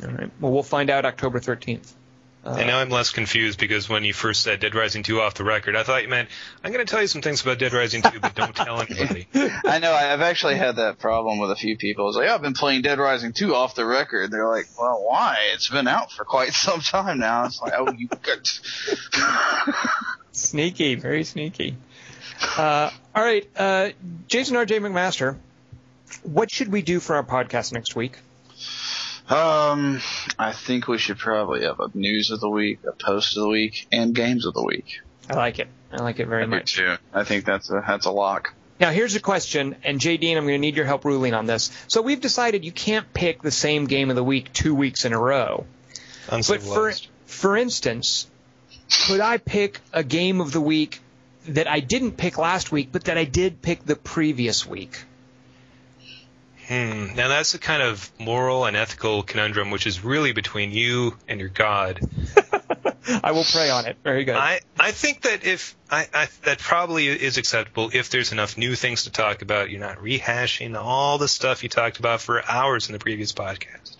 [0.03, 0.31] all right.
[0.39, 1.91] Well, we'll find out October 13th.
[2.45, 5.33] Uh, And now I'm less confused because when you first said Dead Rising 2 off
[5.33, 6.29] the record, I thought you meant,
[6.63, 9.27] I'm going to tell you some things about Dead Rising 2, but don't tell anybody.
[9.65, 9.91] I know.
[9.91, 12.07] I- I've actually had that problem with a few people.
[12.07, 14.31] It's like, oh, I've been playing Dead Rising 2 off the record.
[14.31, 15.37] They're like, well, why?
[15.53, 17.45] It's been out for quite some time now.
[17.45, 18.59] It's like, oh, you got.
[20.31, 21.75] Sneaky, very sneaky.
[22.57, 23.89] Uh, all right, uh,
[24.27, 24.79] Jason R.J.
[24.79, 25.35] McMaster,
[26.23, 28.17] what should we do for our podcast next week?
[29.29, 30.01] Um,
[30.37, 33.49] I think we should probably have a news of the week, a post of the
[33.49, 35.01] week, and games of the week.
[35.29, 35.67] I like it.
[35.91, 36.75] I like it very I do much.
[36.75, 36.95] too.
[37.13, 38.53] I think that's a that's a lock.
[38.79, 41.69] Now, here's a question, and JD, I'm going to need your help ruling on this.
[41.89, 45.11] So we've decided you can't pick the same game of the week two weeks in
[45.11, 45.65] a row.
[46.29, 46.93] But for
[47.25, 48.27] for instance,
[49.07, 51.01] could I pick a game of the week
[51.47, 55.03] that I didn't pick last week, but that I did pick the previous week?
[56.69, 57.15] Hmm.
[57.15, 61.39] Now that's a kind of moral and ethical conundrum, which is really between you and
[61.39, 61.99] your God.
[63.23, 63.97] I will pray on it.
[64.03, 64.35] Very good.
[64.35, 68.75] I, I think that if I, I that probably is acceptable if there's enough new
[68.75, 69.71] things to talk about.
[69.71, 73.95] You're not rehashing all the stuff you talked about for hours in the previous podcast.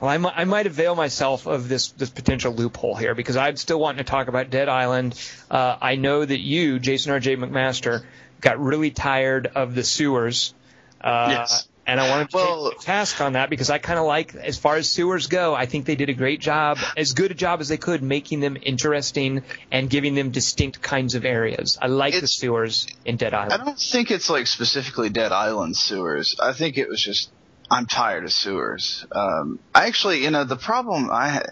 [0.00, 3.56] Well, I, mi- I might avail myself of this this potential loophole here because I'm
[3.56, 5.14] still wanting to talk about Dead Island.
[5.50, 7.36] Uh, I know that you, Jason R.J.
[7.36, 8.02] McMaster,
[8.40, 10.54] got really tired of the sewers.
[11.02, 11.68] Uh, Yes.
[11.86, 14.58] And I wanted to Well- take task on that because I kind of like, as
[14.58, 17.60] far as sewers go, I think they did a great job, as good a job
[17.60, 21.78] as they could, making them interesting and giving them distinct kinds of areas.
[21.80, 23.52] I like the sewers in Dead Island.
[23.52, 26.36] I don't think it's like specifically Dead Island sewers.
[26.40, 27.30] I think it was just
[27.70, 29.06] I'm tired of sewers.
[29.10, 31.42] Um, I actually, you know, the problem I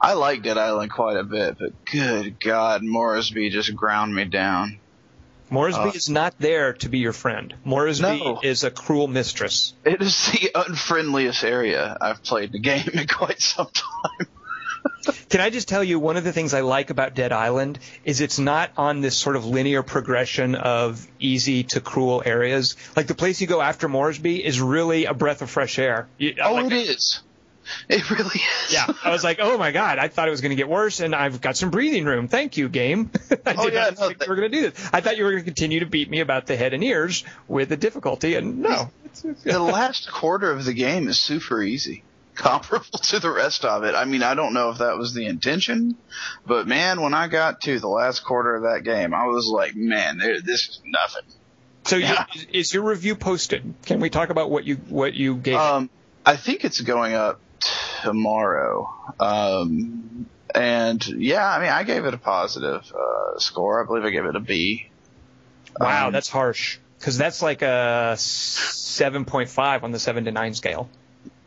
[0.00, 4.79] I like Dead Island quite a bit, but good God, Moresby just ground me down.
[5.50, 7.54] Moresby uh, is not there to be your friend.
[7.64, 8.40] Moresby No.
[8.42, 9.74] is a cruel mistress.
[9.84, 14.26] It is the unfriendliest area I've played the game in quite some time.
[15.28, 18.20] Can I just tell you one of the things I like about Dead Island is
[18.20, 22.76] it's not on this sort of linear progression of easy to cruel areas.
[22.96, 26.08] Like the place you go after Moresby is really a breath of fresh air.
[26.18, 27.20] You, Oh, like- it is.
[27.88, 28.72] It really is.
[28.72, 31.00] Yeah, I was like, oh my god, I thought it was going to get worse,
[31.00, 32.28] and I've got some breathing room.
[32.28, 33.10] Thank you, game.
[33.46, 34.90] I Oh, did yeah, not no, think that- you were going to do this.
[34.92, 37.24] I thought you were going to continue to beat me about the head and ears
[37.48, 38.90] with the difficulty, and no.
[39.44, 42.04] The last quarter of the game is super easy,
[42.36, 43.94] comparable to the rest of it.
[43.94, 45.96] I mean, I don't know if that was the intention,
[46.46, 49.74] but man, when I got to the last quarter of that game, I was like,
[49.74, 51.28] man, this is nothing.
[51.84, 52.26] so, yeah.
[52.34, 53.74] is, is your review posted?
[53.84, 55.56] Can we talk about what you what you gave?
[55.56, 55.90] Um,
[56.24, 57.40] I think it's going up
[58.02, 58.92] tomorrow.
[59.18, 63.82] Um, and yeah, I mean, I gave it a positive uh, score.
[63.82, 64.88] I believe I gave it a B.
[65.78, 66.78] Wow, Um, that's harsh.
[66.98, 70.88] Because that's like a 7.5 on the 7 to 9 scale.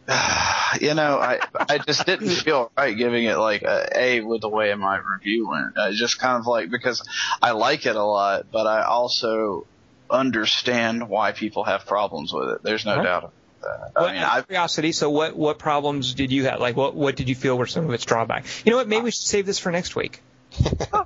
[0.81, 4.49] you know, I I just didn't feel right giving it like a A with the
[4.49, 5.77] way my review went.
[5.77, 7.07] I just kind of like because
[7.41, 9.65] I like it a lot, but I also
[10.09, 12.63] understand why people have problems with it.
[12.63, 13.03] There's no Huh?
[13.03, 13.33] doubt
[13.63, 13.91] that.
[13.95, 16.59] Well, I mean, out I of curiosity, so what, what problems did you have?
[16.59, 18.63] Like, what, what did you feel were some of its drawbacks?
[18.65, 18.87] You know what?
[18.87, 20.21] Maybe we should save this for next week.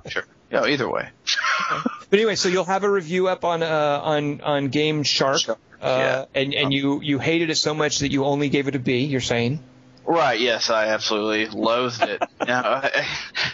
[0.08, 0.24] sure.
[0.50, 1.08] Yeah, either way.
[2.10, 5.86] But anyway, so you'll have a review up on uh, on on GameShark, Shark, uh,
[6.34, 6.40] yeah.
[6.40, 9.04] and and you you hated it so much that you only gave it a B.
[9.04, 9.62] You're saying?
[10.08, 10.40] Right.
[10.40, 12.22] Yes, I absolutely loathed it.
[12.40, 12.88] you know,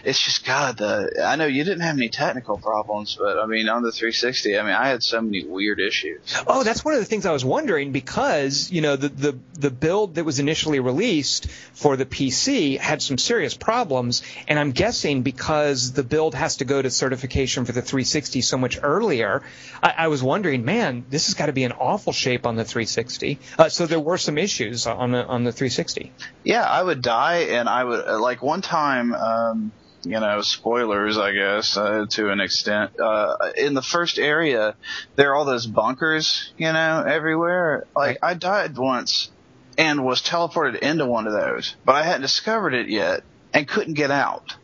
[0.05, 0.76] it's just God.
[0.76, 4.57] The I know you didn't have any technical problems, but I mean, on the 360,
[4.57, 6.20] I mean, I had so many weird issues.
[6.47, 9.70] Oh, that's one of the things I was wondering because you know the the the
[9.73, 15.23] build that was initially released for the PC had some serious problems, and I'm guessing
[15.23, 19.42] because the build has to go to certification for the 360 so much earlier,
[19.83, 22.65] I, I was wondering, man, this has got to be in awful shape on the
[22.65, 23.41] 360.
[23.58, 26.12] Uh, so there were some issues on the on the 360.
[26.44, 29.14] Yeah, I would die, and I would uh, like one time.
[29.14, 29.73] um
[30.06, 33.00] you know, spoilers, I guess, uh, to an extent.
[33.00, 34.74] Uh, in the first area,
[35.16, 37.86] there are all those bunkers, you know, everywhere.
[37.97, 39.31] Like, I died once
[39.78, 43.94] and was teleported into one of those, but I hadn't discovered it yet and couldn't
[43.94, 44.55] get out.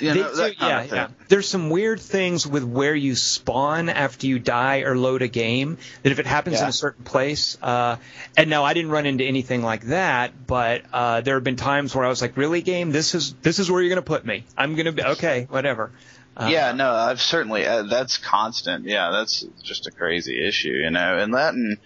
[0.00, 0.36] You know, do-
[0.68, 1.08] yeah, yeah.
[1.28, 5.78] There's some weird things with where you spawn after you die or load a game
[6.02, 7.96] that if it happens in a certain place, uh,
[8.36, 11.94] and now I didn't run into anything like that, but uh, there have been times
[11.94, 14.44] where I was like, really, game, this is this is where you're gonna put me.
[14.56, 15.90] I'm gonna be okay, whatever.
[16.36, 18.84] Uh, yeah, no, I've certainly uh, that's constant.
[18.84, 21.16] Yeah, that's just a crazy issue, you know.
[21.18, 21.78] And that, and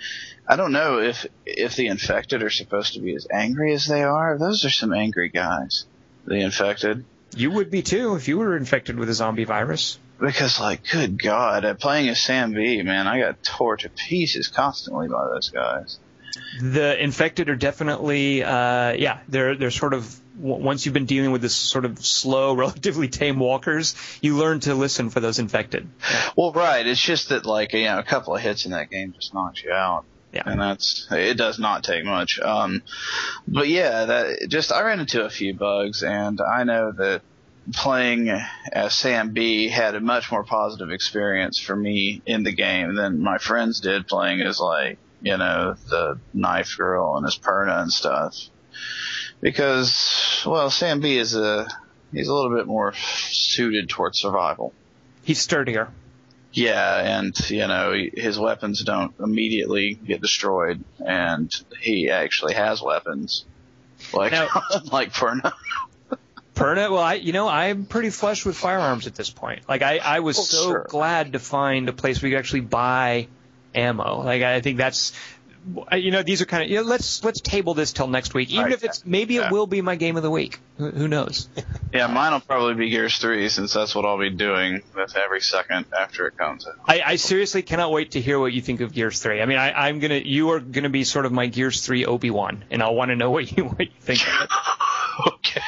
[0.48, 4.02] I don't know if if the infected are supposed to be as angry as they
[4.02, 4.36] are.
[4.38, 5.86] Those are some angry guys.
[6.26, 9.98] The infected, You would be too if you were infected with a zombie virus.
[10.18, 14.48] because like, good God, uh, playing as Sam B, man, I got tore to pieces
[14.48, 15.98] constantly by those guys.
[16.60, 21.42] The infected are definitely, uh, yeah, they're they're sort of once you've been dealing with
[21.42, 25.88] this sort of slow, relatively tame walkers, you learn to listen for those infected.
[26.36, 26.86] Well, right.
[26.86, 29.62] It's just that like you know, a couple of hits in that game just knocks
[29.62, 30.04] you out.
[30.32, 30.42] Yeah.
[30.46, 32.38] And that's it does not take much.
[32.38, 32.82] Um,
[33.48, 37.22] but yeah, that just I ran into a few bugs, and I know that
[37.72, 38.30] playing
[38.72, 43.22] as Sam B had a much more positive experience for me in the game than
[43.22, 47.92] my friends did playing as like you know the knife girl and his Purna and
[47.92, 48.36] stuff.
[49.40, 51.66] Because well, Sam B is a
[52.12, 54.72] he's a little bit more suited towards survival.
[55.24, 55.88] He's sturdier.
[56.52, 63.44] Yeah, and you know his weapons don't immediately get destroyed, and he actually has weapons,
[64.12, 64.48] like Now-
[64.92, 65.52] like Purna.
[66.54, 69.62] Purna, well, I, you know, I'm pretty flush with firearms at this point.
[69.66, 70.86] Like, I, I was Oh, so sure.
[70.90, 73.28] glad to find a place where you could actually buy
[73.74, 74.20] ammo.
[74.22, 75.12] Like, I think that's,
[75.92, 78.50] you know, these are kind of, you know, let's let's table this till next week.
[78.50, 78.72] Even Right.
[78.72, 80.58] if it's maybe it will be my game of the week.
[80.78, 81.48] Who, knows?
[81.92, 85.40] Yeah, mine will probably be Gears Three, since that's what I'll be doing with every
[85.40, 86.76] second after it comes out.
[86.86, 89.42] I, I seriously cannot wait to hear what you think of Gears Three.
[89.42, 92.30] I mean, I, I'm gonna, you are gonna be sort of my Gears Three Obi
[92.30, 94.20] Wan, and I'll want to know what you what you think.
[94.26, 94.50] of it.
[95.34, 95.60] okay.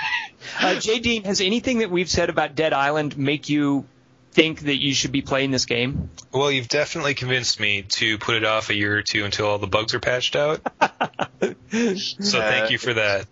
[0.60, 3.84] Uh, Jay Dean, has anything that we've said about Dead Island make you
[4.32, 6.10] think that you should be playing this game?
[6.32, 9.58] Well, you've definitely convinced me to put it off a year or two until all
[9.58, 10.60] the bugs are patched out.
[11.72, 13.26] So thank you for that.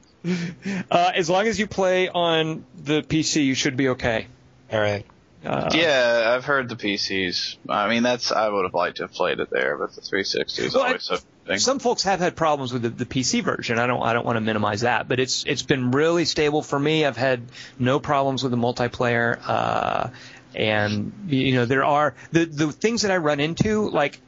[0.91, 4.27] Uh, as long as you play on the PC, you should be okay.
[4.73, 5.05] All right.
[5.45, 7.57] Uh, Yeah, I've heard the PCs.
[7.69, 10.63] I mean, that's I would have liked to have played it there, but the 360
[10.65, 11.17] is Well, always so.
[11.47, 11.59] Thing.
[11.59, 13.79] Some folks have had problems with the, the PC version.
[13.79, 16.79] I don't I don't want to minimize that, but it's it's been really stable for
[16.79, 17.05] me.
[17.05, 17.43] I've had
[17.79, 20.09] no problems with the multiplayer, uh,
[20.55, 24.21] and you know there are the the things that I run into like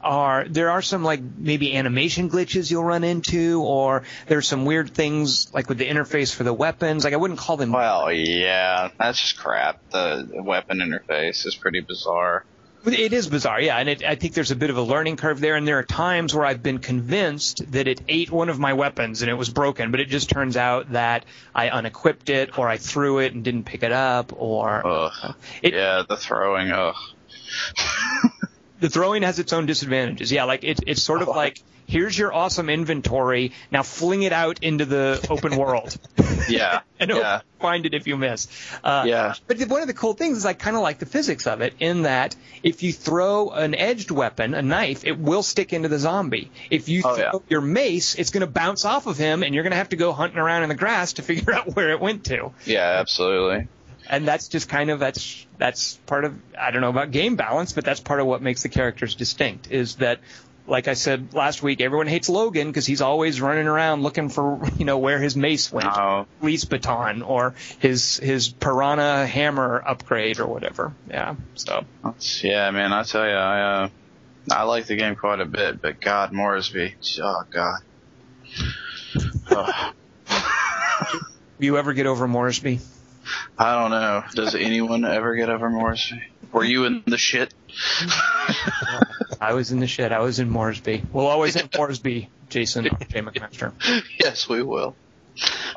[0.00, 4.90] are there are some like maybe animation glitches you'll run into, or there's some weird
[4.90, 7.04] things like with the interface for the weapons.
[7.04, 9.80] Like I wouldn't call them Well, yeah, that's just crap.
[9.90, 12.44] The weapon interface is pretty bizarre.
[12.86, 15.40] It is bizarre, yeah, and it, I think there's a bit of a learning curve
[15.40, 15.56] there.
[15.56, 19.22] And there are times where I've been convinced that it ate one of my weapons
[19.22, 22.76] and it was broken, but it just turns out that I unequipped it, or I
[22.76, 25.34] threw it and didn't pick it up, or Ugh.
[25.62, 26.72] it, yeah, the throwing.
[26.72, 26.94] Ugh.
[28.80, 30.30] the throwing has its own disadvantages.
[30.30, 33.52] Yeah, like it's it's sort of like here's your awesome inventory.
[33.70, 35.96] Now fling it out into the open world.
[36.48, 36.80] Yeah.
[37.00, 37.40] and yeah.
[37.60, 38.48] find it if you miss.
[38.82, 39.34] Uh, Yeah.
[39.46, 41.74] But one of the cool things is I kind of like the physics of it
[41.80, 45.98] in that if you throw an edged weapon, a knife, it will stick into the
[45.98, 46.50] zombie.
[46.70, 47.38] If you Oh, throw yeah.
[47.48, 49.96] your mace, it's going to bounce off of him, and you're going to have to
[49.96, 52.52] go hunting around in the grass to figure out where it went to.
[52.64, 53.68] Yeah, absolutely.
[54.08, 57.72] And that's just kind of that's that's part of I don't know about game balance,
[57.72, 59.70] but that's part of what makes the characters distinct.
[59.70, 60.20] Is that
[60.66, 64.60] like I said last week, everyone hates Logan because he's always running around looking for
[64.78, 70.40] you know where his mace went Oh, police baton or his his piranha hammer upgrade
[70.40, 70.92] or whatever.
[71.08, 71.36] Yeah.
[71.54, 71.84] So
[72.42, 72.92] yeah, man.
[72.92, 73.88] I tell you, I uh,
[74.50, 77.80] I like the game quite a bit, but God, Moresby, oh God.
[81.56, 82.80] You ever get over Moresby?
[83.56, 84.24] I don't know.
[84.34, 86.20] Does anyone ever get over Moresby?
[86.52, 87.54] Were you in the shit?
[89.44, 90.10] I was in the shit.
[90.10, 91.02] I was in Moresby.
[91.12, 93.20] We'll always have Moresby, Jason J.
[93.20, 93.72] McMaster.
[94.18, 94.96] yes, we will.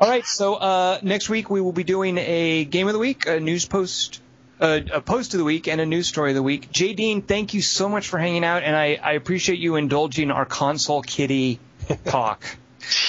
[0.00, 0.24] All right.
[0.24, 3.66] So uh, next week we will be doing a game of the week, a news
[3.66, 4.22] post.
[4.60, 6.72] Uh, a post of the week and a news story of the week.
[6.72, 6.92] J.
[6.92, 10.44] Dean, thank you so much for hanging out, and I, I appreciate you indulging our
[10.44, 11.60] console kitty
[12.06, 12.42] talk.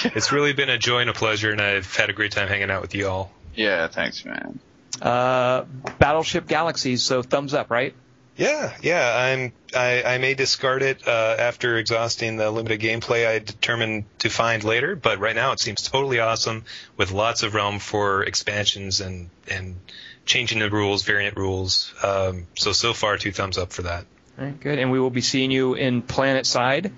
[0.04, 2.70] It's really been a joy and a pleasure, and I've had a great time hanging
[2.70, 3.32] out with you all.
[3.56, 4.60] Yeah, thanks, man.
[5.02, 5.64] Uh,
[5.98, 7.94] Battleship Galaxies, so thumbs up, right?
[8.40, 9.14] Yeah, yeah.
[9.14, 9.52] I'm.
[9.76, 14.64] I, I may discard it uh, after exhausting the limited gameplay I determined to find
[14.64, 14.96] later.
[14.96, 16.64] But right now, it seems totally awesome
[16.96, 19.76] with lots of realm for expansions and and
[20.24, 21.92] changing the rules, variant rules.
[22.02, 24.06] Um, so so far, two thumbs up for that.
[24.38, 24.78] All right, good.
[24.78, 26.92] And we will be seeing you in PlanetSide,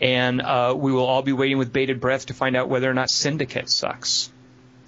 [0.00, 2.94] and uh, we will all be waiting with bated breath to find out whether or
[2.94, 4.32] not Syndicate sucks.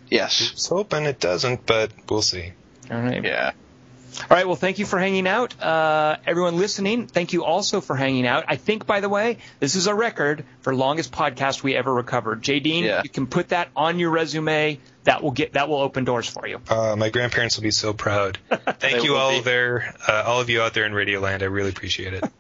[0.09, 0.39] Yes.
[0.39, 2.53] Just hoping it doesn't, but we'll see.
[2.91, 3.23] All right.
[3.23, 3.53] Yeah.
[4.23, 4.47] All right.
[4.47, 5.61] Well, thank you for hanging out.
[5.63, 8.45] Uh, everyone listening, thank you also for hanging out.
[8.49, 12.43] I think, by the way, this is a record for longest podcast we ever recovered.
[12.43, 12.61] J.
[12.61, 13.03] Dean, Yeah.
[13.03, 14.79] you can put that on your resume.
[15.05, 16.61] That will get that will open doors for you.
[16.69, 18.39] Uh, my grandparents will be so proud.
[18.51, 19.41] Thank you all be.
[19.41, 21.41] there, uh, all of you out there in Radioland.
[21.43, 22.25] I really appreciate it.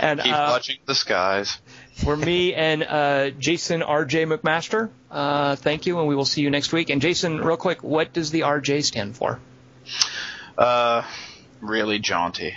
[0.00, 1.58] And Keep uh, watching the skies.
[1.96, 4.24] for me and uh, Jason R.J.
[4.26, 6.88] McMaster, uh, thank you, and we will see you next week.
[6.90, 8.82] And Jason, real quick, what does the R.J.
[8.82, 9.40] stand for?
[10.58, 11.04] Uh,
[11.60, 12.54] really jaunty.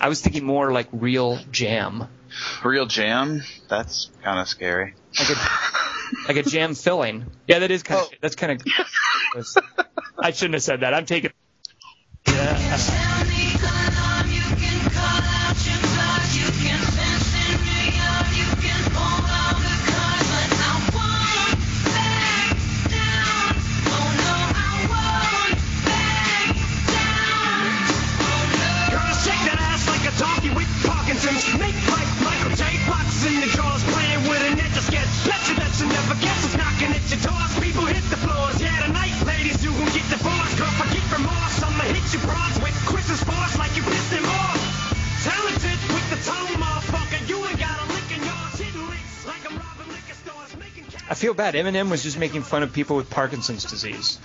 [0.00, 2.08] I was thinking more like real jam,
[2.64, 3.42] Real jam.
[3.68, 4.94] That's kind of scary.
[5.18, 5.34] like a
[6.28, 7.26] like a jam filling.
[7.46, 8.16] Yeah, that is kind of Oh.
[8.20, 8.52] that's kind
[9.36, 9.46] of.
[10.18, 10.94] I shouldn't have said that.
[10.94, 11.30] I'm taking.
[12.26, 13.10] Yeah.
[37.04, 37.52] At your doors.
[37.60, 38.60] People hit the floors.
[38.60, 41.62] Yeah, tonight, ladies, you gon' get remorse.
[41.62, 44.60] I'ma hit you bronze with Chris's force like you pissed him off.
[45.24, 46.16] Talented with the
[46.56, 47.28] motherfucker.
[47.28, 48.20] You ain't got a lick in
[48.88, 50.56] licks like I'm robbing liquor stores.
[50.56, 50.84] Making.
[51.08, 51.54] I feel bad.
[51.54, 54.18] Eminem was just making fun of people with Parkinson's disease.